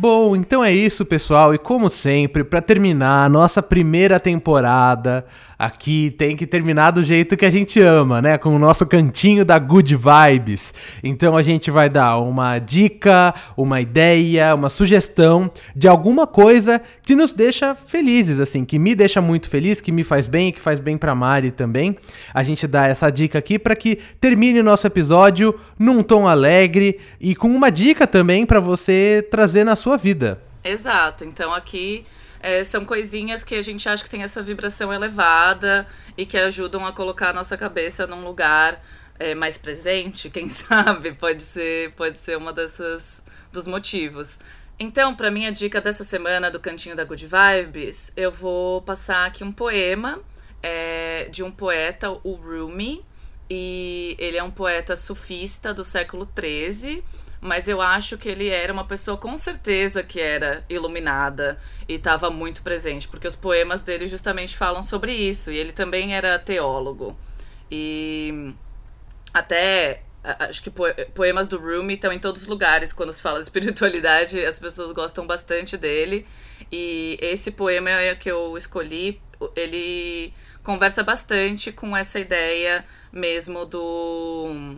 Bom, 0.00 0.36
então 0.36 0.64
é 0.64 0.72
isso, 0.72 1.04
pessoal. 1.04 1.52
E 1.52 1.58
como 1.58 1.90
sempre, 1.90 2.44
pra 2.44 2.62
terminar 2.62 3.24
a 3.24 3.28
nossa 3.28 3.60
primeira 3.60 4.20
temporada, 4.20 5.26
aqui 5.58 6.14
tem 6.16 6.36
que 6.36 6.46
terminar 6.46 6.92
do 6.92 7.02
jeito 7.02 7.36
que 7.36 7.44
a 7.44 7.50
gente 7.50 7.80
ama, 7.80 8.22
né? 8.22 8.38
Com 8.38 8.54
o 8.54 8.58
nosso 8.60 8.86
cantinho 8.86 9.44
da 9.44 9.58
Good 9.58 9.96
Vibes. 9.96 10.72
Então 11.02 11.36
a 11.36 11.42
gente 11.42 11.68
vai 11.68 11.90
dar 11.90 12.18
uma 12.18 12.60
dica, 12.60 13.34
uma 13.56 13.80
ideia, 13.80 14.54
uma 14.54 14.68
sugestão 14.68 15.50
de 15.74 15.88
alguma 15.88 16.28
coisa 16.28 16.80
que 17.02 17.16
nos 17.16 17.32
deixa 17.32 17.74
felizes, 17.74 18.38
assim, 18.38 18.64
que 18.64 18.78
me 18.78 18.94
deixa 18.94 19.20
muito 19.20 19.48
feliz, 19.48 19.80
que 19.80 19.90
me 19.90 20.04
faz 20.04 20.28
bem 20.28 20.48
e 20.48 20.52
que 20.52 20.60
faz 20.60 20.78
bem 20.78 20.96
pra 20.96 21.14
Mari 21.14 21.50
também. 21.50 21.96
A 22.32 22.44
gente 22.44 22.68
dá 22.68 22.86
essa 22.86 23.10
dica 23.10 23.38
aqui 23.38 23.58
pra 23.58 23.74
que 23.74 23.98
termine 24.20 24.60
o 24.60 24.64
nosso 24.64 24.86
episódio 24.86 25.58
num 25.76 26.04
tom 26.04 26.28
alegre 26.28 27.00
e 27.20 27.34
com 27.34 27.48
uma 27.48 27.70
dica 27.70 28.06
também 28.06 28.46
pra 28.46 28.60
você 28.60 29.26
trazer 29.28 29.64
na 29.64 29.74
sua 29.74 29.87
vida. 29.96 30.42
Exato. 30.62 31.24
Então 31.24 31.54
aqui 31.54 32.04
é, 32.40 32.62
são 32.64 32.84
coisinhas 32.84 33.42
que 33.44 33.54
a 33.54 33.62
gente 33.62 33.88
acha 33.88 34.02
que 34.02 34.10
tem 34.10 34.22
essa 34.22 34.42
vibração 34.42 34.92
elevada 34.92 35.86
e 36.16 36.26
que 36.26 36.36
ajudam 36.36 36.86
a 36.86 36.92
colocar 36.92 37.30
a 37.30 37.32
nossa 37.32 37.56
cabeça 37.56 38.06
num 38.06 38.24
lugar 38.24 38.82
é, 39.18 39.34
mais 39.34 39.58
presente, 39.58 40.28
quem 40.30 40.48
sabe? 40.48 41.12
Pode 41.12 41.42
ser, 41.42 41.92
pode 41.92 42.18
ser 42.18 42.36
uma 42.36 42.52
dessas 42.52 43.22
dos 43.52 43.66
motivos. 43.66 44.38
Então, 44.80 45.14
para 45.14 45.28
minha 45.30 45.50
dica 45.50 45.80
dessa 45.80 46.04
semana 46.04 46.50
do 46.50 46.60
Cantinho 46.60 46.94
da 46.94 47.04
Good 47.04 47.26
Vibes, 47.26 48.12
eu 48.16 48.30
vou 48.30 48.80
passar 48.82 49.26
aqui 49.26 49.42
um 49.42 49.50
poema 49.50 50.20
é, 50.62 51.28
de 51.32 51.42
um 51.42 51.50
poeta, 51.50 52.10
o 52.22 52.34
Rumi, 52.34 53.04
e 53.50 54.14
ele 54.20 54.36
é 54.36 54.42
um 54.42 54.52
poeta 54.52 54.94
sufista 54.94 55.74
do 55.74 55.82
século 55.82 56.28
XIII, 56.38 57.02
mas 57.40 57.68
eu 57.68 57.80
acho 57.80 58.18
que 58.18 58.28
ele 58.28 58.48
era 58.48 58.72
uma 58.72 58.84
pessoa 58.84 59.16
com 59.16 59.36
certeza 59.38 60.02
que 60.02 60.20
era 60.20 60.64
iluminada 60.68 61.58
e 61.88 61.94
estava 61.94 62.30
muito 62.30 62.62
presente, 62.62 63.06
porque 63.08 63.28
os 63.28 63.36
poemas 63.36 63.82
dele 63.82 64.06
justamente 64.06 64.56
falam 64.56 64.82
sobre 64.82 65.12
isso, 65.12 65.50
e 65.52 65.56
ele 65.56 65.72
também 65.72 66.14
era 66.14 66.38
teólogo. 66.38 67.16
E 67.70 68.52
até 69.32 70.02
acho 70.22 70.62
que 70.62 70.70
poe- 70.70 70.94
poemas 71.14 71.48
do 71.48 71.58
Rumi 71.58 71.94
estão 71.94 72.12
em 72.12 72.18
todos 72.18 72.42
os 72.42 72.48
lugares 72.48 72.92
quando 72.92 73.12
se 73.12 73.22
fala 73.22 73.38
de 73.38 73.44
espiritualidade, 73.46 74.44
as 74.44 74.58
pessoas 74.58 74.92
gostam 74.92 75.26
bastante 75.26 75.76
dele. 75.76 76.26
E 76.72 77.18
esse 77.20 77.50
poema 77.50 77.90
é 77.90 78.14
que 78.14 78.30
eu 78.30 78.56
escolhi, 78.58 79.20
ele 79.56 80.32
conversa 80.62 81.02
bastante 81.02 81.72
com 81.72 81.96
essa 81.96 82.18
ideia 82.20 82.84
mesmo 83.12 83.64
do 83.64 84.76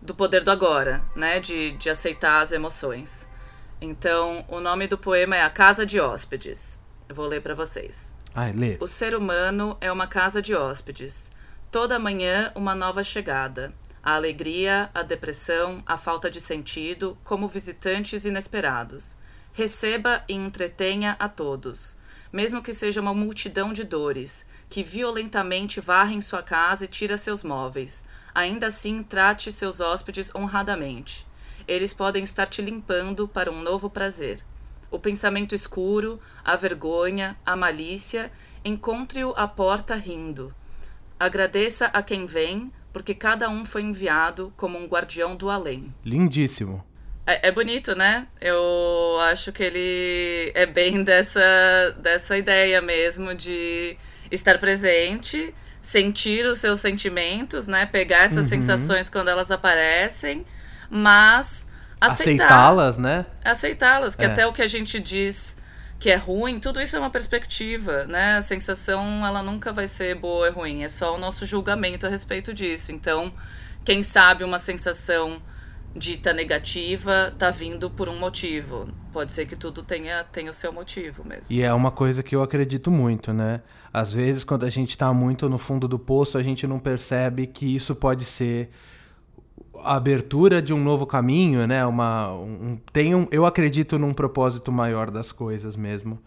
do 0.00 0.14
poder 0.14 0.42
do 0.42 0.50
agora, 0.50 1.02
né, 1.14 1.40
de, 1.40 1.72
de 1.72 1.90
aceitar 1.90 2.40
as 2.40 2.52
emoções. 2.52 3.28
Então, 3.80 4.44
o 4.48 4.60
nome 4.60 4.86
do 4.86 4.98
poema 4.98 5.36
é 5.36 5.42
A 5.42 5.50
Casa 5.50 5.86
de 5.86 6.00
Hóspedes. 6.00 6.80
Eu 7.08 7.14
vou 7.14 7.26
ler 7.26 7.40
para 7.40 7.54
vocês. 7.54 8.14
Ai, 8.34 8.52
lê. 8.52 8.76
O 8.80 8.86
ser 8.86 9.14
humano 9.14 9.76
é 9.80 9.90
uma 9.90 10.06
casa 10.06 10.42
de 10.42 10.54
hóspedes. 10.54 11.30
Toda 11.70 11.98
manhã, 11.98 12.52
uma 12.54 12.74
nova 12.74 13.02
chegada. 13.02 13.72
A 14.02 14.14
alegria, 14.14 14.90
a 14.94 15.02
depressão, 15.02 15.82
a 15.86 15.96
falta 15.96 16.30
de 16.30 16.40
sentido, 16.40 17.18
como 17.24 17.48
visitantes 17.48 18.24
inesperados. 18.24 19.18
Receba 19.52 20.22
e 20.28 20.34
entretenha 20.34 21.16
a 21.18 21.28
todos. 21.28 21.96
Mesmo 22.32 22.62
que 22.62 22.74
seja 22.74 23.00
uma 23.00 23.14
multidão 23.14 23.72
de 23.72 23.84
dores, 23.84 24.46
que 24.68 24.84
violentamente 24.84 25.80
varrem 25.80 26.20
sua 26.20 26.42
casa 26.42 26.84
e 26.84 26.88
tira 26.88 27.16
seus 27.16 27.42
móveis. 27.42 28.04
Ainda 28.38 28.68
assim, 28.68 29.02
trate 29.02 29.50
seus 29.50 29.80
hóspedes 29.80 30.32
honradamente. 30.32 31.26
Eles 31.66 31.92
podem 31.92 32.22
estar 32.22 32.46
te 32.46 32.62
limpando 32.62 33.26
para 33.26 33.50
um 33.50 33.60
novo 33.60 33.90
prazer. 33.90 34.44
o 34.92 34.98
pensamento 34.98 35.56
escuro, 35.56 36.20
a 36.44 36.54
vergonha, 36.54 37.36
a 37.44 37.56
malícia, 37.56 38.30
encontre-o 38.64 39.34
à 39.36 39.48
porta 39.48 39.96
rindo. 39.96 40.54
Agradeça 41.18 41.86
a 41.86 42.00
quem 42.00 42.26
vem, 42.26 42.72
porque 42.92 43.12
cada 43.12 43.50
um 43.50 43.64
foi 43.66 43.82
enviado 43.82 44.52
como 44.56 44.78
um 44.78 44.86
guardião 44.86 45.34
do 45.34 45.50
além. 45.50 45.92
Lindíssimo. 46.04 46.84
É, 47.26 47.48
é, 47.48 47.52
bonito, 47.52 47.96
né? 47.96 48.28
Eu 48.40 49.18
acho 49.22 49.50
que 49.50 49.64
ele 49.64 50.52
é 50.54 50.64
bem 50.64 51.02
dessa, 51.02 51.40
dessa 52.00 52.38
ideia 52.38 52.80
mesmo 52.80 53.34
de 53.34 53.96
estar 54.30 54.58
presente, 54.58 55.52
sentir 55.80 56.44
os 56.46 56.58
seus 56.58 56.80
sentimentos, 56.80 57.66
né? 57.66 57.86
Pegar 57.86 58.24
essas 58.24 58.44
uhum. 58.44 58.48
sensações 58.48 59.08
quando 59.08 59.28
elas 59.28 59.50
aparecem, 59.50 60.44
mas 60.90 61.66
aceitá-las, 62.00 62.98
né? 62.98 63.26
Aceitá-las, 63.44 64.14
que 64.14 64.24
é. 64.24 64.28
até 64.28 64.46
o 64.46 64.52
que 64.52 64.62
a 64.62 64.66
gente 64.66 65.00
diz 65.00 65.56
que 65.98 66.10
é 66.10 66.16
ruim, 66.16 66.58
tudo 66.58 66.80
isso 66.80 66.94
é 66.96 66.98
uma 66.98 67.10
perspectiva, 67.10 68.04
né? 68.04 68.36
A 68.36 68.42
sensação, 68.42 69.26
ela 69.26 69.42
nunca 69.42 69.72
vai 69.72 69.88
ser 69.88 70.14
boa 70.14 70.48
ou 70.48 70.54
ruim, 70.54 70.84
é 70.84 70.88
só 70.88 71.16
o 71.16 71.18
nosso 71.18 71.44
julgamento 71.44 72.06
a 72.06 72.08
respeito 72.08 72.54
disso. 72.54 72.92
Então, 72.92 73.32
quem 73.84 74.02
sabe 74.02 74.44
uma 74.44 74.58
sensação 74.58 75.42
dita 75.96 76.32
negativa 76.32 77.34
tá 77.36 77.50
vindo 77.50 77.90
por 77.90 78.08
um 78.08 78.16
motivo. 78.16 78.88
Pode 79.12 79.32
ser 79.32 79.46
que 79.46 79.56
tudo 79.56 79.82
tenha, 79.82 80.22
tenha 80.24 80.50
o 80.50 80.54
seu 80.54 80.72
motivo 80.72 81.24
mesmo. 81.24 81.46
E 81.50 81.62
é 81.62 81.72
uma 81.72 81.90
coisa 81.90 82.22
que 82.22 82.36
eu 82.36 82.42
acredito 82.42 82.90
muito, 82.90 83.32
né? 83.32 83.60
Às 83.92 84.12
vezes, 84.12 84.44
quando 84.44 84.64
a 84.64 84.70
gente 84.70 84.96
tá 84.96 85.12
muito 85.12 85.48
no 85.48 85.58
fundo 85.58 85.88
do 85.88 85.98
poço, 85.98 86.36
a 86.36 86.42
gente 86.42 86.66
não 86.66 86.78
percebe 86.78 87.46
que 87.46 87.74
isso 87.74 87.94
pode 87.94 88.24
ser 88.24 88.70
a 89.82 89.96
abertura 89.96 90.60
de 90.60 90.72
um 90.74 90.82
novo 90.82 91.06
caminho, 91.06 91.66
né? 91.66 91.84
Uma, 91.86 92.32
um, 92.32 92.78
tem 92.92 93.14
um, 93.14 93.26
eu 93.30 93.46
acredito 93.46 93.98
num 93.98 94.12
propósito 94.12 94.70
maior 94.70 95.10
das 95.10 95.32
coisas 95.32 95.76
mesmo. 95.76 96.18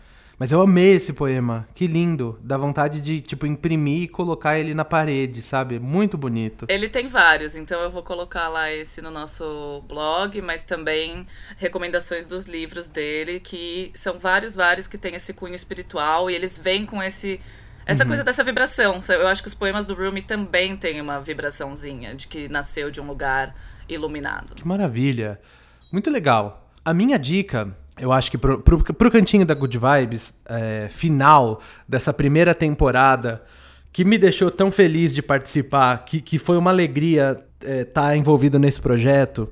Mas 0.41 0.51
eu 0.51 0.59
amei 0.59 0.95
esse 0.95 1.13
poema, 1.13 1.67
que 1.75 1.85
lindo. 1.85 2.39
Dá 2.41 2.57
vontade 2.57 2.99
de, 2.99 3.21
tipo, 3.21 3.45
imprimir 3.45 4.01
e 4.01 4.07
colocar 4.07 4.57
ele 4.57 4.73
na 4.73 4.83
parede, 4.83 5.43
sabe? 5.43 5.77
Muito 5.77 6.17
bonito. 6.17 6.65
Ele 6.67 6.89
tem 6.89 7.07
vários, 7.07 7.55
então 7.55 7.79
eu 7.79 7.91
vou 7.91 8.01
colocar 8.01 8.49
lá 8.49 8.71
esse 8.71 9.03
no 9.03 9.11
nosso 9.11 9.83
blog, 9.87 10.41
mas 10.41 10.63
também 10.63 11.27
recomendações 11.57 12.25
dos 12.25 12.45
livros 12.45 12.89
dele, 12.89 13.39
que 13.39 13.91
são 13.93 14.17
vários, 14.17 14.55
vários 14.55 14.87
que 14.87 14.97
tem 14.97 15.13
esse 15.13 15.31
cunho 15.31 15.53
espiritual 15.53 16.27
e 16.27 16.33
eles 16.33 16.57
vêm 16.57 16.87
com 16.87 17.03
esse 17.03 17.39
essa 17.85 18.01
uhum. 18.01 18.07
coisa 18.07 18.23
dessa 18.23 18.43
vibração. 18.43 18.97
Eu 19.09 19.27
acho 19.27 19.43
que 19.43 19.47
os 19.47 19.53
poemas 19.53 19.85
do 19.85 19.93
Rumi 19.93 20.23
também 20.23 20.75
têm 20.75 20.99
uma 20.99 21.21
vibraçãozinha 21.21 22.15
de 22.15 22.27
que 22.27 22.49
nasceu 22.49 22.89
de 22.89 22.99
um 22.99 23.05
lugar 23.05 23.55
iluminado. 23.87 24.55
Que 24.55 24.67
maravilha. 24.67 25.39
Muito 25.91 26.09
legal. 26.09 26.67
A 26.83 26.95
minha 26.95 27.19
dica, 27.19 27.77
eu 28.01 28.11
acho 28.11 28.31
que 28.31 28.37
pro, 28.37 28.59
pro, 28.59 28.83
pro 28.83 29.11
cantinho 29.11 29.45
da 29.45 29.53
Good 29.53 29.77
Vibes, 29.77 30.33
é, 30.49 30.87
final 30.89 31.61
dessa 31.87 32.11
primeira 32.11 32.55
temporada, 32.55 33.43
que 33.93 34.03
me 34.03 34.17
deixou 34.17 34.49
tão 34.49 34.71
feliz 34.71 35.13
de 35.13 35.21
participar, 35.21 36.03
que, 36.03 36.19
que 36.19 36.39
foi 36.39 36.57
uma 36.57 36.71
alegria 36.71 37.37
estar 37.59 37.71
é, 37.71 37.83
tá 37.85 38.17
envolvido 38.17 38.57
nesse 38.57 38.81
projeto, 38.81 39.47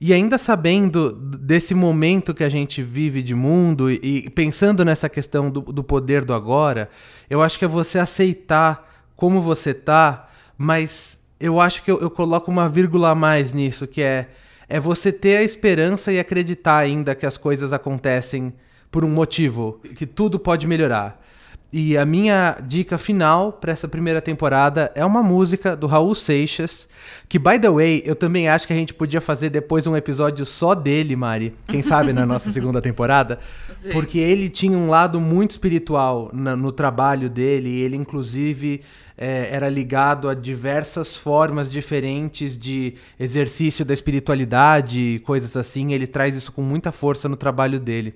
e 0.00 0.12
ainda 0.12 0.38
sabendo 0.38 1.10
desse 1.12 1.74
momento 1.74 2.32
que 2.32 2.44
a 2.44 2.48
gente 2.48 2.82
vive 2.82 3.20
de 3.20 3.34
mundo 3.34 3.90
e 3.90 4.30
pensando 4.30 4.84
nessa 4.84 5.08
questão 5.08 5.50
do, 5.50 5.60
do 5.60 5.82
poder 5.82 6.24
do 6.24 6.32
agora, 6.32 6.88
eu 7.28 7.42
acho 7.42 7.58
que 7.58 7.64
é 7.64 7.68
você 7.68 7.98
aceitar 7.98 8.88
como 9.16 9.40
você 9.40 9.74
tá, 9.74 10.28
mas 10.56 11.20
eu 11.40 11.60
acho 11.60 11.82
que 11.82 11.90
eu, 11.90 11.98
eu 11.98 12.10
coloco 12.10 12.48
uma 12.48 12.68
vírgula 12.68 13.10
a 13.10 13.14
mais 13.14 13.52
nisso, 13.52 13.88
que 13.88 14.00
é, 14.00 14.28
é 14.68 14.78
você 14.78 15.10
ter 15.10 15.38
a 15.38 15.42
esperança 15.42 16.12
e 16.12 16.18
acreditar 16.18 16.76
ainda 16.76 17.14
que 17.14 17.24
as 17.24 17.36
coisas 17.36 17.72
acontecem 17.72 18.52
por 18.90 19.04
um 19.04 19.10
motivo, 19.10 19.80
que 19.96 20.06
tudo 20.06 20.38
pode 20.38 20.66
melhorar. 20.66 21.24
E 21.70 21.98
a 21.98 22.06
minha 22.06 22.56
dica 22.66 22.96
final 22.96 23.52
para 23.52 23.70
essa 23.70 23.86
primeira 23.86 24.22
temporada 24.22 24.90
é 24.94 25.04
uma 25.04 25.22
música 25.22 25.76
do 25.76 25.86
Raul 25.86 26.14
Seixas, 26.14 26.88
que, 27.28 27.38
by 27.38 27.58
the 27.58 27.68
way, 27.68 28.02
eu 28.06 28.16
também 28.16 28.48
acho 28.48 28.66
que 28.66 28.72
a 28.72 28.76
gente 28.76 28.94
podia 28.94 29.20
fazer 29.20 29.50
depois 29.50 29.86
um 29.86 29.94
episódio 29.94 30.46
só 30.46 30.74
dele, 30.74 31.14
Mari. 31.14 31.54
Quem 31.66 31.82
sabe 31.82 32.14
na 32.14 32.24
nossa 32.24 32.50
segunda 32.50 32.80
temporada. 32.80 33.38
Sim. 33.76 33.90
Porque 33.90 34.18
ele 34.18 34.48
tinha 34.48 34.78
um 34.78 34.88
lado 34.88 35.20
muito 35.20 35.50
espiritual 35.50 36.30
na, 36.32 36.56
no 36.56 36.72
trabalho 36.72 37.28
dele, 37.28 37.68
e 37.68 37.82
ele, 37.82 37.96
inclusive, 37.96 38.80
é, 39.16 39.48
era 39.50 39.68
ligado 39.68 40.26
a 40.30 40.34
diversas 40.34 41.16
formas 41.16 41.68
diferentes 41.68 42.56
de 42.56 42.94
exercício 43.20 43.84
da 43.84 43.92
espiritualidade, 43.92 45.20
coisas 45.22 45.54
assim. 45.54 45.92
Ele 45.92 46.06
traz 46.06 46.34
isso 46.34 46.50
com 46.50 46.62
muita 46.62 46.90
força 46.90 47.28
no 47.28 47.36
trabalho 47.36 47.78
dele. 47.78 48.14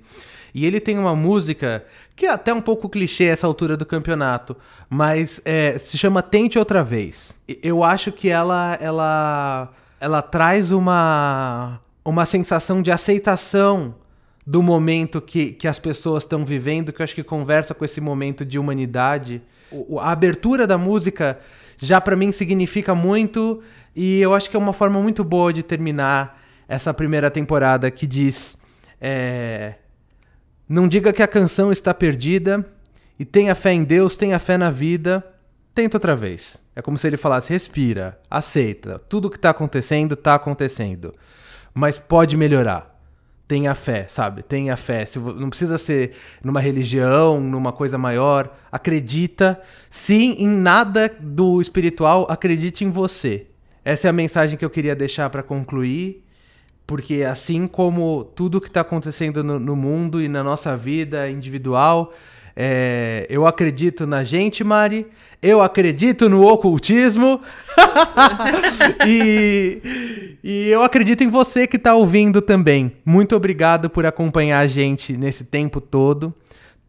E 0.55 0.67
ele 0.67 0.81
tem 0.81 0.99
uma 0.99 1.17
música 1.17 1.85
que 2.15 2.27
é 2.27 2.31
até 2.31 2.53
um 2.53 2.61
pouco 2.61 2.89
clichê 2.89 3.25
essa 3.25 3.47
altura 3.47 3.77
do 3.77 3.87
campeonato, 3.87 4.57
mas 4.89 5.41
é, 5.45 5.79
se 5.79 5.97
chama 5.97 6.23
Tente 6.23 6.59
Outra 6.59 6.83
Vez. 6.83 7.35
Eu 7.63 7.83
acho 7.83 8.13
que 8.13 8.29
ela, 8.29 8.77
ela, 8.81 9.73
ela 9.99 10.21
traz 10.21 10.71
uma, 10.71 11.81
uma 12.05 12.27
sensação 12.27 12.83
de 12.83 12.91
aceitação 12.91 13.95
do 14.47 14.63
momento 14.63 15.21
que, 15.21 15.53
que 15.53 15.69
as 15.69 15.79
pessoas 15.79 16.25
estão 16.25 16.45
vivendo, 16.45 16.93
que 16.93 17.01
eu 17.01 17.05
acho 17.05 17.15
que 17.15 17.23
conversa 17.23 17.75
com 17.75 17.85
esse 17.85 18.01
momento 18.01 18.45
de 18.45 18.59
humanidade. 18.59 19.41
O, 19.71 19.99
a 19.99 20.11
abertura 20.11 20.67
da 20.67 20.77
música 20.77 21.39
já 21.79 22.01
para 22.01 22.15
mim 22.15 22.31
significa 22.31 22.95
muito 22.95 23.63
e 23.95 24.21
eu 24.21 24.35
acho 24.35 24.51
que 24.51 24.57
é 24.57 24.59
uma 24.59 24.73
forma 24.73 25.01
muito 25.01 25.25
boa 25.25 25.53
de 25.53 25.63
terminar 25.63 26.41
essa 26.69 26.93
primeira 26.93 27.31
temporada 27.31 27.91
que 27.91 28.07
diz 28.07 28.57
é, 29.01 29.75
não 30.69 30.89
diga 30.89 31.13
que 31.13 31.23
a 31.23 31.29
canção 31.29 31.71
está 31.71 31.93
perdida 31.93 32.67
e 33.19 33.25
tenha 33.25 33.55
fé 33.55 33.73
em 33.73 33.85
Deus, 33.85 34.17
tenha 34.17 34.39
fé 34.39 34.57
na 34.57 34.71
vida. 34.71 35.25
Tenta 35.75 35.97
outra 35.97 36.15
vez. 36.15 36.59
É 36.75 36.83
como 36.83 36.99
se 36.99 37.07
ele 37.07 37.17
falasse: 37.17 37.53
respira, 37.53 38.19
aceita. 38.31 38.99
Tudo 38.99 39.31
que 39.31 39.37
está 39.37 39.51
acontecendo, 39.51 40.15
está 40.15 40.35
acontecendo. 40.35 41.15
Mas 41.75 41.99
pode 41.99 42.37
melhorar. 42.37 42.91
Tenha 43.47 43.75
fé, 43.75 44.07
sabe? 44.09 44.43
Tenha 44.43 44.77
fé. 44.77 45.05
Não 45.37 45.51
precisa 45.51 45.77
ser 45.77 46.13
numa 46.43 46.61
religião, 46.61 47.41
numa 47.41 47.73
coisa 47.73 47.99
maior. 47.99 48.55
Acredita. 48.71 49.61
Sim, 49.91 50.35
em 50.39 50.49
nada 50.49 51.15
do 51.21 51.61
espiritual, 51.61 52.27
acredite 52.31 52.85
em 52.85 52.91
você. 52.91 53.47
Essa 53.85 54.09
é 54.09 54.11
a 54.11 54.13
mensagem 54.13 54.57
que 54.57 54.65
eu 54.65 54.71
queria 54.71 54.95
deixar 54.95 55.29
para 55.29 55.43
concluir. 55.43 56.22
Porque 56.93 57.23
assim 57.23 57.67
como 57.67 58.23
tudo 58.23 58.61
que 58.61 58.69
está 58.69 58.83
acontecendo 58.83 59.43
no, 59.43 59.59
no, 59.59 59.75
mundo 59.75 60.21
e 60.21 60.29
na 60.29 60.45
nossa 60.45 60.77
vida 60.77 61.27
individual, 61.31 62.13
é, 62.55 63.27
eu 63.31 63.47
acredito 63.47 64.07
na 64.07 64.23
gente, 64.23 64.63
Mari. 64.63 65.07
Eu 65.41 65.63
acredito 65.63 66.29
no 66.29 66.47
ocultismo. 66.47 67.41
e, 69.09 70.37
e 70.45 70.69
eu 70.69 70.83
acredito 70.83 71.25
em 71.25 71.31
você 71.31 71.67
que 71.67 71.79
está 71.79 71.95
ouvindo 71.95 72.43
também. 72.43 72.93
Muito 73.07 73.35
obrigado 73.35 73.89
por 73.89 74.05
acompanhar 74.05 74.59
a 74.59 74.67
gente 74.67 75.17
nesse 75.17 75.45
tempo 75.45 75.81
todo 75.81 76.35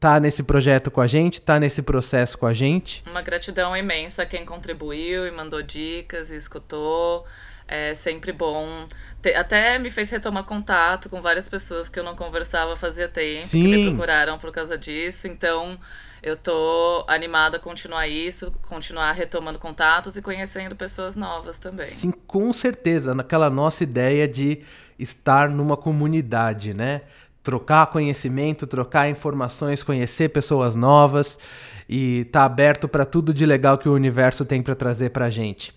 tá 0.02 0.20
nesse 0.20 0.44
projeto 0.44 0.92
com 0.92 1.00
a 1.00 1.08
gente, 1.08 1.40
tá 1.40 1.58
nesse 1.58 1.82
processo 1.82 2.38
com 2.38 2.46
a 2.46 2.54
gente. 2.54 3.02
Uma 3.10 3.22
gratidão 3.22 3.74
imensa 3.78 4.24
a 4.24 4.26
quem 4.26 4.44
contribuiu 4.44 5.26
e 5.26 5.32
mandou 5.32 5.64
dicas 5.64 6.30
e 6.30 6.36
escutou. 6.36 7.26
É 7.68 7.94
sempre 7.94 8.32
bom. 8.32 8.88
Até 9.36 9.80
me 9.80 9.90
fez 9.90 10.10
retomar 10.10 10.44
contato 10.44 11.10
com 11.10 11.22
várias 11.22 11.48
pessoas 11.48 11.88
que 11.88 12.00
eu 12.00 12.04
não 12.04 12.16
conversava 12.16 12.76
fazia 12.76 13.08
tempo, 13.08 13.42
Sim. 13.42 13.62
que 13.62 13.68
me 13.68 13.86
procuraram 13.90 14.38
por 14.38 14.52
causa 14.52 14.78
disso. 14.78 15.28
Então, 15.28 15.80
eu 16.22 16.36
tô 16.36 17.04
animada 17.08 17.58
a 17.58 17.60
continuar 17.60 18.08
isso, 18.08 18.52
continuar 18.68 19.12
retomando 19.14 19.60
contatos 19.60 20.16
e 20.18 20.22
conhecendo 20.22 20.76
pessoas 20.76 21.16
novas 21.16 21.60
também. 21.60 21.86
Sim, 21.86 22.12
com 22.28 22.52
certeza, 22.54 23.14
naquela 23.14 23.50
nossa 23.50 23.84
ideia 23.84 24.28
de 24.28 24.62
estar 25.00 25.50
numa 25.50 25.76
comunidade, 25.76 26.74
né? 26.74 27.02
Trocar 27.42 27.88
conhecimento, 27.88 28.66
trocar 28.66 29.10
informações, 29.10 29.84
conhecer 29.84 30.30
pessoas 30.30 30.76
novas 30.76 31.38
e 31.90 32.26
tá 32.32 32.46
aberto 32.46 32.88
para 32.88 33.06
tudo 33.06 33.34
de 33.34 33.46
legal 33.46 33.78
que 33.78 33.90
o 33.90 33.94
universo 33.94 34.46
tem 34.46 34.62
para 34.62 34.76
trazer 34.76 35.10
pra 35.10 35.30
gente. 35.30 35.74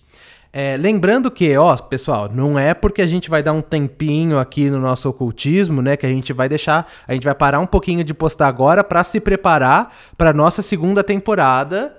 É, 0.51 0.77
lembrando 0.77 1.29
que, 1.29 1.55
ó, 1.57 1.75
pessoal, 1.77 2.29
não 2.33 2.57
é 2.57 2.73
porque 2.73 3.01
a 3.01 3.07
gente 3.07 3.29
vai 3.29 3.43
dar 3.43 3.53
um 3.53 3.61
tempinho 3.61 4.39
aqui 4.39 4.69
no 4.69 4.79
nosso 4.79 5.09
ocultismo, 5.09 5.81
né, 5.81 5.97
que 5.97 6.05
a 6.05 6.09
gente 6.09 6.33
vai 6.33 6.47
deixar, 6.47 6.91
a 7.07 7.13
gente 7.13 7.25
vai 7.25 7.35
parar 7.35 7.59
um 7.59 7.65
pouquinho 7.65 8.03
de 8.03 8.13
postar 8.13 8.47
agora 8.47 8.83
para 8.83 9.03
se 9.03 9.19
preparar 9.19 9.93
para 10.17 10.33
nossa 10.33 10.61
segunda 10.61 11.03
temporada. 11.03 11.95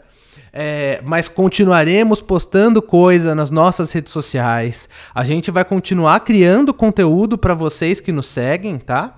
É, 0.53 1.01
mas 1.05 1.29
continuaremos 1.29 2.23
postando 2.23 2.81
coisa 2.81 3.35
nas 3.35 3.51
nossas 3.51 3.93
redes 3.93 4.13
sociais. 4.13 4.89
A 5.15 5.25
gente 5.25 5.51
vai 5.51 5.65
continuar 5.65 6.21
criando 6.21 6.73
conteúdo 6.73 7.37
para 7.37 7.55
vocês 7.55 8.01
que 8.01 8.11
nos 8.11 8.27
seguem, 8.27 8.79
tá? 8.79 9.18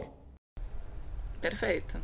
Perfeito. 1.41 1.99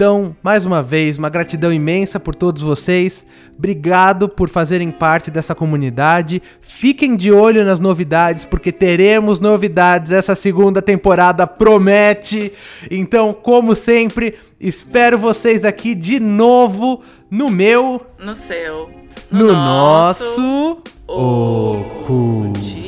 Então, 0.00 0.34
mais 0.42 0.64
uma 0.64 0.82
vez, 0.82 1.18
uma 1.18 1.28
gratidão 1.28 1.70
imensa 1.70 2.18
por 2.18 2.34
todos 2.34 2.62
vocês. 2.62 3.26
Obrigado 3.54 4.30
por 4.30 4.48
fazerem 4.48 4.90
parte 4.90 5.30
dessa 5.30 5.54
comunidade. 5.54 6.40
Fiquem 6.62 7.14
de 7.14 7.30
olho 7.30 7.66
nas 7.66 7.78
novidades, 7.78 8.46
porque 8.46 8.72
teremos 8.72 9.40
novidades. 9.40 10.10
Essa 10.10 10.34
segunda 10.34 10.80
temporada 10.80 11.46
promete. 11.46 12.50
Então, 12.90 13.34
como 13.34 13.74
sempre, 13.74 14.36
espero 14.58 15.18
vocês 15.18 15.66
aqui 15.66 15.94
de 15.94 16.18
novo 16.18 17.02
no 17.30 17.50
meu. 17.50 18.00
No 18.18 18.34
seu. 18.34 18.88
No, 19.30 19.48
no 19.48 19.52
nosso. 19.52 20.78
Ocultismo. 21.06 22.80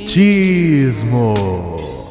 ocultismo. 1.35 2.02